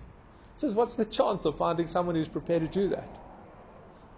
He 0.54 0.60
says, 0.60 0.72
what's 0.72 0.94
the 0.94 1.04
chance 1.04 1.44
of 1.44 1.56
finding 1.58 1.86
someone 1.86 2.14
who's 2.14 2.28
prepared 2.28 2.62
to 2.62 2.68
do 2.68 2.88
that? 2.88 3.08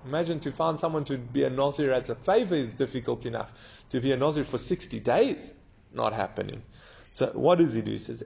Imagine 0.06 0.40
to 0.40 0.52
find 0.52 0.80
someone 0.80 1.04
to 1.04 1.18
be 1.18 1.44
a 1.44 1.50
Nazir 1.50 1.92
as 1.92 2.08
a 2.08 2.14
favor 2.14 2.54
is 2.54 2.72
difficult 2.72 3.26
enough. 3.26 3.52
To 3.90 4.00
be 4.00 4.12
a 4.12 4.16
Nazir 4.16 4.44
for 4.44 4.58
60 4.58 5.00
days, 5.00 5.50
not 5.92 6.12
happening. 6.12 6.62
So 7.10 7.26
what 7.34 7.58
does 7.58 7.74
he 7.74 7.82
do? 7.82 7.92
He 7.92 7.98
says, 7.98 8.22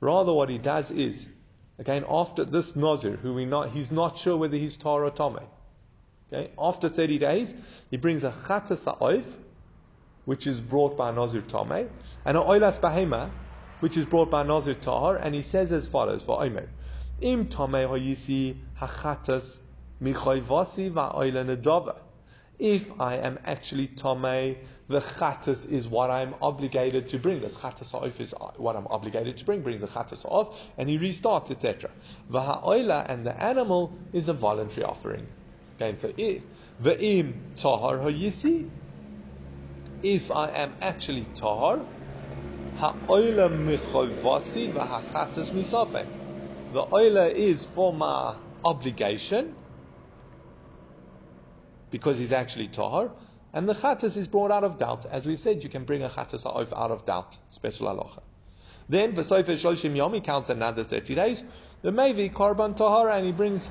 Rather 0.00 0.32
what 0.32 0.48
he 0.48 0.58
does 0.58 0.90
is, 0.90 1.28
again, 1.78 2.04
after 2.08 2.44
this 2.44 2.74
Nazir, 2.76 3.16
who 3.16 3.34
we 3.34 3.44
not, 3.44 3.70
he's 3.70 3.90
not 3.90 4.16
sure 4.16 4.36
whether 4.36 4.56
he's 4.56 4.76
Tar 4.76 5.04
or 5.04 5.10
Tomei. 5.10 5.44
Okay? 6.32 6.50
After 6.58 6.88
30 6.88 7.18
days, 7.18 7.52
he 7.90 7.98
brings 7.98 8.24
a 8.24 8.30
chatas 8.30 8.84
ha'oif, 8.84 9.26
which 10.24 10.46
is 10.46 10.60
brought 10.60 10.96
by 10.96 11.10
Nazir 11.10 11.42
Tomei, 11.42 11.88
and 12.24 12.36
a 12.36 12.40
oilas 12.40 12.78
bahema, 12.78 13.30
which 13.80 13.96
is 13.96 14.06
brought 14.06 14.30
by 14.30 14.42
Nazir 14.42 14.74
Tahar, 14.74 15.16
and 15.16 15.34
he 15.34 15.42
says 15.42 15.72
as 15.72 15.88
follows 15.88 16.22
for 16.22 16.42
Omer. 16.42 16.68
Im 17.20 17.46
Tomei 17.46 17.86
hoyisi 17.86 18.56
hachatas 18.78 19.58
If 20.02 20.16
I 23.00 23.16
am 23.16 23.38
actually 23.44 23.88
Tomei, 23.88 24.56
the 24.88 25.00
chatas 25.00 25.70
is 25.70 25.86
what 25.86 26.10
I'm 26.10 26.34
obligated 26.42 27.08
to 27.10 27.18
bring. 27.18 27.40
This 27.40 27.56
chatas 27.56 27.92
ha'oif 27.92 28.18
is 28.18 28.34
what 28.56 28.76
I'm 28.76 28.86
obligated 28.86 29.36
to 29.36 29.44
bring, 29.44 29.60
brings 29.62 29.82
the 29.82 29.86
chatas 29.86 30.24
off, 30.24 30.70
and 30.78 30.88
he 30.88 30.98
restarts, 30.98 31.50
etc. 31.50 31.90
Va'oila 32.30 33.08
and 33.08 33.26
the 33.26 33.42
animal 33.42 33.92
is 34.12 34.28
a 34.28 34.32
voluntary 34.32 34.84
offering. 34.84 35.26
Okay, 35.76 35.96
so 35.98 36.12
if 36.16 36.42
ve'im 36.82 37.34
tahar 37.56 37.98
hayisi, 37.98 38.68
if 40.02 40.30
I 40.30 40.48
am 40.48 40.72
actually 40.80 41.26
tahar, 41.34 41.80
ha'oila 42.78 43.48
michovasi 43.50 44.72
v'hachatas 44.72 45.50
misafek. 45.50 46.06
The 46.72 46.84
oila 46.84 47.32
is 47.32 47.64
for 47.64 47.92
my 47.92 48.34
obligation, 48.64 49.54
because 51.90 52.18
he's 52.18 52.32
actually 52.32 52.68
tahar, 52.68 53.10
and 53.52 53.68
the 53.68 53.74
chattas 53.74 54.16
is 54.16 54.28
brought 54.28 54.50
out 54.50 54.64
of 54.64 54.78
doubt. 54.78 55.06
As 55.10 55.26
we've 55.26 55.40
said, 55.40 55.62
you 55.62 55.68
can 55.68 55.84
bring 55.84 56.02
a 56.02 56.08
chattas 56.08 56.46
out 56.46 56.90
of 56.90 57.04
doubt, 57.04 57.36
special 57.48 57.88
halacha. 57.88 58.22
Then, 58.88 59.14
v'soifer 59.14 59.56
shloshim 59.56 59.96
yom, 59.96 60.14
he 60.14 60.20
counts 60.20 60.48
another 60.48 60.84
30 60.84 61.14
days. 61.14 61.42
The 61.82 61.92
maybe 61.92 62.28
korban 62.28 62.76
tahar, 62.76 63.10
and 63.10 63.26
he 63.26 63.32
brings 63.32 63.70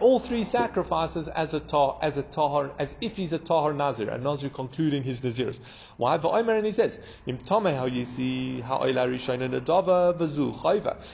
all 0.00 0.18
three 0.18 0.42
sacrifices 0.44 1.28
as 1.28 1.54
a 1.54 1.60
tahar, 1.60 1.98
as 2.02 2.16
a 2.16 2.22
tahar, 2.22 2.72
as 2.78 2.94
if 3.00 3.16
he's 3.16 3.32
a 3.32 3.38
tahar 3.38 3.72
nazir, 3.72 4.08
a 4.10 4.18
nazir 4.18 4.50
concluding 4.50 5.02
his 5.04 5.20
nazirs. 5.20 5.60
Why? 5.96 6.18
V'omer, 6.18 6.56
and 6.56 6.66
he 6.66 6.72
says, 6.72 6.98
Im 7.26 7.38
tomei 7.38 7.76
how 7.76 7.86
you 7.86 8.04
see 8.04 8.60
how. 8.60 8.82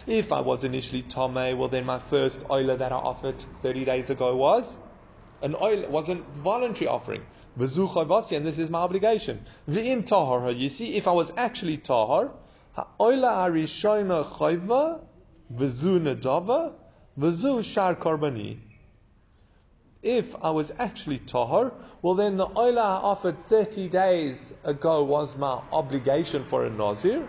If 0.06 0.32
I 0.32 0.40
was 0.40 0.64
initially 0.64 1.02
tomei, 1.02 1.56
well 1.56 1.68
then 1.68 1.84
my 1.84 1.98
first 1.98 2.44
oila 2.48 2.78
that 2.78 2.92
I 2.92 2.96
offered 2.96 3.44
30 3.62 3.84
days 3.84 4.08
ago 4.10 4.36
was 4.36 4.76
an 5.42 5.56
oil 5.60 5.88
wasn't 5.88 6.24
voluntary 6.36 6.88
offering. 6.88 7.22
And 7.56 7.66
this 8.46 8.58
is 8.58 8.70
my 8.70 8.78
obligation. 8.78 9.44
V'im 9.68 10.06
tahar, 10.06 10.50
you 10.52 10.68
see, 10.68 10.96
if 10.96 11.08
I 11.08 11.12
was 11.12 11.32
actually 11.36 11.78
tahar, 11.78 12.32
ha'oila 12.74 13.48
arishona 13.48 14.24
chayva 14.32 15.00
v'zu 15.52 15.98
nadava 16.00 16.72
v'zu 17.18 17.64
shar 17.64 17.96
karbani 17.96 18.58
if 20.02 20.34
I 20.42 20.50
was 20.50 20.72
actually 20.78 21.18
tahar, 21.18 21.72
well 22.02 22.14
then 22.14 22.36
the 22.36 22.46
oila 22.46 22.78
I 22.78 23.00
offered 23.02 23.46
30 23.46 23.88
days 23.88 24.52
ago 24.64 25.02
was 25.02 25.36
my 25.36 25.60
obligation 25.72 26.44
for 26.44 26.64
a 26.64 26.70
nazir. 26.70 27.26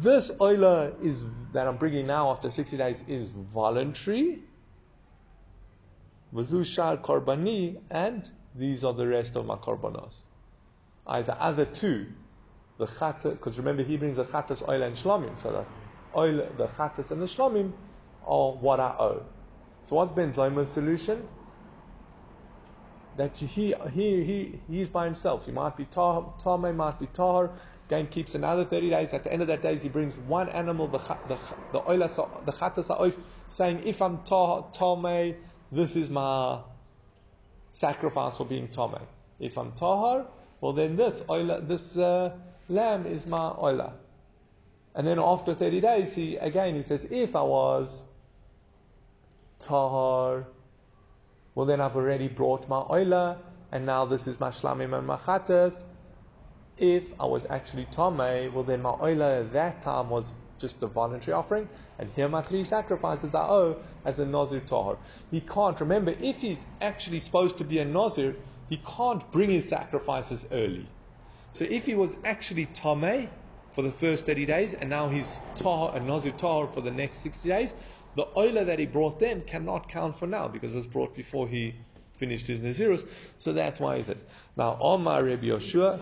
This 0.00 0.30
oila 0.30 1.04
is 1.04 1.24
that 1.52 1.66
I'm 1.66 1.76
bringing 1.76 2.06
now 2.06 2.30
after 2.30 2.48
60 2.48 2.76
days 2.76 3.02
is 3.08 3.30
voluntary. 3.30 4.42
Vazu 6.34 6.64
shar 6.64 6.98
and 7.90 8.30
these 8.54 8.84
are 8.84 8.94
the 8.94 9.06
rest 9.06 9.36
of 9.36 9.46
my 9.46 9.56
korbanos. 9.56 10.22
Either 11.06 11.36
other 11.38 11.64
two, 11.64 12.06
the 12.78 12.86
chata, 12.86 13.32
because 13.32 13.58
remember 13.58 13.82
he 13.82 13.96
brings 13.96 14.16
the 14.16 14.24
chatas 14.24 14.66
oil 14.68 14.82
and 14.82 14.96
shlomim, 14.96 15.38
so 15.38 15.52
the 15.52 15.66
oil, 16.18 16.36
the 16.56 16.68
chatas 16.68 17.10
and 17.10 17.20
the 17.20 17.26
shlomim 17.26 17.72
are 18.22 18.52
what 18.52 18.80
I 18.80 18.94
owe. 18.98 19.26
So 19.84 19.96
what's 19.96 20.12
Ben 20.12 20.32
Zoma's 20.32 20.72
solution? 20.72 21.28
that 23.16 23.36
he, 23.36 23.46
he, 23.46 23.74
he, 24.24 24.60
he's 24.68 24.88
by 24.88 25.04
himself. 25.04 25.46
He 25.46 25.52
might 25.52 25.76
be 25.76 25.84
Tame, 25.84 26.76
might 26.76 26.98
be 26.98 27.06
Tahar. 27.06 27.50
Game 27.88 28.06
keeps 28.06 28.34
another 28.36 28.64
30 28.64 28.90
days. 28.90 29.12
At 29.12 29.24
the 29.24 29.32
end 29.32 29.42
of 29.42 29.48
that 29.48 29.62
days, 29.62 29.82
he 29.82 29.88
brings 29.88 30.16
one 30.16 30.48
animal, 30.48 30.86
the 30.88 30.98
the 31.26 31.36
the 31.72 31.80
oila, 31.80 32.44
the 32.46 32.52
chatas 32.52 33.20
saying, 33.48 33.82
if 33.84 34.00
I'm 34.00 34.22
Tame, 34.22 35.36
this 35.72 35.96
is 35.96 36.10
my 36.10 36.60
sacrifice 37.72 38.36
for 38.36 38.44
being 38.44 38.68
Tame. 38.68 38.98
If 39.38 39.56
I'm 39.56 39.72
Tahar, 39.72 40.26
well 40.60 40.72
then 40.72 40.96
this 40.96 41.22
oila, 41.22 41.66
this 41.66 41.96
uh, 41.96 42.32
lamb 42.68 43.06
is 43.06 43.26
my 43.26 43.38
oila. 43.38 43.92
And 44.94 45.06
then 45.06 45.18
after 45.18 45.54
30 45.54 45.80
days, 45.80 46.14
he 46.14 46.36
again 46.36 46.74
he 46.74 46.82
says, 46.82 47.04
if 47.10 47.36
I 47.36 47.42
was 47.42 48.02
Tahar, 49.60 50.46
well, 51.54 51.66
then 51.66 51.80
I've 51.80 51.96
already 51.96 52.28
brought 52.28 52.68
my 52.68 52.80
oila, 52.80 53.36
and 53.72 53.84
now 53.84 54.04
this 54.04 54.26
is 54.26 54.40
my 54.40 54.50
shlamim 54.50 54.96
and 54.96 55.06
my 55.06 55.16
chatas. 55.16 55.82
If 56.78 57.12
I 57.20 57.26
was 57.26 57.44
actually 57.50 57.86
tamei, 57.86 58.52
well, 58.52 58.64
then 58.64 58.80
my 58.82 58.92
oila 58.92 59.40
at 59.40 59.52
that 59.52 59.82
time 59.82 60.08
was 60.08 60.32
just 60.60 60.82
a 60.82 60.86
voluntary 60.86 61.34
offering, 61.34 61.68
and 61.98 62.10
here 62.14 62.28
my 62.28 62.42
three 62.42 62.64
sacrifices 62.64 63.34
I 63.34 63.48
owe 63.48 63.76
as 64.04 64.18
a 64.18 64.26
nazir 64.26 64.60
tahar. 64.60 64.98
He 65.30 65.40
can't 65.40 65.80
remember 65.80 66.14
if 66.20 66.36
he's 66.36 66.66
actually 66.80 67.20
supposed 67.20 67.58
to 67.58 67.64
be 67.64 67.78
a 67.78 67.84
nazir, 67.84 68.36
he 68.68 68.76
can't 68.76 69.30
bring 69.32 69.50
his 69.50 69.68
sacrifices 69.68 70.46
early. 70.52 70.86
So 71.52 71.64
if 71.64 71.86
he 71.86 71.94
was 71.94 72.14
actually 72.24 72.66
tamei 72.66 73.28
for 73.72 73.82
the 73.82 73.90
first 73.90 74.26
30 74.26 74.46
days, 74.46 74.74
and 74.74 74.90
now 74.90 75.08
he's 75.08 75.40
tahar, 75.56 75.96
a 75.96 76.00
nazir 76.00 76.32
tahar 76.32 76.68
for 76.68 76.80
the 76.80 76.90
next 76.90 77.18
60 77.18 77.48
days, 77.48 77.74
the 78.14 78.26
oila 78.36 78.66
that 78.66 78.78
he 78.78 78.86
brought 78.86 79.20
then 79.20 79.42
cannot 79.42 79.88
count 79.88 80.16
for 80.16 80.26
now 80.26 80.48
because 80.48 80.72
it 80.72 80.76
was 80.76 80.86
brought 80.86 81.14
before 81.14 81.48
he 81.48 81.74
finished 82.14 82.46
his 82.46 82.60
Nazirus. 82.60 83.06
So 83.38 83.52
that's 83.52 83.80
why 83.80 83.96
he 83.98 84.02
says. 84.02 84.22
Now, 84.56 84.76
Omar 84.80 85.24
Rabbi 85.24 85.46
Yehoshua. 85.46 85.98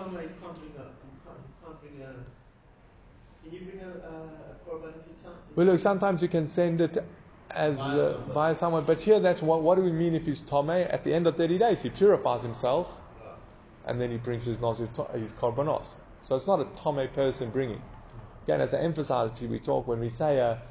Well, 5.57 5.67
look, 5.67 5.81
sometimes 5.81 6.23
you 6.23 6.29
can 6.29 6.49
send 6.49 6.81
it 6.81 6.97
as 7.51 7.79
uh, 7.79 8.21
by 8.35 8.55
someone, 8.55 8.85
but 8.85 8.99
here 9.01 9.21
that's 9.21 9.43
what, 9.43 9.63
what 9.63 9.77
do 9.77 9.83
we 9.83 9.91
mean 9.91 10.15
if 10.15 10.27
he's 10.27 10.41
Tome? 10.43 10.71
At 10.71 11.05
the 11.05 11.15
end 11.15 11.27
of 11.27 11.37
30 11.37 11.59
days, 11.59 11.83
he 11.83 11.91
purifies 11.91 12.43
himself 12.43 12.89
and 13.87 14.01
then 14.01 14.11
he 14.11 14.19
brings 14.19 14.45
his 14.45 14.61
Nazir, 14.61 14.89
his 15.15 15.33
Korbanos. 15.33 15.95
So 16.23 16.37
it's 16.37 16.47
not 16.47 16.61
a 16.61 16.67
Tome 16.77 17.09
person 17.09 17.51
bringing. 17.51 17.83
Again, 18.45 18.61
as 18.61 18.75
I 18.75 18.81
emphasized, 18.81 19.43
we 19.43 19.59
talk 19.59 19.87
when 19.87 20.01
we 20.01 20.09
say 20.09 20.39
a 20.39 20.63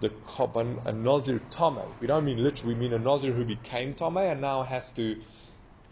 the 0.00 0.10
korban, 0.10 0.84
a 0.84 0.92
nazir 0.92 1.38
tameh. 1.50 1.88
We 2.00 2.08
don't 2.08 2.24
mean 2.24 2.42
literally, 2.42 2.74
we 2.74 2.80
mean 2.80 2.92
a 2.92 2.98
nazir 2.98 3.32
who 3.32 3.44
became 3.44 3.94
tameh 3.94 4.32
and 4.32 4.40
now 4.40 4.62
has 4.64 4.90
to 4.92 5.20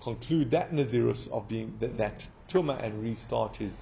conclude 0.00 0.50
that 0.50 0.72
nazirus 0.72 1.28
of 1.28 1.48
being 1.48 1.76
that, 1.78 1.96
that 1.98 2.28
tumah 2.48 2.82
and 2.82 3.02
restart 3.02 3.56
his 3.56 3.72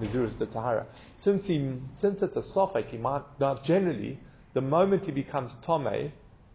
nazirus 0.00 0.36
the 0.38 0.46
tahara. 0.46 0.86
Since 1.16 1.46
he, 1.46 1.80
since 1.94 2.22
it's 2.22 2.36
a 2.36 2.42
sofek, 2.42 2.88
he 2.90 2.98
might 2.98 3.22
now 3.38 3.54
generally 3.54 4.20
the 4.52 4.60
moment 4.60 5.06
he 5.06 5.12
becomes 5.12 5.54
tameh, 5.56 6.12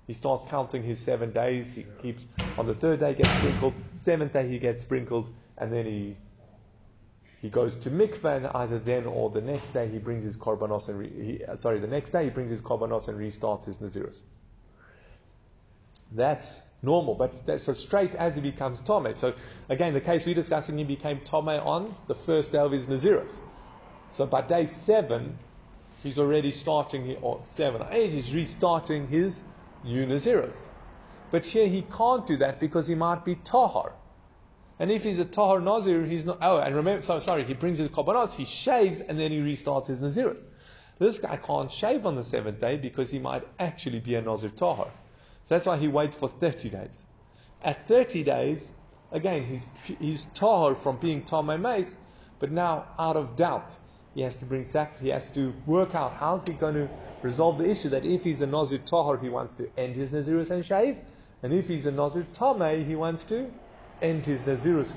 he 0.07 0.13
starts 0.13 0.43
counting 0.49 0.83
his 0.83 0.99
seven 0.99 1.31
days. 1.31 1.73
He 1.73 1.83
keeps 2.01 2.25
on 2.57 2.67
the 2.67 2.75
third 2.75 2.99
day 2.99 3.13
gets 3.13 3.35
sprinkled, 3.35 3.83
seventh 3.95 4.33
day 4.33 4.47
he 4.47 4.59
gets 4.59 4.83
sprinkled, 4.83 5.29
and 5.57 5.71
then 5.71 5.85
he 5.85 6.17
he 7.41 7.49
goes 7.49 7.75
to 7.75 7.89
mikveh, 7.91 8.37
and 8.37 8.47
either 8.47 8.79
then 8.79 9.05
or 9.05 9.29
the 9.29 9.41
next 9.41 9.71
day 9.71 9.89
he 9.89 9.99
brings 9.99 10.23
his 10.23 10.37
korbanos 10.37 10.87
and 10.87 10.99
re, 10.99 11.09
he, 11.09 11.57
sorry, 11.57 11.79
the 11.79 11.87
next 11.87 12.11
day 12.11 12.23
he 12.25 12.29
brings 12.29 12.51
his 12.51 12.61
korbanos 12.61 13.09
and 13.09 13.19
restarts 13.19 13.65
his 13.65 13.77
nazirus. 13.77 14.17
That's 16.11 16.63
normal, 16.83 17.15
but 17.15 17.45
that's 17.45 17.63
so 17.63 17.73
straight 17.73 18.13
as 18.13 18.35
he 18.35 18.41
becomes 18.41 18.79
tome. 18.81 19.15
So 19.15 19.33
again, 19.69 19.93
the 19.93 20.01
case 20.01 20.25
we're 20.25 20.35
discussing, 20.35 20.77
he 20.77 20.83
became 20.83 21.21
tome 21.21 21.49
on 21.49 21.93
the 22.07 22.15
first 22.15 22.51
day 22.51 22.59
of 22.59 22.71
his 22.71 22.85
nazirus. 22.85 23.33
So 24.11 24.27
by 24.27 24.41
day 24.41 24.67
seven, 24.67 25.37
he's 26.03 26.19
already 26.19 26.51
starting, 26.51 27.17
or 27.21 27.41
seven 27.45 27.81
or 27.81 27.87
eight, 27.91 28.11
he's 28.11 28.33
restarting 28.33 29.07
his 29.07 29.41
new 29.83 30.05
nazirus. 30.05 30.55
But 31.31 31.45
here 31.45 31.67
he 31.67 31.81
can't 31.81 32.27
do 32.27 32.37
that 32.37 32.59
because 32.59 32.87
he 32.87 32.93
might 32.93 33.25
be 33.25 33.35
tahar. 33.35 33.93
And 34.79 34.91
if 34.91 35.03
he's 35.03 35.19
a 35.19 35.25
Tahar 35.25 35.61
Nazir, 35.61 36.03
he's 36.03 36.25
not. 36.25 36.39
Oh, 36.41 36.57
and 36.57 36.75
remember, 36.75 37.03
so, 37.03 37.19
sorry, 37.19 37.43
he 37.43 37.53
brings 37.53 37.77
his 37.77 37.89
Korbanos, 37.89 38.33
he 38.33 38.45
shaves, 38.45 38.99
and 38.99 39.19
then 39.19 39.31
he 39.31 39.37
restarts 39.37 39.87
his 39.87 39.99
Nazirus. 39.99 40.43
This 40.99 41.19
guy 41.19 41.37
can't 41.37 41.71
shave 41.71 42.05
on 42.05 42.15
the 42.15 42.23
seventh 42.23 42.59
day 42.59 42.77
because 42.77 43.11
he 43.11 43.19
might 43.19 43.47
actually 43.59 43.99
be 43.99 44.15
a 44.15 44.21
Nazir 44.21 44.49
Tahar. 44.49 44.89
So 45.45 45.55
that's 45.55 45.67
why 45.67 45.77
he 45.77 45.87
waits 45.87 46.15
for 46.15 46.29
30 46.29 46.69
days. 46.69 47.03
At 47.61 47.87
30 47.87 48.23
days, 48.23 48.69
again, 49.11 49.43
he's, 49.45 49.97
he's 49.99 50.25
Tahar 50.33 50.75
from 50.75 50.97
being 50.97 51.23
Tamei 51.23 51.59
Mace, 51.59 51.97
but 52.39 52.51
now 52.51 52.85
out 52.97 53.17
of 53.17 53.35
doubt. 53.35 53.71
He 54.13 54.21
has 54.21 54.35
to 54.37 54.45
bring 54.45 54.63
sac, 54.65 54.99
he 54.99 55.09
has 55.09 55.29
to 55.29 55.53
work 55.65 55.95
out 55.95 56.13
how's 56.13 56.45
he 56.45 56.53
going 56.53 56.75
to 56.75 56.87
resolve 57.23 57.57
the 57.57 57.67
issue 57.67 57.89
that 57.89 58.05
if 58.05 58.23
he's 58.23 58.41
a 58.41 58.47
Nazir 58.47 58.77
Tahar, 58.79 59.17
he 59.17 59.29
wants 59.29 59.55
to 59.55 59.69
end 59.77 59.95
his 59.95 60.11
Nazirus 60.11 60.51
and 60.51 60.63
shave, 60.63 60.97
and 61.41 61.51
if 61.51 61.67
he's 61.67 61.85
a 61.85 61.91
Nazir 61.91 62.27
Tamei, 62.33 62.85
he 62.85 62.95
wants 62.95 63.23
to 63.25 63.51
end 64.01 64.25
his 64.25 64.41
Nazirus, 64.41 64.93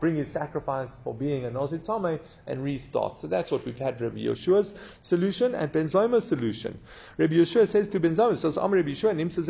bring 0.00 0.16
his 0.16 0.28
sacrifice 0.28 0.96
for 1.04 1.14
being 1.14 1.44
a 1.44 1.50
Nazir 1.50 1.80
and 2.46 2.64
restart. 2.64 3.18
So 3.18 3.26
that's 3.26 3.52
what 3.52 3.64
we've 3.66 3.78
had 3.78 4.00
Rabbi 4.00 4.20
Yehoshua's 4.20 4.74
solution 5.02 5.54
and 5.54 5.70
Ben 5.70 5.84
Zoma's 5.84 6.26
solution. 6.26 6.80
Rabbi 7.18 7.34
Yehoshua 7.34 7.68
says 7.68 7.88
to 7.88 8.00
Ben 8.00 8.16
Zoma, 8.16 8.36
says, 8.36 8.56
Am 8.56 8.72
Rabbi 8.72 8.90
Yehoshua, 8.90 9.14
Nim 9.14 9.30
says, 9.30 9.48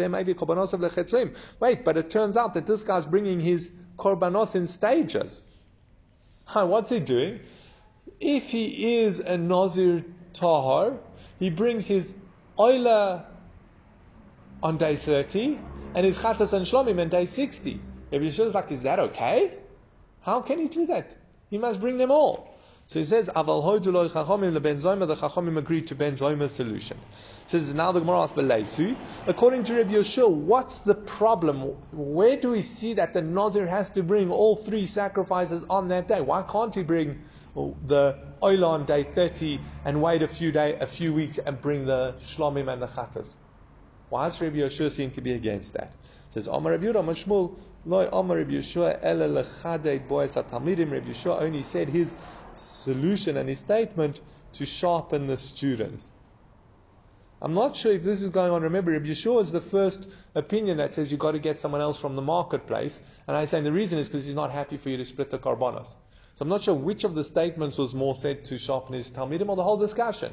Wait, 1.60 1.84
but 1.84 1.96
it 1.96 2.10
turns 2.10 2.36
out 2.36 2.54
that 2.54 2.66
this 2.66 2.82
guy's 2.82 3.06
bringing 3.06 3.40
his 3.40 3.70
korbanos 3.96 4.54
in 4.54 4.66
stages. 4.66 5.42
Hi, 6.44 6.64
what's 6.64 6.90
he 6.90 6.98
doing? 6.98 7.40
If 8.18 8.50
he 8.50 8.98
is 8.98 9.20
a 9.20 9.38
Nazir 9.38 10.04
Tahar, 10.32 10.98
he 11.38 11.50
brings 11.50 11.86
his 11.86 12.12
oila 12.58 13.24
on 14.62 14.76
day 14.76 14.96
30 14.96 15.58
and 15.94 16.04
his 16.04 16.18
chatas 16.18 16.52
and 16.52 16.66
shlomim 16.66 17.00
on 17.00 17.08
day 17.08 17.26
60. 17.26 17.80
Rabbi 18.12 18.24
Yehoshua 18.24 18.46
is 18.46 18.54
like, 18.54 18.72
is 18.72 18.82
that 18.82 18.98
okay? 18.98 19.59
How 20.20 20.40
can 20.40 20.58
he 20.58 20.68
do 20.68 20.86
that? 20.86 21.14
He 21.48 21.58
must 21.58 21.80
bring 21.80 21.98
them 21.98 22.10
all. 22.10 22.50
So 22.88 22.98
he 22.98 23.04
says, 23.04 23.28
Aval 23.28 23.62
hoiduloi 23.62 24.10
chachomim 24.10 24.52
le 24.52 24.58
ben 24.60 24.76
zoma, 24.76 25.06
the 25.06 25.14
chachomim 25.14 25.56
agreed 25.56 25.86
to 25.88 25.94
ben 25.94 26.16
zoma's 26.16 26.52
solution. 26.52 27.00
Says, 27.46 27.72
now 27.72 27.92
the 27.92 28.00
Gemara 28.00 28.22
asks 28.22 28.36
Beleisu, 28.36 28.96
according 29.26 29.64
to 29.64 29.74
Rabbi 29.74 29.92
Yehoshua, 29.92 30.28
what's 30.28 30.80
the 30.80 30.96
problem? 30.96 31.60
Where 31.92 32.36
do 32.36 32.50
we 32.50 32.62
see 32.62 32.94
that 32.94 33.14
the 33.14 33.22
Nazir 33.22 33.66
has 33.66 33.90
to 33.90 34.02
bring 34.02 34.30
all 34.32 34.56
three 34.56 34.86
sacrifices 34.86 35.64
on 35.70 35.88
that 35.88 36.08
day? 36.08 36.20
Why 36.20 36.42
can't 36.42 36.74
he 36.74 36.82
bring 36.82 37.22
the 37.54 38.18
oil 38.42 38.64
on 38.64 38.86
day 38.86 39.04
30 39.04 39.64
and 39.84 40.02
wait 40.02 40.22
a 40.22 40.28
few 40.28 40.50
day, 40.50 40.76
a 40.80 40.86
few 40.86 41.14
weeks 41.14 41.38
and 41.38 41.60
bring 41.60 41.86
the 41.86 42.16
shlomim 42.20 42.72
and 42.72 42.82
the 42.82 42.88
chatas? 42.88 43.36
Why 44.08 44.28
does 44.28 44.40
Rabbi 44.40 44.56
Yehoshua 44.56 44.90
seem 44.90 45.12
to 45.12 45.20
be 45.20 45.32
against 45.32 45.74
that? 45.74 45.94
says, 46.30 46.48
Omar 46.48 46.72
Rabbi 46.72 46.86
Yehuda, 46.86 47.24
Shmuel, 47.24 47.58
Loi 47.84 48.08
Omar 48.12 48.38
Rabbi 48.38 48.52
Yehoshua, 48.52 48.98
Ele 49.02 49.28
lechadei 49.28 50.06
boes 50.06 50.32
Talmidim. 50.32 50.92
Rabbi 50.92 51.10
Yehoshua 51.10 51.40
only 51.40 51.62
said 51.62 51.88
his 51.88 52.16
solution 52.54 53.36
and 53.36 53.48
his 53.48 53.60
statement 53.60 54.20
to 54.54 54.66
sharpen 54.66 55.26
the 55.26 55.38
students. 55.38 56.10
I'm 57.42 57.54
not 57.54 57.74
sure 57.74 57.92
if 57.92 58.02
this 58.02 58.20
is 58.20 58.28
going 58.28 58.52
on. 58.52 58.62
Remember, 58.62 58.92
Rabbi 58.92 59.06
Yehoshua 59.06 59.42
is 59.42 59.52
the 59.52 59.62
first 59.62 60.06
opinion 60.34 60.76
that 60.76 60.92
says 60.92 61.10
you've 61.10 61.20
got 61.20 61.32
to 61.32 61.38
get 61.38 61.58
someone 61.58 61.80
else 61.80 61.98
from 61.98 62.16
the 62.16 62.22
marketplace. 62.22 63.00
And 63.26 63.34
I 63.34 63.46
say 63.46 63.62
the 63.62 63.72
reason 63.72 63.98
is 63.98 64.08
because 64.08 64.26
he's 64.26 64.34
not 64.34 64.50
happy 64.50 64.76
for 64.76 64.90
you 64.90 64.98
to 64.98 65.04
split 65.06 65.30
the 65.30 65.38
karbonos. 65.38 65.94
So 66.34 66.42
I'm 66.42 66.48
not 66.48 66.62
sure 66.62 66.74
which 66.74 67.04
of 67.04 67.14
the 67.14 67.24
statements 67.24 67.78
was 67.78 67.94
more 67.94 68.14
said 68.14 68.44
to 68.46 68.58
sharpen 68.58 68.94
his 68.94 69.10
Talmidim 69.10 69.48
or 69.48 69.56
the 69.56 69.64
whole 69.64 69.78
discussion. 69.78 70.32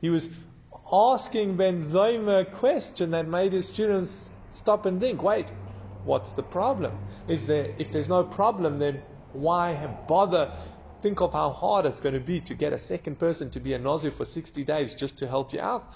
He 0.00 0.10
was 0.10 0.28
asking 0.92 1.56
Ben 1.56 1.80
Zoma 1.80 2.42
a 2.42 2.44
question 2.44 3.12
that 3.12 3.28
made 3.28 3.52
his 3.52 3.68
students 3.68 4.28
stop 4.50 4.86
and 4.86 5.00
think, 5.00 5.22
wait, 5.22 5.46
what's 6.04 6.32
the 6.32 6.42
problem? 6.42 6.98
Is 7.28 7.46
there, 7.46 7.74
if 7.78 7.92
there's 7.92 8.08
no 8.08 8.24
problem, 8.24 8.78
then 8.78 9.02
why 9.32 9.74
bother? 10.08 10.56
Think 11.02 11.20
of 11.20 11.32
how 11.34 11.50
hard 11.50 11.84
it's 11.84 12.00
going 12.00 12.14
to 12.14 12.20
be 12.20 12.40
to 12.42 12.54
get 12.54 12.72
a 12.72 12.78
second 12.78 13.18
person 13.18 13.50
to 13.50 13.60
be 13.60 13.74
a 13.74 13.78
Nazir 13.78 14.10
for 14.10 14.24
60 14.24 14.64
days 14.64 14.94
just 14.94 15.18
to 15.18 15.28
help 15.28 15.52
you 15.52 15.60
out 15.60 15.92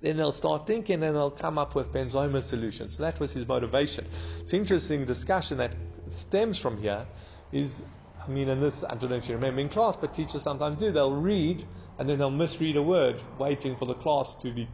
then 0.00 0.16
they'll 0.16 0.32
start 0.32 0.66
thinking 0.66 1.02
and 1.02 1.16
they'll 1.16 1.30
come 1.30 1.58
up 1.58 1.74
with 1.74 1.92
Ben 1.92 2.06
Zoma 2.06 2.42
solutions. 2.42 2.96
So 2.96 3.02
that 3.02 3.18
was 3.20 3.32
his 3.32 3.46
motivation. 3.46 4.06
It's 4.40 4.52
interesting 4.52 5.04
discussion 5.04 5.58
that 5.58 5.72
stems 6.10 6.58
from 6.58 6.78
here 6.78 7.06
is, 7.52 7.82
I 8.22 8.28
mean, 8.28 8.48
in 8.48 8.60
this, 8.60 8.84
I 8.84 8.94
don't 8.94 9.10
know 9.10 9.16
if 9.16 9.28
you 9.28 9.34
remember 9.36 9.60
in 9.60 9.68
class, 9.68 9.96
but 9.96 10.14
teachers 10.14 10.42
sometimes 10.42 10.78
do. 10.78 10.90
They'll 10.92 11.14
read 11.14 11.64
and 11.98 12.08
then 12.08 12.18
they'll 12.18 12.30
misread 12.30 12.76
a 12.76 12.82
word, 12.82 13.22
waiting 13.38 13.76
for 13.76 13.86
the 13.86 13.94
class 13.94 14.34
to 14.34 14.50
be 14.50 14.68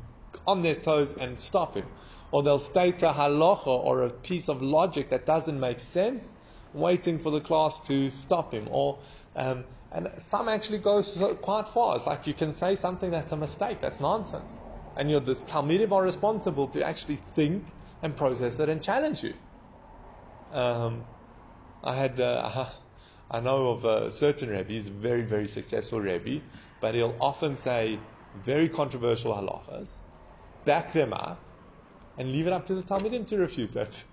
on 0.47 0.63
their 0.63 0.75
toes 0.75 1.13
and 1.13 1.41
stop 1.41 1.77
him. 1.77 1.87
Or 2.33 2.43
they'll 2.43 2.59
state 2.59 3.03
a 3.03 3.13
halacha 3.13 3.67
or 3.67 4.03
a 4.03 4.11
piece 4.11 4.49
of 4.49 4.63
logic 4.63 5.11
that 5.11 5.27
doesn't 5.27 5.61
make 5.61 5.81
sense, 5.81 6.33
waiting 6.73 7.19
for 7.19 7.31
the 7.31 7.41
class 7.41 7.79
to 7.87 8.11
stop 8.11 8.53
him. 8.53 8.67
Or 8.71 8.99
um, 9.37 9.65
and 9.93 10.11
some 10.19 10.49
actually 10.49 10.79
go 10.79 11.03
so, 11.03 11.35
quite 11.35 11.69
far. 11.69 11.97
It's 11.97 12.07
like 12.07 12.27
you 12.27 12.35
can 12.35 12.53
say 12.53 12.77
something 12.77 13.11
that's 13.11 13.33
a 13.33 13.37
mistake, 13.37 13.81
that's 13.81 14.01
nonsense 14.01 14.51
and 14.97 15.11
you're 15.11 15.21
the 15.21 15.35
Talmidim 15.35 15.93
are 15.93 16.03
responsible 16.03 16.69
to 16.69 16.85
actually 16.85 17.17
think 17.17 17.65
and 18.03 18.17
process 18.17 18.59
it 18.59 18.69
and 18.69 18.83
challenge 18.83 19.23
you. 19.23 19.35
Um, 20.51 21.05
I 21.83 21.95
had, 21.95 22.21
uh, 22.21 22.67
I 23.31 23.41
know 23.41 23.69
of 23.69 23.85
a 23.85 24.11
certain 24.11 24.51
rabbi, 24.51 24.73
he's 24.75 24.89
a 24.89 24.93
very, 24.93 25.23
very 25.23 25.49
successful 25.49 26.01
rabbi, 26.01 26.41
but 26.81 26.95
he'll 26.95 27.17
often 27.21 27.57
say 27.57 28.01
very 28.35 28.69
controversial 28.69 29.33
halachas, 29.33 29.95
back 30.65 30.93
them 30.93 31.13
up, 31.13 31.41
and 32.19 32.31
leave 32.33 32.47
it 32.47 32.53
up 32.53 32.67
to 32.67 32.75
the 32.75 32.83
Talmidim 32.83 33.27
to 33.29 33.39
refute 33.39 33.77
it. 33.77 34.05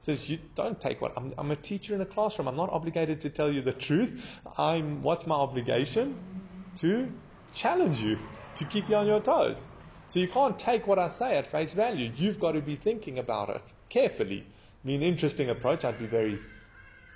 Says 0.00 0.30
you 0.30 0.38
don't 0.54 0.80
take 0.80 1.00
what 1.00 1.12
I'm, 1.16 1.34
I'm 1.36 1.50
a 1.50 1.56
teacher 1.56 1.94
in 1.94 2.00
a 2.00 2.06
classroom. 2.06 2.48
I'm 2.48 2.56
not 2.56 2.70
obligated 2.70 3.22
to 3.22 3.30
tell 3.30 3.50
you 3.52 3.62
the 3.62 3.72
truth. 3.72 4.38
I'm 4.56 5.02
what's 5.02 5.26
my 5.26 5.34
obligation? 5.34 6.72
To 6.76 7.12
challenge 7.52 8.00
you, 8.00 8.18
to 8.56 8.64
keep 8.64 8.88
you 8.88 8.96
on 8.96 9.06
your 9.06 9.20
toes. 9.20 9.66
So 10.06 10.20
you 10.20 10.28
can't 10.28 10.58
take 10.58 10.86
what 10.86 10.98
I 10.98 11.08
say 11.10 11.36
at 11.36 11.46
face 11.46 11.74
value. 11.74 12.10
You've 12.14 12.40
got 12.40 12.52
to 12.52 12.62
be 12.62 12.76
thinking 12.76 13.18
about 13.18 13.50
it 13.50 13.72
carefully. 13.90 14.46
I 14.48 14.86
mean, 14.86 15.02
interesting 15.02 15.50
approach. 15.50 15.84
I'd 15.84 15.98
be 15.98 16.06
very, 16.06 16.38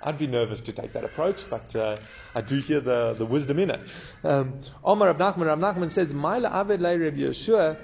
I'd 0.01 0.19
be 0.19 0.27
nervous 0.27 0.61
to 0.61 0.73
take 0.73 0.93
that 0.93 1.03
approach, 1.03 1.49
but 1.49 1.75
uh, 1.75 1.97
I 2.35 2.41
do 2.41 2.57
hear 2.57 2.81
the, 2.81 3.15
the 3.17 3.25
wisdom 3.25 3.57
in 3.57 3.71
it. 3.71 3.79
Um, 4.23 4.59
Omar 4.83 5.07
Rab 5.13 5.17
Nachman, 5.17 5.91
says, 5.91 6.13
Maila 6.13 6.51
Aved 6.51 6.81
Le 6.81 6.99
Reb 6.99 7.15
Yehoshua, 7.15 7.77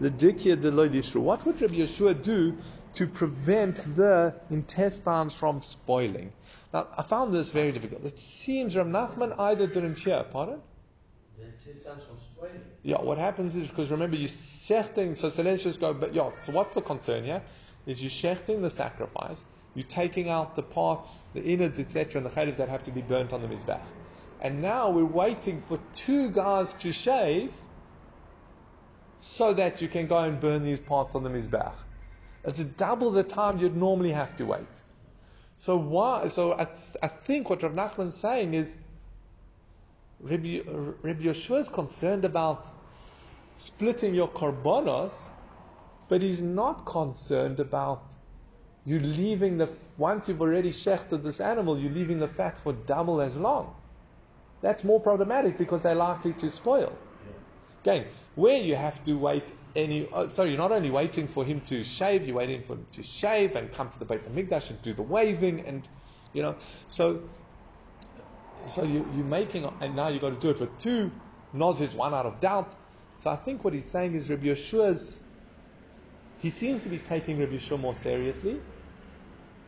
the 0.00 0.10
Dikya 0.10 0.60
de 0.60 0.70
Lo 0.70 0.88
What 1.20 1.44
would 1.44 1.60
Rabbi 1.60 1.74
Yehoshua 1.74 2.22
do 2.22 2.56
to 2.94 3.06
prevent 3.06 3.96
the 3.96 4.34
intestines 4.50 5.34
from 5.34 5.60
spoiling? 5.62 6.32
Now, 6.72 6.86
I 6.96 7.02
found 7.02 7.34
this 7.34 7.48
very 7.50 7.72
difficult. 7.72 8.04
It 8.04 8.18
seems 8.18 8.76
Rab 8.76 8.86
Nachman 8.86 9.38
either 9.38 9.66
didn't 9.66 9.98
hear, 9.98 10.24
pardon? 10.30 10.60
The 11.38 11.46
intestines 11.46 12.04
from 12.04 12.18
spoiling. 12.20 12.60
Yeah, 12.82 13.00
what 13.00 13.18
happens 13.18 13.56
is 13.56 13.68
because 13.68 13.90
remember 13.90 14.16
you're 14.16 14.28
shechting, 14.28 15.16
so, 15.16 15.30
so 15.30 15.42
let's 15.42 15.62
just 15.62 15.80
go, 15.80 15.94
but 15.94 16.14
yeah, 16.14 16.30
so 16.42 16.52
what's 16.52 16.74
the 16.74 16.82
concern 16.82 17.24
here? 17.24 17.42
Is 17.86 18.02
you're 18.02 18.10
shechting 18.10 18.62
the 18.62 18.70
sacrifice, 18.70 19.44
you're 19.74 19.86
taking 19.86 20.28
out 20.28 20.56
the 20.56 20.62
parts, 20.62 21.26
the 21.34 21.42
innards, 21.42 21.78
etc., 21.78 22.20
and 22.20 22.26
the 22.26 22.30
chaylev 22.30 22.56
that 22.58 22.68
have 22.68 22.82
to 22.84 22.90
be 22.90 23.00
burnt 23.00 23.32
on 23.32 23.42
the 23.42 23.48
mizbech. 23.48 23.80
And 24.40 24.62
now 24.62 24.90
we're 24.90 25.04
waiting 25.04 25.60
for 25.60 25.78
two 25.92 26.30
guys 26.30 26.72
to 26.74 26.92
shave 26.92 27.52
so 29.20 29.52
that 29.54 29.82
you 29.82 29.88
can 29.88 30.06
go 30.06 30.18
and 30.18 30.40
burn 30.40 30.64
these 30.64 30.80
parts 30.80 31.14
on 31.14 31.22
the 31.22 31.30
mizbech. 31.30 31.74
It's 32.44 32.60
double 32.60 33.10
the 33.10 33.24
time 33.24 33.58
you'd 33.58 33.76
normally 33.76 34.12
have 34.12 34.36
to 34.36 34.46
wait. 34.46 34.66
So 35.56 35.76
why? 35.76 36.28
So 36.28 36.52
I, 36.52 36.68
I 37.02 37.08
think 37.08 37.50
what 37.50 37.62
Rav 37.62 37.72
Nachman 37.72 38.08
is 38.08 38.14
saying 38.14 38.54
is 38.54 38.72
Rabbi, 40.20 40.60
Rabbi 40.66 41.22
Yehoshua 41.22 41.60
is 41.60 41.68
concerned 41.68 42.24
about 42.24 42.68
splitting 43.56 44.14
your 44.14 44.28
korbanos, 44.28 45.28
but 46.08 46.22
he's 46.22 46.40
not 46.40 46.86
concerned 46.86 47.60
about 47.60 48.02
you 48.84 49.00
leaving 49.00 49.58
the 49.58 49.68
once 49.98 50.28
you've 50.28 50.40
already 50.40 50.70
shechted 50.70 51.24
this 51.24 51.40
animal, 51.40 51.76
you're 51.76 51.92
leaving 51.92 52.20
the 52.20 52.28
fat 52.28 52.56
for 52.56 52.72
double 52.72 53.20
as 53.20 53.36
long. 53.36 53.74
That's 54.60 54.84
more 54.84 55.00
problematic 55.00 55.58
because 55.58 55.82
they're 55.82 55.94
likely 55.94 56.32
to 56.34 56.50
spoil. 56.50 56.96
Again, 57.82 58.06
where 58.34 58.58
you 58.58 58.76
have 58.76 59.02
to 59.04 59.14
wait 59.14 59.52
any, 59.76 60.08
uh, 60.12 60.28
sorry, 60.28 60.50
you're 60.50 60.58
not 60.58 60.72
only 60.72 60.90
waiting 60.90 61.28
for 61.28 61.44
him 61.44 61.60
to 61.62 61.84
shave, 61.84 62.26
you're 62.26 62.36
waiting 62.36 62.62
for 62.62 62.74
him 62.74 62.86
to 62.92 63.02
shave 63.02 63.54
and 63.54 63.72
come 63.72 63.88
to 63.88 63.98
the 63.98 64.04
base 64.04 64.26
of 64.26 64.32
Mikdash 64.32 64.70
and 64.70 64.82
do 64.82 64.92
the 64.92 65.02
waving 65.02 65.60
and, 65.66 65.88
you 66.32 66.42
know, 66.42 66.56
so 66.88 67.28
so 68.66 68.82
you, 68.84 69.22
are 69.22 69.24
making, 69.24 69.68
and 69.80 69.94
now 69.94 70.08
you've 70.08 70.20
got 70.20 70.30
to 70.30 70.36
do 70.36 70.50
it 70.50 70.58
for 70.58 70.66
two 70.66 71.12
Nazirs, 71.54 71.94
one 71.94 72.12
out 72.14 72.26
of 72.26 72.40
doubt. 72.40 72.74
So 73.20 73.30
I 73.30 73.36
think 73.36 73.64
what 73.64 73.72
he's 73.72 73.90
saying 73.90 74.14
is 74.14 74.28
Rabbi 74.28 74.46
Yehoshua's, 74.46 75.20
he 76.36 76.50
seems 76.50 76.82
to 76.82 76.88
be 76.88 76.98
taking 76.98 77.38
Rabbi 77.38 77.54
Yehoshua 77.54 77.80
more 77.80 77.94
seriously. 77.94 78.60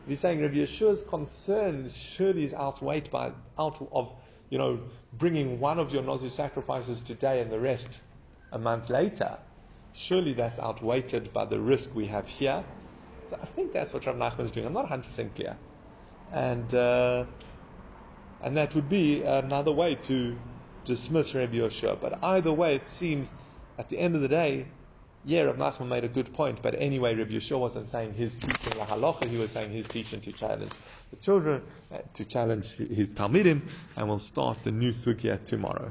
He's 0.05 0.19
saying 0.19 0.41
Rabbi 0.41 0.55
Yehoshua's 0.55 1.03
concern 1.03 1.89
surely 1.89 2.43
is 2.43 2.53
outweighed 2.53 3.09
by, 3.11 3.31
out 3.57 3.87
of, 3.91 4.20
you 4.51 4.57
know, 4.57 4.79
bringing 5.17 5.59
one 5.59 5.79
of 5.79 5.91
your 5.93 6.03
Nazir 6.03 6.29
sacrifices 6.29 7.01
today 7.01 7.41
and 7.41 7.49
the 7.49 7.59
rest 7.59 8.01
a 8.51 8.59
month 8.59 8.89
later. 8.89 9.37
Surely 9.93 10.33
that's 10.33 10.59
outweighed 10.59 11.33
by 11.33 11.45
the 11.45 11.59
risk 11.59 11.95
we 11.95 12.05
have 12.05 12.27
here. 12.27 12.63
So 13.29 13.37
I 13.41 13.45
think 13.45 13.71
that's 13.71 13.93
what 13.93 14.05
Rav 14.05 14.17
Nachman 14.17 14.41
is 14.41 14.51
doing. 14.51 14.67
I'm 14.67 14.73
not 14.73 14.89
100% 14.89 15.33
clear. 15.35 15.55
And, 16.33 16.73
uh, 16.73 17.25
and 18.43 18.57
that 18.57 18.75
would 18.75 18.89
be 18.89 19.23
another 19.23 19.71
way 19.71 19.95
to 19.95 20.37
dismiss 20.83 21.33
Rabbi 21.33 21.55
Yehoshua. 21.55 22.01
But 22.01 22.21
either 22.21 22.51
way, 22.51 22.75
it 22.75 22.85
seems 22.85 23.31
at 23.77 23.87
the 23.87 23.97
end 23.97 24.15
of 24.15 24.21
the 24.21 24.27
day, 24.27 24.65
yeah, 25.23 25.43
Rav 25.43 25.55
Nachman 25.55 25.87
made 25.87 26.03
a 26.03 26.09
good 26.09 26.33
point, 26.33 26.61
but 26.61 26.75
anyway, 26.77 27.15
Rabbi 27.15 27.31
Yehoshua 27.31 27.59
wasn't 27.59 27.89
saying 27.89 28.15
his 28.15 28.35
teaching 28.35 28.77
la 28.77 28.85
halacha, 28.85 29.29
he 29.29 29.37
was 29.37 29.51
saying 29.51 29.71
his 29.71 29.87
teaching 29.87 30.19
to 30.21 30.33
challenge 30.33 30.73
the 31.11 31.17
children, 31.17 31.61
uh, 31.93 31.99
to 32.15 32.25
challenge 32.25 32.73
his 32.75 33.13
Talmidim, 33.13 33.61
and 33.95 34.07
we'll 34.07 34.19
start 34.19 34.63
the 34.63 34.71
new 34.71 34.91
sugya 34.91 35.43
tomorrow. 35.45 35.89